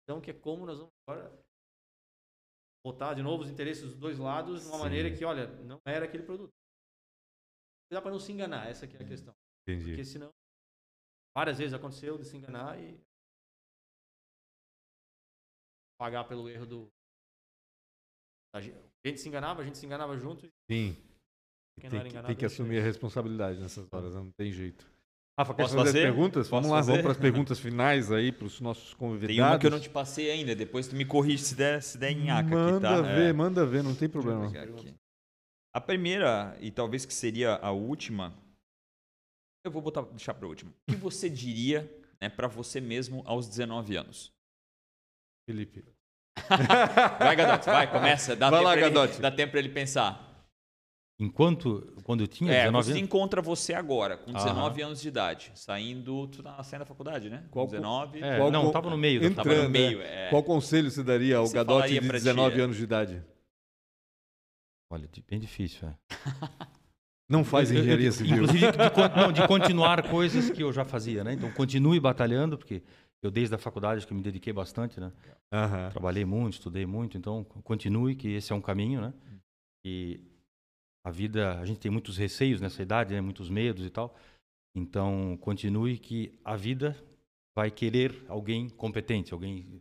questão 0.00 0.20
que 0.20 0.32
é 0.32 0.34
como 0.34 0.66
nós 0.66 0.78
vamos 0.78 0.92
agora 1.06 1.46
botar 2.84 3.14
de 3.14 3.22
novo 3.22 3.44
os 3.44 3.48
interesses 3.48 3.84
dos 3.84 3.96
dois 3.96 4.18
lados 4.18 4.62
de 4.62 4.66
uma 4.66 4.78
Sim. 4.78 4.82
maneira 4.82 5.16
que, 5.16 5.24
olha, 5.24 5.46
não 5.62 5.80
era 5.86 6.04
aquele 6.04 6.24
produto. 6.24 6.52
Dá 7.92 8.02
para 8.02 8.10
não 8.10 8.18
se 8.18 8.32
enganar, 8.32 8.66
essa 8.66 8.88
que 8.88 8.96
é 8.96 9.00
a 9.00 9.06
questão. 9.06 9.32
Entendi. 9.62 9.90
Porque 9.90 10.04
senão, 10.04 10.34
várias 11.32 11.58
vezes 11.58 11.72
aconteceu 11.72 12.18
de 12.18 12.24
se 12.24 12.36
enganar 12.36 12.76
e 12.82 13.00
pagar 15.96 16.24
pelo 16.24 16.48
erro 16.48 16.66
do. 16.66 16.88
A 18.52 18.60
gente, 18.60 19.20
se 19.20 19.28
enganava, 19.28 19.62
a 19.62 19.64
gente 19.64 19.78
se 19.78 19.86
enganava 19.86 20.16
junto. 20.18 20.48
Sim. 20.68 20.96
Quem 21.80 21.90
Tem 21.90 22.00
enganado 22.00 22.26
tem 22.28 22.36
que 22.36 22.44
o 22.44 22.46
assumir 22.46 22.78
a 22.78 22.82
responsabilidade 22.82 23.60
nessas 23.60 23.86
horas, 23.92 24.14
não 24.14 24.30
tem 24.30 24.50
jeito. 24.50 24.86
Rafa, 25.38 25.52
quer 25.54 25.62
Posso 25.64 25.74
fazer, 25.74 25.88
fazer? 25.88 25.98
as 25.98 26.04
perguntas? 26.04 26.48
Vamos 26.48 26.62
Posso 26.64 26.72
lá, 26.72 26.78
fazer? 26.78 26.90
vamos 26.92 27.02
para 27.02 27.12
as 27.12 27.18
perguntas 27.18 27.58
finais 27.60 28.10
aí 28.10 28.32
para 28.32 28.46
os 28.46 28.58
nossos 28.60 28.94
convidados. 28.94 29.36
Tem 29.36 29.44
uma 29.44 29.58
que 29.58 29.66
eu 29.66 29.70
não 29.70 29.80
te 29.80 29.90
passei 29.90 30.30
ainda, 30.30 30.54
depois 30.54 30.88
tu 30.88 30.96
me 30.96 31.04
corrige 31.04 31.42
se 31.44 31.54
der, 31.54 31.82
se 31.82 31.98
der 31.98 32.14
nhaca 32.14 32.48
Manda 32.48 32.88
aqui, 32.90 33.02
tá? 33.02 33.14
ver, 33.14 33.28
É. 33.28 33.32
manda 33.34 33.66
ver, 33.66 33.82
não 33.82 33.94
tem 33.94 34.08
problema. 34.08 34.50
A 35.74 35.80
primeira, 35.80 36.56
e 36.58 36.70
talvez 36.70 37.04
que 37.04 37.12
seria 37.12 37.56
a 37.56 37.70
última, 37.70 38.32
eu 39.62 39.70
vou 39.70 39.82
botar, 39.82 40.00
deixar 40.02 40.32
para 40.32 40.46
a 40.46 40.48
última. 40.48 40.70
O 40.88 40.92
que 40.92 40.96
você 40.96 41.28
diria 41.28 41.82
né, 42.18 42.30
para 42.30 42.48
você 42.48 42.80
mesmo 42.80 43.22
aos 43.26 43.46
19 43.46 43.94
anos? 43.94 44.32
Felipe. 45.46 45.84
Vai, 47.18 47.36
Gadotti, 47.36 47.66
vai, 47.66 47.90
começa. 47.90 48.34
Dá 48.34 48.48
Vai 48.48 48.60
tempo 48.60 48.94
lá, 48.98 49.06
ele-. 49.06 49.20
Dá 49.20 49.30
tempo 49.30 49.50
para 49.50 49.60
ele 49.60 49.68
pensar. 49.68 50.25
Enquanto, 51.18 51.94
quando 52.04 52.20
eu 52.20 52.26
tinha 52.28 52.52
É, 52.52 52.64
19 52.64 52.84
você 52.84 52.90
anos, 52.92 53.02
encontra 53.02 53.40
você 53.40 53.72
agora, 53.72 54.18
com 54.18 54.30
Aham. 54.32 54.44
19 54.44 54.82
anos 54.82 55.00
de 55.00 55.08
idade, 55.08 55.50
saindo, 55.54 56.26
tu 56.26 56.42
tá 56.42 56.62
saindo 56.62 56.80
da 56.80 56.86
faculdade, 56.86 57.30
né? 57.30 57.38
Com 57.50 57.60
Qual- 57.60 57.66
19, 57.68 58.22
é, 58.22 58.36
Qual 58.36 58.50
não, 58.50 58.70
tava 58.70 58.90
no 58.90 58.98
meio. 58.98 59.20
da 59.20 59.26
Entra- 59.26 59.42
tava 59.42 59.48
no 59.54 59.60
entrando, 59.62 59.72
meio. 59.72 60.02
É. 60.02 60.28
Qual 60.28 60.42
conselho 60.42 60.90
você 60.90 61.02
daria 61.02 61.38
ao 61.38 61.46
Você 61.46 61.54
Gadotti 61.54 61.94
de 61.94 62.00
pra 62.06 62.18
ti, 62.18 62.24
19 62.24 62.60
é? 62.60 62.64
anos 62.64 62.76
de 62.76 62.82
idade? 62.84 63.22
Olha, 64.92 65.08
de- 65.08 65.22
bem 65.28 65.40
difícil, 65.40 65.88
é. 65.88 65.94
Não 67.28 67.44
faz 67.44 67.72
engenharia 67.72 68.12
civil. 68.12 68.34
Inclusive 68.44 68.70
de, 68.70 68.90
con- 68.90 69.08
não, 69.16 69.32
de 69.32 69.40
continuar 69.48 70.08
coisas 70.08 70.48
que 70.50 70.62
eu 70.62 70.72
já 70.72 70.84
fazia, 70.84 71.24
né? 71.24 71.32
Então 71.32 71.50
continue 71.50 71.98
batalhando, 71.98 72.56
porque 72.56 72.82
eu 73.20 73.30
desde 73.32 73.52
a 73.54 73.58
faculdade 73.58 73.98
acho 73.98 74.06
que 74.06 74.14
me 74.14 74.22
dediquei 74.22 74.52
bastante, 74.52 75.00
né? 75.00 75.10
Aham. 75.52 75.88
Trabalhei 75.90 76.24
muito, 76.24 76.52
estudei 76.54 76.86
muito, 76.86 77.16
então 77.18 77.42
continue 77.64 78.14
que 78.14 78.28
esse 78.34 78.52
é 78.52 78.54
um 78.54 78.60
caminho, 78.60 79.00
né? 79.00 79.12
E 79.84 80.20
a 81.06 81.10
vida, 81.12 81.60
a 81.60 81.64
gente 81.64 81.78
tem 81.78 81.88
muitos 81.88 82.16
receios 82.16 82.60
nessa 82.60 82.82
idade, 82.82 83.14
né? 83.14 83.20
Muitos 83.20 83.48
medos 83.48 83.86
e 83.86 83.90
tal. 83.90 84.12
Então 84.74 85.38
continue 85.40 85.98
que 85.98 86.32
a 86.44 86.56
vida 86.56 86.96
vai 87.54 87.70
querer 87.70 88.24
alguém 88.28 88.68
competente, 88.68 89.32
alguém 89.32 89.80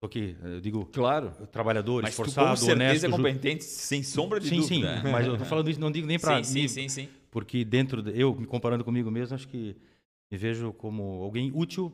Tô 0.00 0.06
aqui, 0.06 0.36
eu 0.42 0.60
digo 0.60 0.86
Claro. 0.86 1.30
trabalhador, 1.48 2.02
Mas 2.02 2.14
tu 2.14 2.18
com 2.18 2.22
esforçado, 2.22 2.56
certeza 2.56 2.72
honesto, 2.72 3.04
é 3.04 3.08
ju- 3.10 3.16
competente, 3.16 3.64
sem 3.64 4.02
sombra 4.02 4.40
de 4.40 4.48
Sim, 4.48 4.62
sim, 4.62 4.80
dúvida. 4.80 5.02
mas 5.12 5.26
eu 5.26 5.36
tô 5.36 5.44
falando 5.44 5.68
isso, 5.68 5.80
não 5.80 5.90
digo 5.90 6.06
nem 6.06 6.18
para 6.18 6.42
sim, 6.44 6.44
sim, 6.62 6.68
sim, 6.68 6.88
sim. 6.88 7.08
porque 7.30 7.64
dentro 7.64 8.00
de, 8.00 8.18
eu 8.18 8.34
me 8.34 8.46
comparando 8.46 8.84
comigo 8.84 9.10
mesmo 9.10 9.34
acho 9.34 9.48
que 9.48 9.76
me 10.30 10.38
vejo 10.38 10.72
como 10.72 11.02
alguém 11.24 11.50
útil 11.52 11.92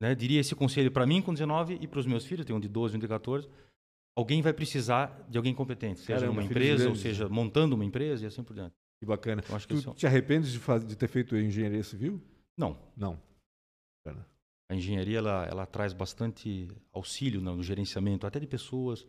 né 0.00 0.14
diria 0.14 0.40
esse 0.40 0.54
conselho 0.54 0.90
para 0.90 1.06
mim 1.06 1.20
com 1.22 1.32
19 1.34 1.78
e 1.80 1.86
para 1.86 2.00
os 2.00 2.06
meus 2.06 2.24
filhos 2.24 2.46
tem 2.46 2.56
um 2.56 2.60
de 2.60 2.66
12 2.68 2.96
um 2.96 2.98
de 2.98 3.06
14 3.06 3.46
alguém 4.16 4.40
vai 4.42 4.52
precisar 4.52 5.26
de 5.28 5.36
alguém 5.38 5.54
competente 5.54 6.00
seja 6.00 6.20
Caramba, 6.20 6.32
numa 6.34 6.44
empresa 6.44 6.82
ou 6.84 6.90
grandes, 6.90 7.02
seja 7.02 7.28
montando 7.28 7.74
uma 7.74 7.84
empresa 7.84 8.24
e 8.24 8.26
assim 8.26 8.42
por 8.44 8.54
diante 8.54 8.74
Que 9.00 9.06
bacana. 9.06 9.42
eu 9.48 9.56
acho 9.56 9.66
que 9.66 9.74
Tu 9.74 9.78
isso, 9.80 9.94
te 9.94 10.06
arrependes 10.06 10.52
de, 10.52 10.58
faz- 10.58 10.84
de 10.84 10.96
ter 10.96 11.08
feito 11.08 11.36
engenharia 11.36 11.82
civil? 11.82 12.20
não 12.56 12.78
Não. 12.96 13.18
a 14.70 14.74
engenharia 14.74 15.18
ela, 15.18 15.44
ela 15.46 15.66
traz 15.66 15.92
bastante 15.92 16.68
auxílio 16.92 17.40
no, 17.40 17.62
gerenciamento 17.62 18.26
até 18.26 18.38
de 18.40 18.46
pessoas 18.46 19.06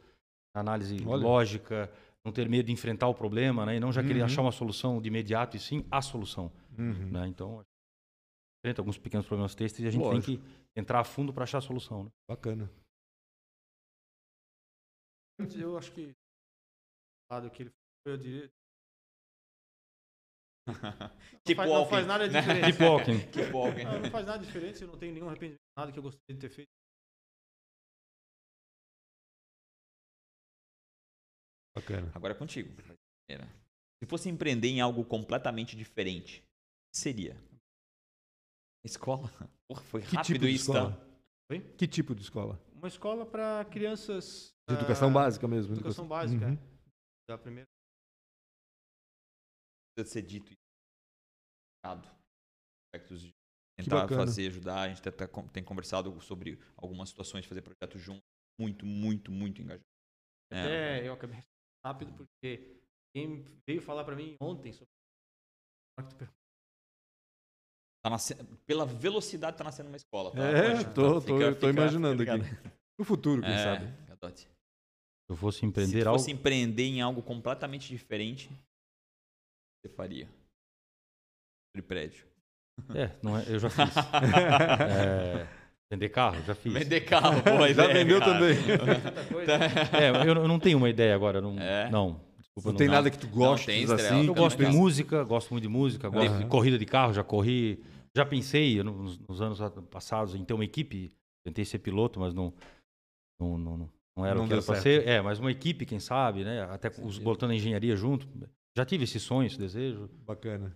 análise 0.53 0.95
Olha. 1.06 1.22
lógica 1.24 1.91
não 2.24 2.32
ter 2.32 2.49
medo 2.49 2.66
de 2.66 2.72
enfrentar 2.72 3.08
o 3.08 3.14
problema 3.14 3.66
né 3.66 3.76
e 3.78 3.80
não 3.80 3.91
já 3.91 4.01
querer 4.03 4.20
Uhum. 4.20 4.26
achar 4.26 4.41
uma 4.41 4.51
solução 4.51 5.01
de 5.01 5.08
imediato 5.08 5.56
e 5.56 5.60
sim 5.60 5.86
a 5.91 6.01
solução 6.01 6.51
Uhum. 6.78 7.10
né? 7.12 7.28
Então, 7.28 7.64
enfrenta 8.60 8.82
alguns 8.82 8.97
pequenos 8.97 9.26
problemas 9.26 9.53
têxteis 9.56 9.86
e 9.86 9.88
a 9.88 9.91
gente 9.91 10.01
Lógico. 10.03 10.26
tem 10.26 10.38
que 10.38 10.43
entrar 10.76 10.99
a 10.99 11.03
fundo 11.06 11.32
para 11.32 11.43
achar 11.43 11.60
a 11.60 11.62
solução. 11.62 12.03
Né? 12.06 12.10
Bacana. 12.28 12.70
Eu 15.38 15.77
acho 15.77 15.91
que 15.91 16.13
lado 17.31 17.49
que 17.51 17.63
ele 17.63 17.69
foi, 18.03 18.13
eu 18.13 18.17
diria. 18.17 18.49
tipo 21.43 21.57
faz- 21.61 21.69
não 21.71 21.86
faz 21.88 22.07
nada 22.07 22.27
diferente. 22.29 22.71
Tipo 22.71 22.83
Alckmin. 22.86 23.19
tipo 23.31 23.57
Alckmin. 23.57 23.83
Não, 23.83 23.99
não 24.01 24.11
faz 24.11 24.25
nada 24.25 24.43
diferente, 24.45 24.81
eu 24.81 24.88
não 24.88 24.97
tenho 24.97 25.13
nenhum 25.13 25.27
arrependimento, 25.27 25.59
nada 25.77 25.91
que 25.91 25.99
eu 25.99 26.03
gostaria 26.03 26.36
de 26.36 26.39
ter 26.41 26.49
feito. 26.49 26.69
Bacana. 31.75 32.11
Agora 32.15 32.33
é 32.33 32.38
contigo. 32.38 32.69
Se 34.01 34.07
fosse 34.07 34.29
empreender 34.29 34.67
em 34.69 34.81
algo 34.81 35.03
completamente 35.03 35.75
diferente, 35.75 36.39
o 36.39 36.91
que 36.93 36.97
seria? 36.99 37.36
Escola? 38.86 39.27
Porra, 39.67 39.81
foi 39.83 40.01
Que 40.01 40.15
rápido 40.15 40.33
tipo 40.33 40.45
de 40.45 40.51
isso, 40.53 40.71
escola? 40.71 40.91
tá? 40.95 41.77
Que 41.77 41.88
tipo 41.88 42.15
de 42.15 42.21
escola? 42.21 42.59
Uma 42.86 42.89
escola 42.89 43.25
para 43.25 43.65
crianças. 43.65 44.53
De 44.69 44.75
educação 44.75 45.09
ah, 45.09 45.13
básica 45.13 45.47
mesmo. 45.47 45.73
Educação 45.73 46.07
básica. 46.07 46.45
Uhum. 46.45 46.53
é. 46.53 46.57
Da 47.27 47.36
primeira. 47.36 47.67
Precisa 49.95 50.13
ser 50.13 50.21
dito 50.21 50.53
isso. 50.53 50.61
Aspectos 52.93 53.21
de 53.21 53.33
tentar 53.75 54.07
fazer, 54.07 54.51
ajudar. 54.51 54.81
A 54.81 54.89
gente 54.89 55.09
até 55.09 55.25
tem 55.51 55.63
conversado 55.63 56.21
sobre 56.21 56.59
algumas 56.77 57.09
situações 57.09 57.41
de 57.41 57.49
fazer 57.49 57.63
projetos 57.63 57.99
juntos. 57.99 58.21
Muito, 58.61 58.86
muito, 58.86 59.31
muito 59.31 59.63
engajado. 59.63 59.83
É, 60.51 60.59
Até 60.61 61.07
eu 61.07 61.13
acabei 61.13 61.43
rápido 61.83 62.13
porque 62.13 62.79
quem 63.15 63.43
veio 63.67 63.81
falar 63.81 64.03
para 64.03 64.15
mim 64.15 64.36
ontem 64.39 64.71
sobre. 64.71 64.93
Tá 68.06 68.10
nasce- 68.12 68.36
Pela 68.68 68.86
velocidade 68.86 69.58
tá 69.58 69.64
nascendo 69.64 69.89
uma 69.89 69.97
escola, 69.97 70.32
tá? 70.32 70.43
É, 70.43 70.72
Pode- 70.72 70.86
tô, 70.93 71.22
fica- 71.22 71.34
tô, 71.34 71.45
tô 71.45 71.51
fica- 71.68 71.70
imaginando 71.70 72.20
fica 72.20 72.36
aqui. 72.36 72.56
No 72.99 73.03
futuro, 73.06 73.41
quem 73.41 73.51
É, 73.51 73.58
sabe. 73.58 73.88
Se 74.36 74.47
eu 75.30 75.36
fosse 75.36 75.60
Se 75.60 75.66
empreender 75.66 76.03
tu 76.03 76.08
algo, 76.10 76.20
fosse 76.20 76.32
empreender 76.32 76.84
em 76.84 77.01
algo 77.01 77.22
completamente 77.22 77.89
diferente, 77.89 78.45
o 78.47 78.49
que 78.49 79.89
você 79.89 79.95
faria? 79.95 80.28
Sobre 81.76 81.88
prédio. 81.88 82.26
é, 82.93 83.10
não 83.24 83.38
é, 83.38 83.43
eu 83.47 83.58
já 83.60 83.70
fiz. 83.72 83.95
É, 83.97 85.47
vender 85.91 86.10
carro, 86.10 86.41
já 86.43 86.53
fiz. 86.56 86.74
Vender 86.74 87.01
carro, 87.01 87.41
boa 87.41 87.68
Já 87.74 87.86
ideia, 87.86 87.93
vendeu 87.93 88.20
cara. 88.20 88.34
também. 88.34 88.56
É, 89.99 90.10
eu, 90.30 90.36
eu 90.36 90.47
não 90.47 90.60
tenho 90.60 90.78
uma 90.78 90.89
ideia 90.89 91.14
agora. 91.16 91.41
Não, 91.41 91.60
É? 91.60 91.89
não 91.89 92.22
desculpa, 92.38 92.70
Não 92.70 92.76
tem 92.78 92.88
não. 92.88 92.93
nada 92.95 93.10
que 93.12 93.18
tu 93.18 93.28
gostes 93.28 93.66
tem 93.66 93.84
assim? 93.95 94.28
Eu 94.28 94.34
gosto 94.36 94.58
de 94.58 94.66
música, 94.68 95.24
gosto 95.24 95.51
muito 95.51 95.64
de 95.64 95.70
música, 95.70 96.08
gosto 96.10 96.30
Aham. 96.30 96.39
de 96.43 96.45
corrida 96.45 96.78
de 96.78 96.86
carro, 96.86 97.14
já 97.14 97.24
corri. 97.24 97.84
Já 98.16 98.26
pensei 98.26 98.82
nos, 98.82 99.18
nos 99.20 99.41
anos 99.41 99.59
passados 99.89 100.36
em 100.36 100.45
ter 100.45 100.53
uma 100.53 100.66
equipe. 100.66 101.11
Tentei 101.43 101.66
ser 101.66 101.80
piloto, 101.80 102.20
mas 102.20 102.34
não, 102.34 102.53
não, 103.39 103.57
não, 103.57 103.89
não 104.18 104.26
era 104.26 104.36
Não 104.36 104.45
o 104.45 104.47
que 104.47 104.53
era 104.53 104.63
para 104.63 104.82
ser. 104.82 105.07
É, 105.07 105.22
mas 105.22 105.39
uma 105.39 105.51
equipe, 105.51 105.86
quem 105.86 105.99
sabe, 105.99 106.43
né? 106.43 106.61
Até 106.63 106.89
os, 107.01 107.18
botando 107.20 107.51
a 107.51 107.55
engenharia 107.55 107.95
junto. 107.95 108.28
Já 108.76 108.86
tive 108.86 109.03
esse 109.03 109.20
sonho, 109.20 109.47
esse 109.47 109.57
desejo. 109.57 110.07
Bacana. 110.26 110.76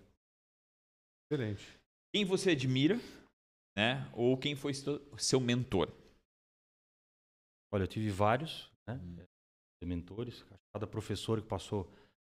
Excelente. 1.30 1.80
Quem 2.14 2.24
você 2.24 2.50
admira 2.50 2.98
né? 3.76 4.10
Ou 4.12 4.36
quem 4.36 4.54
foi 4.54 4.72
seu, 4.74 5.40
mentor? 5.40 5.90
Olha, 7.72 7.84
eu 7.84 7.88
tive 7.88 8.10
vários 8.10 8.70
né, 8.86 9.00
mentores. 9.82 10.44
Cada 10.74 10.86
professor 10.86 11.40
que 11.40 11.48
passou 11.48 11.90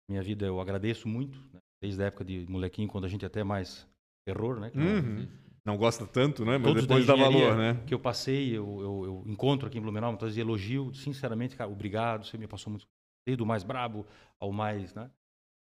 minha 0.10 0.22
vida 0.22 0.45
eu 0.45 0.60
agradeço 0.60 1.08
muito, 1.08 1.38
né, 1.53 1.60
desde 1.82 2.01
a 2.01 2.08
época 2.08 2.26
de 2.26 2.45
molequinho, 2.49 2.88
quando 2.88 3.05
a 3.05 3.10
gente 3.10 3.26
até 3.26 3.43
mais 3.43 3.88
terror, 4.34 4.59
né? 4.59 4.69
que 4.69 4.78
não- 4.78 4.86
Uhum. 4.86 5.28
Não 5.65 5.75
gosta 5.78 6.05
tanto, 6.07 6.45
né? 6.45 6.53
Mas 6.57 6.63
Todos 6.63 6.82
depois 6.88 7.05
da 7.05 7.13
dá 7.15 7.21
valor, 7.23 7.57
né? 7.57 7.84
que 7.86 7.93
eu 7.93 7.99
passei, 7.99 8.55
eu, 8.55 8.80
eu, 8.80 9.05
eu 9.05 9.23
encontro 9.28 9.67
aqui 9.67 9.78
em 9.78 9.82
Blumenau, 9.82 10.11
muitas 10.11 10.30
vezes 10.30 10.38
elogio, 10.39 10.93
sinceramente, 10.93 11.57
cara, 11.57 11.69
obrigado, 11.69 12.25
você 12.25 12.38
me 12.38 12.47
passou 12.47 12.71
muito, 12.71 12.88
desde 13.28 13.43
o 13.43 13.45
mais 13.45 13.63
brabo 13.63 14.05
ao 14.39 14.51
mais, 14.53 14.93
né? 14.95 15.09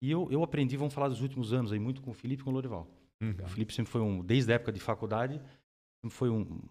E 0.01 0.09
eu, 0.09 0.29
eu 0.31 0.43
aprendi, 0.43 0.77
vamos 0.77 0.93
falar 0.93 1.09
dos 1.09 1.21
últimos 1.21 1.51
anos 1.51 1.73
aí, 1.73 1.79
muito 1.79 2.01
com 2.01 2.11
o 2.11 2.13
Felipe 2.13 2.41
e 2.41 2.45
com 2.45 2.51
o 2.51 2.53
Lorival. 2.53 2.87
Uhum. 3.21 3.35
O 3.43 3.47
Felipe 3.49 3.73
sempre 3.73 3.91
foi 3.91 3.99
um, 4.01 4.23
desde 4.23 4.51
a 4.53 4.55
época 4.55 4.71
de 4.71 4.79
faculdade, 4.79 5.33
sempre 6.01 6.15
foi 6.17 6.29
um, 6.29 6.61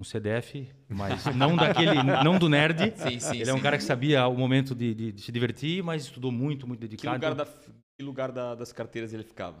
um 0.00 0.04
CDF, 0.04 0.68
mas 0.88 1.24
não 1.34 1.56
daquele, 1.56 2.00
não 2.04 2.38
do 2.38 2.48
nerd. 2.48 2.92
Sim, 2.96 3.18
sim, 3.18 3.40
Ele 3.40 3.50
é 3.50 3.52
um 3.52 3.56
sim. 3.56 3.62
cara 3.64 3.76
que 3.78 3.82
sabia 3.84 4.28
o 4.28 4.36
momento 4.36 4.76
de, 4.76 4.94
de- 4.94 5.12
de 5.12 5.20
se 5.20 5.32
divertir, 5.32 5.82
mas 5.82 6.04
estudou 6.04 6.30
muito, 6.30 6.68
muito 6.68 6.78
Que 6.78 6.86
dedicado. 6.86 7.16
lugar, 7.16 7.32
Então, 7.32 7.44
da, 7.44 7.50
que 7.98 8.02
lugar 8.04 8.30
da- 8.30 8.54
das 8.54 8.72
carteiras 8.72 9.12
ele 9.12 9.24
ficava? 9.24 9.58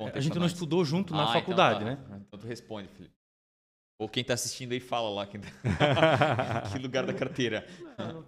A 0.00 0.20
gente 0.20 0.38
não 0.38 0.46
estudou 0.46 0.84
junto 0.84 1.12
na 1.14 1.24
Ah, 1.24 1.32
faculdade, 1.32 1.82
então 1.82 1.96
tá. 1.96 2.08
né? 2.14 2.20
Então 2.26 2.38
tu 2.38 2.46
responde, 2.46 2.88
Felipe. 2.88 3.14
Ou 4.00 4.08
quem 4.08 4.22
tá 4.22 4.34
assistindo 4.34 4.70
aí 4.72 4.78
fala 4.78 5.10
lá. 5.10 5.26
Quem 5.26 5.40
tá- 5.40 5.48
que 6.70 6.78
lugar 6.78 7.04
da 7.04 7.12
carteira? 7.12 7.66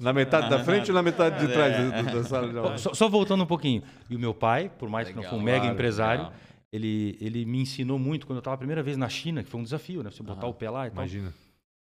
Na 0.00 0.12
metade 0.12 0.50
da 0.50 0.64
frente 0.64 0.90
ou 0.90 0.94
na 0.96 1.02
metade 1.02 1.46
de 1.46 1.52
trás 1.52 1.72
É. 1.74 2.02
da, 2.02 2.02
da 2.10 2.24
sala 2.24 2.48
de 2.50 2.58
aula? 2.58 2.76
Só, 2.78 2.92
só 2.92 3.08
voltando 3.08 3.44
um 3.44 3.46
pouquinho. 3.46 3.82
E 4.08 4.16
o 4.16 4.18
meu 4.18 4.34
pai, 4.34 4.68
por 4.68 4.88
mais 4.88 5.06
que 5.08 5.14
não 5.14 5.20
Legal, 5.22 5.30
foi 5.30 5.38
um 5.38 5.42
mega 5.44 5.60
claro, 5.60 5.74
empresário, 5.74 6.22
legal. 6.24 6.38
ele, 6.72 7.16
ele 7.20 7.44
me 7.44 7.60
ensinou 7.60 8.00
muito 8.00 8.26
quando 8.26 8.38
eu 8.38 8.40
estava 8.40 8.54
a 8.56 8.58
primeira 8.58 8.82
vez 8.82 8.96
na 8.96 9.08
China, 9.08 9.44
que 9.44 9.48
foi 9.48 9.60
um 9.60 9.64
desafio, 9.64 10.02
né? 10.02 10.10
Você 10.10 10.24
botar 10.24 10.48
o 10.48 10.54
pé 10.54 10.68
lá 10.70 10.88
e 10.88 10.90
tal. 10.90 10.96
Imagina. 11.04 11.32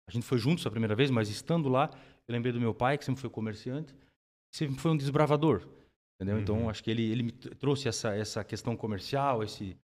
A 0.09 0.11
gente 0.11 0.25
foi 0.25 0.37
juntos 0.37 0.65
a 0.67 0.69
primeira 0.69 0.93
vez, 0.95 1.09
mas 1.09 1.29
estando 1.29 1.69
lá, 1.69 1.89
eu 2.27 2.33
lembrei 2.33 2.51
do 2.51 2.59
meu 2.59 2.73
pai, 2.73 2.97
que 2.97 3.05
sempre 3.05 3.21
foi 3.21 3.29
comerciante, 3.29 3.93
que 4.51 4.57
sempre 4.57 4.75
foi 4.81 4.91
um 4.91 4.97
desbravador. 4.97 5.65
Entendeu? 6.19 6.35
Uhum. 6.37 6.41
Então, 6.41 6.69
acho 6.69 6.83
que 6.83 6.89
ele, 6.91 7.03
ele 7.11 7.23
me 7.23 7.31
tr- 7.31 7.53
trouxe 7.55 7.87
essa, 7.87 8.15
essa 8.15 8.43
questão 8.43 8.75
comercial, 8.75 9.43
esse 9.43 9.77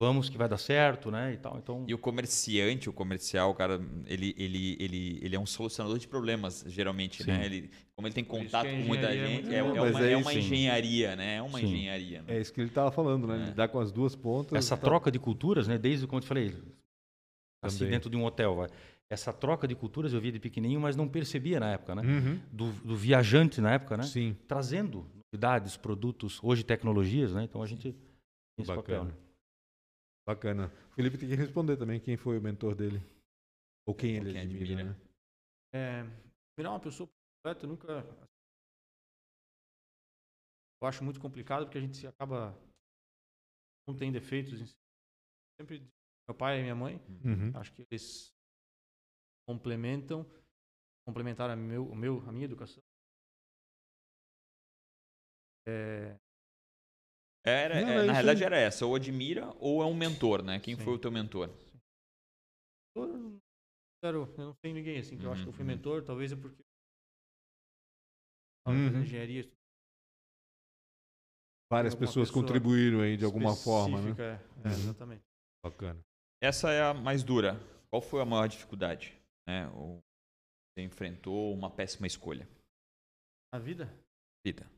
vamos 0.00 0.28
que 0.28 0.36
vai 0.36 0.48
dar 0.48 0.58
certo, 0.58 1.10
né? 1.12 1.32
E 1.32 1.36
tal. 1.36 1.58
Então, 1.58 1.84
E 1.88 1.94
o 1.94 1.98
comerciante, 1.98 2.88
o 2.88 2.92
comercial, 2.92 3.54
cara, 3.54 3.80
ele, 4.06 4.34
ele, 4.36 4.76
ele, 4.80 5.18
ele 5.22 5.36
é 5.36 5.38
um 5.38 5.46
solucionador 5.46 5.96
de 5.98 6.08
problemas, 6.08 6.64
geralmente, 6.68 7.22
Sim. 7.22 7.30
né? 7.30 7.46
Ele, 7.46 7.70
como 7.94 8.08
ele 8.08 8.14
tem 8.14 8.24
contato 8.24 8.68
com 8.68 8.76
muita 8.78 9.06
é 9.14 9.26
gente, 9.26 9.54
é, 9.54 9.58
é 9.58 9.62
uma, 9.62 10.00
é 10.04 10.12
é 10.12 10.16
uma 10.16 10.34
engenharia, 10.34 11.14
né? 11.16 11.36
É 11.36 11.42
uma 11.42 11.58
Sim. 11.60 11.66
engenharia. 11.66 12.22
né? 12.22 12.36
É 12.36 12.40
isso 12.40 12.52
que 12.52 12.60
ele 12.60 12.68
estava 12.68 12.90
falando, 12.90 13.26
né? 13.28 13.42
É. 13.42 13.46
Lidar 13.50 13.68
com 13.68 13.78
as 13.78 13.92
duas 13.92 14.16
pontas. 14.16 14.56
essa 14.58 14.76
tá- 14.76 14.82
troca 14.84 15.10
de 15.10 15.18
culturas, 15.20 15.68
né? 15.68 15.78
Desde, 15.78 16.04
como 16.06 16.18
eu 16.18 16.22
te 16.22 16.26
falei, 16.28 16.52
assim, 17.62 17.78
Também. 17.78 17.92
dentro 17.92 18.10
de 18.10 18.16
um 18.16 18.24
hotel, 18.24 18.56
vai. 18.56 18.68
Essa 19.10 19.32
troca 19.32 19.68
de 19.68 19.74
culturas 19.76 20.12
eu 20.12 20.20
via 20.20 20.32
de 20.32 20.40
pequenininho, 20.40 20.80
mas 20.80 20.96
não 20.96 21.06
percebia 21.06 21.60
na 21.60 21.72
época, 21.72 21.94
né? 21.94 22.02
Uhum. 22.02 22.40
Do, 22.50 22.72
do 22.84 22.96
viajante 22.96 23.60
na 23.60 23.72
época, 23.74 23.96
né? 23.96 24.02
Sim. 24.04 24.36
Trazendo 24.48 25.06
novidades, 25.32 25.76
produtos, 25.78 26.38
hoje 26.42 26.62
tecnologias, 26.62 27.32
né? 27.32 27.44
Então 27.44 27.62
a 27.62 27.66
gente 27.66 27.92
tem 27.92 28.02
esse 28.58 28.68
Bacana. 28.68 29.10
papel. 29.10 29.22
né? 29.22 29.32
Bacana. 30.26 30.66
O 30.90 30.94
Felipe 30.94 31.16
tem 31.18 31.28
que 31.28 31.34
responder 31.34 31.76
também 31.78 31.98
quem 31.98 32.16
foi 32.16 32.38
o 32.38 32.42
mentor 32.42 32.74
dele. 32.74 32.98
Ou 33.86 33.94
quem 33.94 34.16
Ou 34.20 34.22
ele 34.26 34.32
quem 34.32 34.40
admira, 34.42 34.64
admira. 34.64 34.84
né? 34.92 35.00
É, 35.74 36.02
virar 36.56 36.70
uma 36.70 36.80
pessoa 36.80 37.08
completa 37.08 37.66
nunca. 37.66 37.88
Eu 40.80 40.88
acho 40.88 41.02
muito 41.02 41.18
complicado 41.20 41.64
porque 41.64 41.78
a 41.78 41.80
gente 41.80 41.96
se 41.96 42.06
acaba. 42.06 42.54
Não 43.88 43.96
tem 43.96 44.12
defeitos. 44.12 44.60
em 44.60 44.66
si. 44.66 44.76
Sempre. 45.60 45.88
Meu 46.28 46.36
pai 46.36 46.58
e 46.60 46.62
minha 46.62 46.74
mãe, 46.74 47.00
Uhum. 47.24 47.50
acho 47.58 47.72
que 47.72 47.84
eles 47.90 48.32
complementam. 49.48 50.24
Complementaram 51.04 51.54
a, 51.54 51.56
meu, 51.56 51.92
a 52.28 52.32
minha 52.32 52.44
educação. 52.44 52.82
É, 55.66 56.16
Era, 57.44 57.80
Não, 57.80 57.88
é, 57.88 58.02
na 58.04 58.12
realidade 58.12 58.40
aí. 58.42 58.46
era 58.46 58.56
essa, 58.56 58.86
ou 58.86 58.94
admira 58.94 59.52
ou 59.58 59.82
é 59.82 59.86
um 59.86 59.94
mentor, 59.94 60.42
né? 60.42 60.60
Quem 60.60 60.76
Sim. 60.76 60.84
foi 60.84 60.94
o 60.94 60.98
teu 60.98 61.10
mentor? 61.10 61.48
eu 62.94 63.06
não 63.06 63.40
quero- 64.02 64.34
eu 64.38 64.44
não 64.46 64.54
tenho 64.62 64.74
ninguém 64.74 64.98
assim 64.98 65.16
que 65.18 65.24
eu 65.24 65.32
acho 65.32 65.42
que 65.42 65.48
eu 65.48 65.52
fui 65.52 65.62
Uhum. 65.62 65.68
mentor, 65.68 66.04
talvez 66.04 66.30
é 66.32 66.36
porque. 66.36 66.62
Uhum. 68.68 69.02
engenharia 69.02 69.50
Várias 71.68 71.94
pessoas 71.94 72.28
pessoa 72.28 72.42
contribuíram 72.44 73.00
aí 73.00 73.16
de 73.16 73.24
alguma 73.24 73.56
forma, 73.56 74.00
né? 74.02 74.10
é, 74.20 74.68
Uhum. 74.68 74.72
exatamente. 74.72 75.24
Bacana. 75.64 75.98
Essa 76.40 76.70
é 76.70 76.82
a 76.82 76.94
mais 76.94 77.24
dura. 77.24 77.54
Qual 77.90 78.02
foi 78.02 78.20
a 78.20 78.26
maior 78.26 78.46
dificuldade? 78.46 79.18
Né? 79.48 79.68
Ou 79.70 80.00
você 80.70 80.84
enfrentou 80.84 81.52
uma 81.54 81.70
péssima 81.70 82.06
escolha? 82.06 82.46
A 83.52 83.58
vida, 83.58 83.86
Vida. 84.44 84.68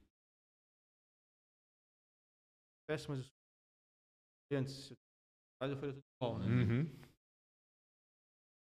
Péssimas 2.87 3.21
escolhas. 3.21 3.45
Antes, 4.53 4.93
mas 5.61 5.71
eu 5.71 5.77
falei 5.77 5.95
tudo 5.95 6.05
igual, 6.17 6.39
né? 6.39 6.47
Uhum. 6.47 7.01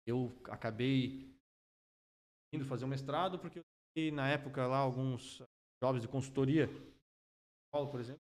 Eu 0.07 0.43
acabei 0.51 1.35
indo 2.53 2.65
fazer 2.65 2.85
um 2.85 2.89
mestrado 2.89 3.39
porque 3.39 3.61
eu 3.61 3.65
tive, 3.97 4.11
na 4.11 4.29
época 4.29 4.67
lá 4.67 4.79
alguns 4.79 5.41
jobs 5.83 6.03
de 6.03 6.09
consultoria. 6.09 6.69
Paulo, 7.73 7.91
por 7.91 8.01
exemplo. 8.01 8.21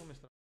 Um 0.00 0.06
mestrado. 0.06 0.32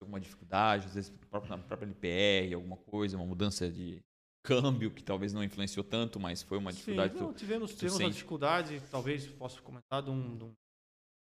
Alguma 0.00 0.20
dificuldade, 0.20 0.86
às 0.86 0.94
vezes 0.94 1.10
próprio- 1.28 1.50
na 1.56 1.58
própria 1.58 1.86
NPR, 1.86 2.54
alguma 2.54 2.76
coisa, 2.76 3.16
uma 3.16 3.26
mudança 3.26 3.68
de 3.70 4.00
câmbio 4.48 4.90
que 4.94 5.02
talvez 5.04 5.32
não 5.34 5.44
influenciou 5.44 5.84
tanto, 5.84 6.18
mas 6.18 6.42
foi 6.42 6.56
uma 6.56 6.72
dificuldade. 6.72 7.12
Sim, 7.12 7.20
não, 7.20 7.34
tivemos, 7.34 7.72
tu 7.72 7.76
tivemos 7.76 7.98
uma 8.00 8.06
sente? 8.06 8.14
dificuldade, 8.14 8.80
talvez 8.90 9.26
possa 9.26 9.60
comentar 9.60 10.02
de 10.02 10.08
um, 10.10 10.36
de 10.38 10.44
um 10.44 10.54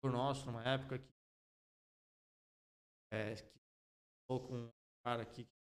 por 0.03 0.11
nosso 0.11 0.47
numa 0.47 0.65
época 0.65 0.99
que, 0.99 1.09
é, 3.13 3.35
que 3.37 3.59
falou 4.29 4.49
com 4.49 4.55
um 4.57 4.71
cara 5.07 5.23
aqui 5.23 5.45
que 5.45 5.53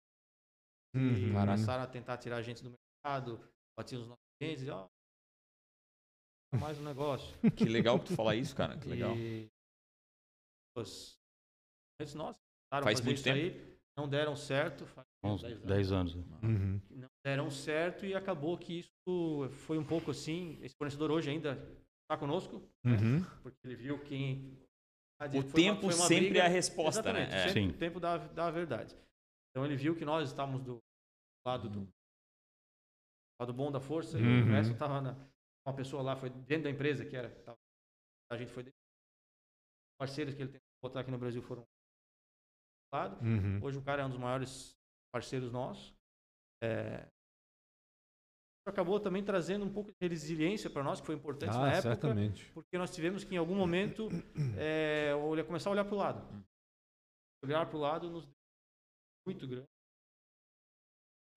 Uhum. 0.94 1.34
começaram 1.34 1.84
a 1.84 1.88
tentar 1.88 2.18
tirar 2.18 2.38
a 2.38 2.42
gente 2.42 2.62
do 2.62 2.70
mercado, 2.72 3.40
batiam 3.78 4.02
os 4.02 4.08
nossos 4.10 4.26
clientes, 4.38 4.64
e, 4.66 4.70
ó, 4.70 4.90
mais 6.60 6.78
um 6.80 6.84
negócio. 6.84 7.34
Que 7.56 7.64
legal 7.64 7.98
que 7.98 8.08
tu 8.08 8.16
falar 8.16 8.36
isso, 8.36 8.54
cara. 8.54 8.78
Que 8.78 8.90
legal. 8.90 9.16
E 9.16 9.50
os 10.76 11.18
clientes 11.96 12.14
nossos 12.16 12.42
tentaram 12.66 12.84
Faz 12.84 13.00
fazer 13.00 13.06
muito 13.10 13.18
isso 13.20 13.30
aí, 13.30 13.80
não 13.98 14.10
deram 14.10 14.36
certo, 14.36 14.86
faz 14.86 15.08
Uns 15.24 15.42
10 15.42 15.54
anos. 15.54 15.68
10 15.68 15.92
anos. 15.92 16.16
né? 16.16 16.24
Uhum. 16.44 16.82
não 16.92 17.10
deram 17.24 17.52
certo 17.52 18.06
e 18.06 18.16
acabou 18.16 18.58
que 18.58 18.80
isso 18.80 19.50
foi 19.66 19.78
um 19.78 19.86
pouco 19.86 20.12
assim. 20.12 20.58
Esse 20.64 20.76
fornecedor 20.76 21.12
hoje 21.12 21.30
ainda 21.30 21.54
está 22.04 22.18
conosco, 22.18 22.56
Uhum. 22.84 23.24
porque 23.44 23.58
ele 23.64 23.76
viu 23.76 24.00
quem. 24.04 24.58
O 25.22 25.30
foi 25.30 25.38
uma- 25.40 25.54
tempo 25.54 25.82
foi 25.82 25.94
uma 25.94 26.08
sempre 26.08 26.30
briga- 26.30 26.40
é 26.40 26.46
a 26.48 26.50
resposta, 26.50 27.02
Exatamente, 27.02 27.30
né? 27.32 27.36
É. 27.44 27.48
sempre 27.50 27.62
Sim. 27.62 27.70
o 27.70 27.78
tempo 27.78 28.00
dá, 28.00 28.18
dá 28.18 28.48
a 28.48 28.52
verdade. 28.52 28.96
Então 29.52 29.64
ele 29.64 29.76
viu 29.76 29.96
que 29.96 30.04
nós 30.04 30.28
estávamos 30.30 30.64
do 30.64 30.82
lado 31.46 31.70
do 31.70 31.88
lado 33.40 33.54
bom 33.54 33.72
da 33.72 33.80
força 33.80 34.18
e 34.18 34.24
Uhum. 34.24 34.42
o 34.50 34.52
resto 34.52 34.74
estava 34.74 35.00
na 35.02 35.16
uma 35.68 35.76
pessoa 35.76 36.02
lá 36.02 36.16
foi 36.16 36.32
dentro 36.32 36.64
da 36.64 36.70
empresa 36.72 37.06
que 37.06 37.16
era 37.16 37.30
tava- 37.44 37.58
a 38.32 38.38
gente 38.38 38.52
foi 38.52 38.66
parceiros 40.00 40.34
que 40.34 40.42
ele 40.42 40.52
tentou 40.52 40.66
botar 40.82 41.02
aqui 41.02 41.12
no 41.12 41.20
Brasil 41.20 41.40
foram 41.44 41.64
lado. 42.92 43.24
Uhum. 43.24 43.64
Hoje 43.64 43.78
o 43.78 43.84
cara 43.84 44.02
é 44.02 44.06
um 44.06 44.10
dos 44.10 44.18
maiores 44.18 44.76
parceiros 45.14 45.52
nossos. 45.52 45.94
É, 46.64 47.08
Acabou 48.68 49.00
também 49.00 49.24
trazendo 49.26 49.66
um 49.66 49.74
pouco 49.74 49.92
de 50.00 50.08
resiliência 50.08 50.70
para 50.70 50.84
nós, 50.84 51.00
que 51.02 51.08
foi 51.08 51.16
importante 51.16 51.50
na 51.52 51.64
Ah, 51.66 51.70
época, 51.70 51.82
certamente. 51.82 52.52
porque 52.54 52.78
nós 52.78 52.94
tivemos 52.94 53.24
que 53.24 53.34
em 53.34 53.38
algum 53.40 53.56
momento 53.56 54.08
é, 54.60 55.16
olhar- 55.16 55.44
começar 55.46 55.72
a 55.72 55.74
olhar 55.74 55.84
para 55.84 55.96
o 55.96 55.98
lado. 55.98 56.46
Olhar 57.44 57.66
para 57.68 57.76
o 57.76 57.80
lado 57.80 58.10
nos 58.12 58.24
deu 58.24 58.34
muito 59.26 59.48
grande. 59.48 59.68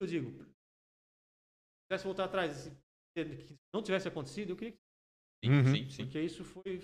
Eu 0.03 0.07
digo, 0.07 0.31
se 0.45 0.53
tivesse 1.89 2.05
voltar 2.05 2.25
atrás, 2.27 2.53
se 3.17 3.59
não 3.75 3.83
tivesse 3.83 4.07
acontecido, 4.07 4.51
eu 4.51 4.57
queria 4.57 4.73
que 4.73 4.79
Sim, 5.47 5.51
Uhum. 5.51 5.65
sim, 5.75 5.91
sim. 5.91 6.05
porque 6.05 6.21
isso 6.21 6.45
foi 6.45 6.79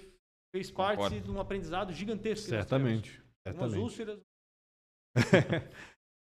fez 0.54 0.70
parte 0.70 0.96
Concordo. 1.02 1.20
de 1.22 1.30
um 1.30 1.38
aprendizado 1.38 1.92
gigantesco. 1.92 2.48
Certamente. 2.48 3.22
Certamente. 3.46 3.78
úlceras, 3.78 4.20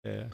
É. 0.05 0.29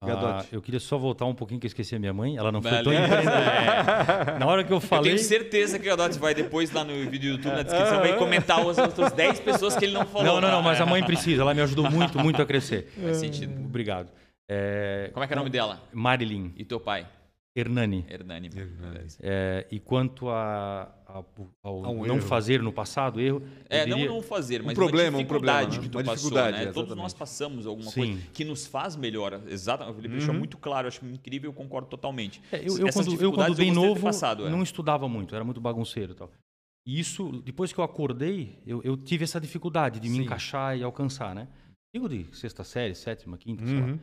Ah, 0.00 0.06
Gadotti. 0.06 0.48
eu 0.54 0.62
queria 0.62 0.78
só 0.78 0.96
voltar 0.96 1.24
um 1.24 1.34
pouquinho 1.34 1.58
que 1.58 1.66
eu 1.66 1.68
esqueci 1.68 1.96
a 1.96 1.98
minha 1.98 2.12
mãe. 2.12 2.36
Ela 2.36 2.52
não 2.52 2.62
foi 2.62 2.70
tão 2.82 2.92
empreendedora. 2.92 4.36
Na 4.38 4.46
hora 4.46 4.62
que 4.62 4.72
eu 4.72 4.76
Eu 4.76 4.80
falei. 4.80 5.12
tenho 5.12 5.24
certeza 5.24 5.76
que 5.78 5.86
o 5.90 5.96
Gadot 5.96 6.16
vai 6.20 6.34
depois 6.34 6.70
lá 6.70 6.84
no 6.84 6.92
vídeo 7.10 7.32
do 7.32 7.36
YouTube, 7.36 7.52
na 7.56 7.62
descrição, 7.62 7.98
vai 7.98 8.16
comentar 8.16 8.60
as 8.60 8.78
outras 8.78 9.12
10 9.12 9.40
pessoas 9.40 9.74
que 9.76 9.84
ele 9.86 9.94
não 9.94 10.06
falou. 10.06 10.24
Não, 10.26 10.40
não, 10.40 10.50
não, 10.52 10.62
mas 10.62 10.80
a 10.80 10.86
mãe 10.86 11.02
precisa. 11.04 11.42
Ela 11.42 11.52
me 11.52 11.62
ajudou 11.62 11.90
muito, 11.90 12.16
muito 12.18 12.40
a 12.40 12.46
crescer. 12.46 12.92
Faz 13.02 13.16
sentido. 13.16 13.52
Obrigado. 13.64 14.08
É, 14.48 15.10
Como 15.12 15.24
é 15.24 15.26
que 15.26 15.32
é 15.34 15.36
o 15.36 15.38
nome 15.40 15.50
dela? 15.50 15.80
Marilyn. 15.92 16.52
E 16.56 16.64
teu 16.64 16.78
pai? 16.78 17.04
Hernani. 17.58 18.04
Hernani. 18.08 18.46
Hernani. 18.54 19.06
É, 19.20 19.66
e 19.70 19.78
quanto 19.80 20.28
a, 20.28 20.92
a- 21.06 21.24
ao 21.62 21.84
A 21.84 21.90
um 21.90 22.06
não 22.06 22.16
erro. 22.16 22.22
fazer 22.26 22.62
no 22.62 22.72
passado, 22.72 23.20
erro. 23.20 23.42
É, 23.68 23.84
não 23.86 23.96
diria- 23.96 24.10
não 24.10 24.22
fazer, 24.22 24.62
mas 24.62 24.74
problema, 24.74 25.16
um 25.16 25.20
uma 25.20 25.24
dificuldade 25.26 25.76
problema, 25.76 25.82
né? 25.82 25.82
que 25.82 25.88
tu 25.90 25.98
Uma 25.98 26.04
passou, 26.04 26.16
dificuldade, 26.30 26.52
né? 26.58 26.64
Todos 26.66 26.76
exatamente. 26.76 27.02
nós 27.02 27.14
passamos 27.14 27.66
alguma 27.66 27.90
Sim. 27.90 28.00
coisa 28.14 28.22
que 28.32 28.44
nos 28.44 28.66
faz 28.66 28.94
melhor. 28.96 29.40
Exato, 29.48 29.84
o 29.84 29.94
Felipe 29.94 30.14
deixou 30.14 30.32
Uhum. 30.32 30.38
muito 30.38 30.56
claro, 30.58 30.86
acho 30.88 31.04
incrível, 31.06 31.50
eu 31.50 31.54
concordo 31.54 31.88
totalmente. 31.88 32.40
É, 32.52 32.58
eu, 32.60 32.78
eu, 32.78 32.92
quando, 32.92 33.20
eu, 33.22 33.32
quando 33.32 33.56
bem 33.56 33.72
novo, 33.72 34.02
passado, 34.02 34.46
é. 34.46 34.50
não 34.50 34.62
estudava 34.62 35.08
muito, 35.08 35.34
era 35.34 35.44
muito 35.44 35.60
bagunceiro 35.60 36.12
e 36.12 36.14
tal. 36.14 36.30
E 36.86 36.98
isso, 37.00 37.42
depois 37.44 37.72
que 37.72 37.78
eu 37.78 37.84
acordei, 37.84 38.58
eu, 38.66 38.80
eu 38.82 38.96
tive 38.96 39.24
essa 39.24 39.40
dificuldade 39.40 40.00
de 40.00 40.08
me 40.08 40.16
Sim. 40.16 40.22
encaixar 40.22 40.76
e 40.78 40.82
alcançar, 40.82 41.34
né? 41.34 41.48
Digo 41.94 42.08
de 42.08 42.26
sexta 42.36 42.62
série, 42.64 42.94
sétima, 42.94 43.36
quinta, 43.38 43.66
sei 43.66 43.80
lá. 43.80 43.98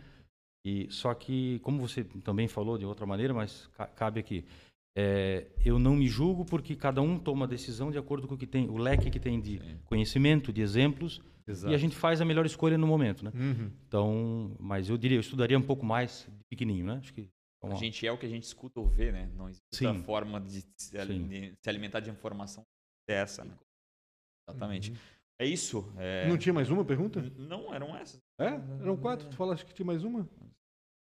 Uhum. 0.66 0.72
E 0.72 0.92
só 0.92 1.14
que, 1.14 1.60
como 1.60 1.80
você 1.88 2.04
também 2.04 2.48
falou 2.48 2.78
de 2.78 2.86
outra 2.86 3.06
maneira, 3.06 3.34
mas 3.34 3.68
ca- 3.74 3.88
cabe 3.88 4.20
aqui, 4.20 4.44
é, 4.98 5.48
eu 5.64 5.78
não 5.78 5.96
me 5.96 6.08
julgo 6.08 6.44
porque 6.46 6.76
cada 6.76 7.02
um 7.02 7.20
toma 7.20 7.46
a 7.46 7.48
decisão 7.48 7.92
de 7.92 7.98
acordo 7.98 8.28
com 8.28 8.36
o 8.36 8.38
que 8.38 8.48
tem, 8.48 8.70
o 8.70 8.78
leque 8.78 9.12
que 9.12 9.20
tem 9.20 9.40
de 9.40 9.60
Sim. 9.60 9.78
conhecimento, 9.86 10.52
de 10.54 10.62
exemplos, 10.62 11.22
Exato. 11.48 11.72
e 11.72 11.76
a 11.76 11.78
gente 11.78 11.96
faz 11.96 12.22
a 12.22 12.26
melhor 12.26 12.46
escolha 12.46 12.78
no 12.78 12.88
momento, 12.88 13.24
né? 13.24 13.32
Uhum. 13.36 13.72
Então, 13.88 14.56
mas 14.60 14.90
eu 14.90 14.98
diria, 14.98 15.18
eu 15.18 15.22
estudaria 15.22 15.58
um 15.58 15.62
pouco 15.62 15.86
mais 15.86 16.28
de 16.32 16.44
pequenininho, 16.50 16.86
né? 16.88 16.98
Acho 16.98 17.14
que 17.14 17.22
A 17.22 17.68
vamos 17.68 17.80
lá. 17.80 17.86
gente 17.86 18.08
é 18.08 18.12
o 18.12 18.18
que 18.18 18.26
a 18.26 18.30
gente 18.30 18.44
escuta 18.44 18.80
ou 18.80 18.88
vê, 18.88 19.12
né? 19.12 19.30
Não 19.36 19.48
existe 19.50 19.64
Sim. 19.74 19.88
a 19.88 19.94
forma 20.04 20.40
de 20.42 20.62
se, 20.78 20.92
de 20.92 21.54
se 21.62 21.70
alimentar 21.70 22.00
de 22.00 22.10
informação 22.10 22.64
dessa, 23.08 23.44
né? 23.44 23.54
Exatamente. 24.50 24.92
Uhum. 24.92 24.98
É 25.40 25.46
isso. 25.46 25.92
é- 25.98 26.28
Não 26.30 26.38
tinha 26.38 26.54
mais 26.54 26.70
uma 26.70 26.86
pergunta? 26.86 27.22
Não, 27.38 27.74
eram 27.74 27.96
essas. 27.98 28.22
É? 28.40 28.46
Eram 28.82 28.96
quatro? 28.96 29.28
Tu 29.30 29.36
falaste 29.36 29.66
que 29.66 29.74
tinha 29.74 29.86
mais 29.86 30.02
uma? 30.04 30.28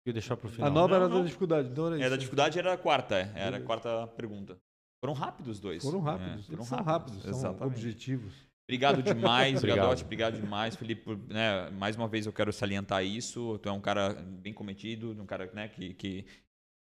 Eu 0.05 0.13
deixar 0.13 0.37
para 0.37 0.47
o 0.47 0.49
final. 0.51 0.67
A 0.67 0.71
nova 0.71 0.87
Não, 0.89 0.95
era 0.97 1.09
não. 1.09 1.19
da 1.19 1.25
dificuldade. 1.25 1.69
Então 1.69 1.87
era 1.87 1.95
É, 1.95 1.99
isso. 2.01 2.09
da 2.11 2.15
dificuldade 2.17 2.59
era 2.59 2.73
a 2.73 2.77
quarta, 2.77 3.15
é. 3.15 3.31
Era 3.35 3.57
a 3.57 3.61
quarta 3.61 4.05
pergunta. 4.07 4.57
Foram 5.03 5.13
rápidos 5.13 5.53
os 5.53 5.59
dois. 5.59 5.81
Foram 5.83 5.99
É, 5.99 6.03
rápidos. 6.11 6.45
foram 6.45 6.57
Eles 6.59 6.67
são 6.67 6.83
rápidos, 6.83 7.21
são 7.21 7.31
Exatamente. 7.31 7.63
objetivos. 7.75 8.33
Obrigado 8.67 9.03
demais, 9.03 9.57
Obrigado. 9.59 9.77
Gadotti. 9.85 10.03
Obrigado 10.03 10.35
demais, 10.39 10.75
Felipe. 10.75 11.01
por- 11.03 11.17
né, 11.27 11.69
mais 11.71 11.95
uma 11.95 12.07
vez 12.07 12.25
eu 12.25 12.33
quero 12.33 12.51
salientar 12.53 13.03
isso. 13.03 13.57
Tu 13.61 13.69
é 13.69 13.71
um 13.71 13.81
cara 13.81 14.13
bem 14.13 14.53
cometido, 14.53 15.11
um 15.11 15.25
cara 15.25 15.49
né, 15.53 15.67
que, 15.67 15.93
que 15.95 16.25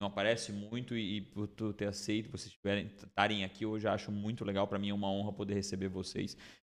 não 0.00 0.08
aparece 0.08 0.52
muito 0.52 0.96
e, 0.96 1.16
e 1.18 1.20
por 1.20 1.46
tu 1.46 1.72
ter 1.72 1.86
aceito, 1.86 2.28
vocês 2.30 2.46
estiverem- 2.52 2.86
estarem 2.86 3.44
aqui 3.44 3.64
hoje, 3.66 3.86
eu 3.86 3.92
acho 3.92 4.10
muito 4.12 4.44
legal. 4.44 4.66
Para 4.66 4.78
mim 4.78 4.90
é 4.90 4.94
uma 4.94 5.10
honra 5.10 5.32
poder 5.32 5.54
receber 5.54 5.88
vocês. 5.88 6.36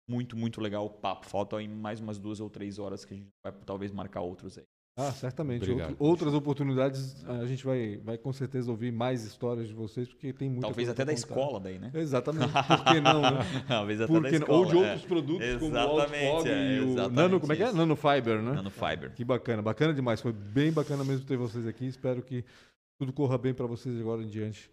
Muito, 0.08 0.36
muito 0.36 0.60
legal 0.60 0.84
o 0.84 0.90
papo. 0.90 1.26
Faltam 1.26 1.58
aí 1.58 1.66
mais 1.68 2.00
umas 2.00 2.18
duas 2.18 2.38
ou 2.40 2.50
três 2.50 2.78
horas 2.78 3.04
que 3.04 3.14
a 3.14 3.16
gente 3.16 3.28
vai 3.42 3.52
talvez 3.64 3.90
marcar 3.92 4.20
outros 4.20 4.58
aí. 4.58 4.64
Ah, 4.96 5.10
certamente. 5.10 5.68
Outro- 5.70 5.96
outras 5.98 6.34
oportunidades, 6.34 7.24
a 7.26 7.44
gente 7.46 7.64
vai, 7.64 7.96
vai 7.96 8.16
com 8.16 8.32
certeza 8.32 8.70
ouvir 8.70 8.92
mais 8.92 9.24
histórias 9.24 9.66
de 9.66 9.74
vocês, 9.74 10.06
porque 10.06 10.32
tem 10.32 10.48
muita 10.48 10.68
talvez 10.68 10.88
até 10.88 11.04
da 11.04 11.12
escola 11.12 11.58
daí, 11.58 11.80
né? 11.80 11.90
Exatamente. 11.94 12.52
Por 12.52 12.84
que 12.84 13.00
não, 13.00 13.20
né? 13.22 13.30
talvez 13.66 14.00
até 14.00 14.12
Por 14.12 14.22
da 14.22 14.28
que 14.28 14.36
escola. 14.36 14.58
Ou 14.58 14.64
de 14.66 14.76
é. 14.76 14.90
outros 14.92 15.04
produtos 15.04 15.46
como 15.54 15.64
o 15.64 15.68
Exatamente, 15.68 16.24
Outfog 16.26 16.48
é, 16.48 16.76
e 16.76 16.80
o 16.80 16.84
exatamente 16.92 17.16
Nano, 17.16 17.40
como 17.40 17.52
é 17.52 17.56
que 17.56 17.62
é? 17.62 17.66
isso. 17.66 17.76
Nanofiber, 17.76 18.40
né? 18.42 18.52
Nanofiber. 18.52 19.12
Que 19.14 19.24
bacana, 19.24 19.62
bacana 19.62 19.92
demais. 19.92 20.20
Foi 20.20 20.32
bem 20.32 20.72
bacana 20.72 21.02
mesmo 21.02 21.26
ter 21.26 21.36
vocês 21.36 21.66
aqui. 21.66 21.86
Espero 21.86 22.22
que 22.22 22.44
tudo 22.96 23.12
corra 23.12 23.36
bem 23.36 23.52
para 23.52 23.66
vocês 23.66 23.98
agora 24.00 24.22
em 24.22 24.28
diante. 24.28 24.70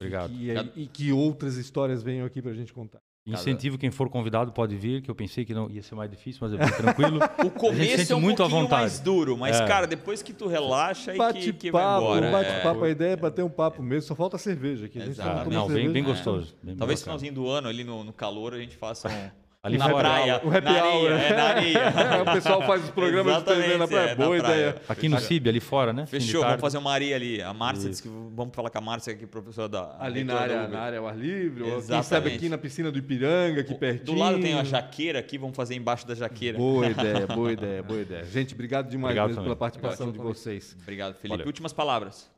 Obrigado. 0.00 0.30
E, 0.32 0.48
aí- 0.52 0.58
Obrigado. 0.58 0.72
e 0.78 0.86
que 0.86 1.10
outras 1.10 1.56
histórias 1.56 2.04
venham 2.04 2.24
aqui 2.24 2.40
pra 2.40 2.52
gente 2.52 2.72
contar. 2.72 3.00
Incentivo 3.26 3.76
quem 3.76 3.90
for 3.90 4.08
convidado 4.08 4.52
pode 4.52 4.76
vir, 4.76 5.02
que 5.02 5.10
eu 5.10 5.14
pensei 5.14 5.44
que 5.44 5.52
não 5.52 5.68
ia 5.68 5.82
ser 5.82 5.96
mais 5.96 6.08
difícil, 6.08 6.38
mas 6.42 6.52
é 6.54 6.56
bem 6.58 6.72
tranquilo. 6.76 7.18
O 7.44 7.50
começo 7.50 7.96
sente 7.98 8.12
é 8.12 8.16
um 8.16 8.20
muito 8.20 8.36
pouquinho 8.38 8.62
vontade. 8.62 8.82
mais 8.82 9.00
duro, 9.00 9.36
mas, 9.36 9.60
É. 9.60 9.66
cara, 9.66 9.86
depois 9.86 10.22
que 10.22 10.32
tu 10.32 10.46
relaxa 10.46 11.12
e 11.14 11.32
que, 11.32 11.52
que 11.52 11.70
vai 11.72 11.82
Bate-papo, 11.82 12.04
embora. 12.16 12.30
bate-papo. 12.30 12.84
é. 12.84 12.88
A 12.88 12.90
ideia 12.90 13.12
é 13.12 13.16
bater 13.16 13.44
um 13.44 13.48
papo 13.50 13.82
mesmo. 13.82 14.02
Só 14.08 14.14
falta 14.14 14.38
cerveja 14.38 14.86
aqui. 14.86 15.00
A 15.00 15.04
gente 15.06 15.16
só 15.16 15.22
Exato. 15.22 15.50
não 15.50 15.60
não, 15.60 15.66
bem, 15.66 15.76
cerveja. 15.76 15.92
bem 15.92 16.02
É. 16.02 16.06
gostoso. 16.06 16.54
bem 16.62 16.76
Talvez 16.76 17.00
no 17.00 17.04
finalzinho 17.04 17.32
do 17.32 17.48
ano, 17.48 17.68
ali 17.68 17.82
no, 17.82 18.04
no 18.04 18.12
calor, 18.12 18.54
a 18.54 18.58
gente 18.58 18.76
faça 18.76 19.08
um... 19.08 19.30
Ali 19.62 19.78
na 19.78 19.88
praia. 19.88 20.40
O 20.44 20.48
happy 20.48 20.60
na 20.60 20.70
areia, 20.70 20.94
hour. 20.94 21.10
é, 21.12 21.36
na 21.36 21.42
areia. 21.44 21.78
É, 21.78 22.22
o 22.22 22.24
pessoal 22.34 22.62
faz 22.62 22.84
os 22.84 22.90
programas 22.90 23.32
de 23.34 23.38
Exatamente, 23.40 23.64
TV 23.66 23.78
na 23.78 23.88
praia. 23.88 24.10
é, 24.10 24.14
Boa 24.14 24.36
na 24.36 24.42
praia. 24.44 24.58
ideia. 24.60 24.82
Aqui 24.88 25.08
no 25.08 25.18
CIB, 25.18 25.48
ali 25.48 25.60
fora, 25.60 25.92
né? 25.92 26.06
Fechou, 26.06 26.42
vamos 26.44 26.60
fazer 26.60 26.78
uma 26.78 26.92
areia 26.92 27.16
ali. 27.16 27.42
A 27.42 27.52
Márcia 27.52 27.90
disse 27.90 28.02
que 28.02 28.08
vamos 28.08 28.54
falar 28.54 28.70
com 28.70 28.78
a 28.78 28.80
Márcia 28.80 29.12
aqui, 29.12 29.26
professora 29.26 29.68
da... 29.68 29.96
Ali 29.98 30.22
na 30.22 30.34
área, 30.38 30.68
na 30.68 30.78
área 30.78 30.98
ao 31.00 31.08
ar 31.08 31.16
livre, 31.18 31.62
ou 31.64 31.70
quem 31.72 31.82
sabe 31.82 31.98
Exatamente. 32.00 32.36
aqui 32.36 32.48
na 32.48 32.58
piscina 32.58 32.92
do 32.92 32.98
Ipiranga, 32.98 33.62
aqui 33.62 33.74
pertinho. 33.74 34.04
Do 34.04 34.14
lado 34.14 34.38
tem 34.40 34.54
a 34.54 34.62
jaqueira 34.62 35.18
aqui, 35.18 35.36
vamos 35.36 35.56
fazer 35.56 35.74
embaixo 35.74 36.06
da 36.06 36.14
jaqueira. 36.14 36.56
Boa 36.58 36.86
ideia, 36.90 37.26
boa 37.26 37.52
ideia, 37.52 37.82
boa 37.82 38.00
ideia. 38.00 38.24
Gente, 38.24 38.54
obrigado 38.54 38.88
demais 38.88 39.18
Obrigado 39.18 39.42
pela 39.42 39.56
participação 39.56 40.08
Obrigado. 40.08 40.28
de 40.28 40.38
vocês. 40.38 40.76
Obrigado, 40.80 41.14
Felipe. 41.14 41.28
Valeu. 41.28 41.46
Últimas 41.46 41.72
palavras. 41.72 42.35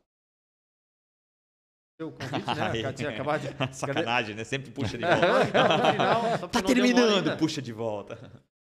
O 2.01 2.12
convite, 2.12 2.46
né? 2.55 2.86
A 2.88 2.92
tinha 2.92 3.11
acabado 3.11 3.40
de... 3.42 3.49
Sacanagem, 3.74 4.34
né? 4.34 4.44
Sempre 4.44 4.70
puxa 4.70 4.96
de 4.96 5.03
Não, 5.05 5.18
volta. 5.20 5.92
final, 5.92 6.49
tá 6.49 6.62
terminando, 6.62 7.36
puxa 7.38 7.61
de 7.61 7.72
volta. 7.72 8.14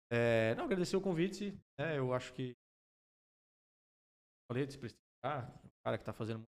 É, 0.10 0.56
não, 0.56 0.64
agradecer 0.64 0.96
o 0.96 1.02
convite. 1.02 1.52
né, 1.78 1.98
eu 1.98 2.14
acho 2.14 2.34
que. 2.34 2.56
Falei 4.50 4.66
de 4.66 4.74
se 4.74 4.80
prestigiar. 4.80 5.54
O 5.66 5.70
cara 5.84 5.98
que 5.98 6.04
está 6.04 6.14
fazendo 6.14 6.44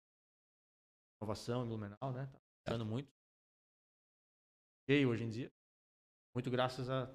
inovação 1.21 1.65
em 1.65 1.67
Blumenau, 1.67 2.13
né? 2.13 2.27
Tá 2.63 2.71
fazendo 2.71 2.85
muito. 2.85 3.09
E 4.87 5.05
hoje 5.05 5.23
em 5.25 5.29
dia. 5.29 5.51
Muito 6.33 6.49
graças 6.49 6.89
à 6.89 7.07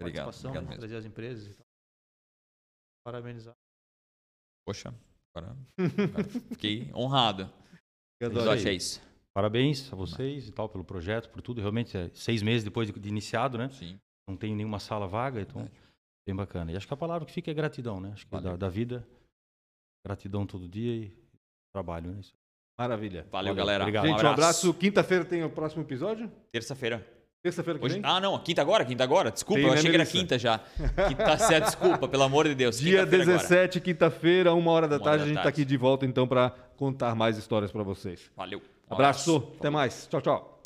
participação, 0.00 0.50
obrigado 0.50 0.70
né, 0.70 0.76
trazer 0.78 0.96
as 0.96 1.04
empresas 1.04 1.52
e 1.52 1.54
tal. 1.54 1.66
Parabenizar. 3.04 3.54
Poxa, 4.66 4.88
agora, 5.34 5.54
agora 5.76 6.24
fiquei 6.48 6.90
honrado. 6.94 7.52
Eu 8.20 8.50
acho 8.50 8.68
é 8.68 8.72
isso. 8.72 9.02
Parabéns 9.34 9.92
a 9.92 9.96
vocês 9.96 10.48
e 10.48 10.52
tal 10.52 10.68
pelo 10.68 10.84
projeto, 10.84 11.28
por 11.28 11.42
tudo. 11.42 11.60
Realmente, 11.60 11.96
é 11.96 12.10
seis 12.14 12.42
meses 12.42 12.62
depois 12.62 12.90
de, 12.90 12.98
de 12.98 13.08
iniciado, 13.08 13.58
né? 13.58 13.68
Sim. 13.70 13.98
Não 14.28 14.36
tem 14.36 14.54
nenhuma 14.54 14.78
sala 14.78 15.06
vaga, 15.06 15.40
então 15.40 15.62
Verdade. 15.62 15.80
bem 16.26 16.36
bacana. 16.36 16.72
E 16.72 16.76
acho 16.76 16.86
que 16.86 16.94
a 16.94 16.96
palavra 16.96 17.26
que 17.26 17.32
fica 17.32 17.50
é 17.50 17.54
gratidão, 17.54 18.00
né? 18.00 18.12
Acho 18.12 18.26
que 18.26 18.40
da, 18.40 18.56
da 18.56 18.68
vida, 18.68 19.06
gratidão 20.06 20.46
todo 20.46 20.68
dia 20.68 20.94
e 20.94 21.12
trabalho, 21.72 22.12
né? 22.12 22.20
Isso. 22.20 22.32
Maravilha. 22.78 23.26
Valeu, 23.30 23.30
Valeu, 23.30 23.54
galera. 23.54 23.84
obrigado. 23.84 24.06
Gente, 24.06 24.24
um 24.24 24.28
abraço. 24.28 24.74
Quinta-feira 24.74 25.24
tem 25.24 25.44
o 25.44 25.50
próximo 25.50 25.82
episódio? 25.82 26.30
Terça-feira. 26.52 27.06
Terça-feira 27.44 27.78
que 27.78 27.84
Hoje... 27.84 27.94
vem? 27.96 28.02
Ah, 28.06 28.18
não, 28.18 28.38
quinta 28.38 28.62
agora? 28.62 28.86
Quinta 28.86 29.04
agora? 29.04 29.30
Desculpa, 29.30 29.60
Tem, 29.60 29.64
eu 29.68 29.74
né, 29.74 29.78
achei 29.78 29.90
que 29.90 29.96
era 29.96 30.06
quinta 30.06 30.38
já. 30.38 30.60
Que 31.08 31.14
tá 31.14 31.36
certo, 31.36 31.66
desculpa, 31.66 32.08
pelo 32.08 32.22
amor 32.22 32.48
de 32.48 32.54
Deus. 32.54 32.78
Dia 32.78 33.02
agora. 33.02 33.18
17, 33.18 33.80
quinta-feira, 33.82 34.54
uma 34.54 34.70
hora 34.70 34.88
da 34.88 34.96
Uma 34.96 35.02
hora 35.02 35.10
tarde, 35.10 35.18
da 35.18 35.24
a 35.24 35.28
gente 35.28 35.36
tá 35.36 35.42
tarde. 35.42 35.60
aqui 35.60 35.64
de 35.68 35.76
volta 35.76 36.06
então 36.06 36.26
para 36.26 36.54
contar 36.78 37.14
mais 37.14 37.36
histórias 37.36 37.70
para 37.70 37.82
vocês. 37.82 38.30
Valeu. 38.34 38.62
Um 38.90 38.94
Abraço, 38.94 39.40
Falou. 39.40 39.56
até 39.58 39.68
mais. 39.68 40.06
Tchau, 40.10 40.22
tchau. 40.22 40.58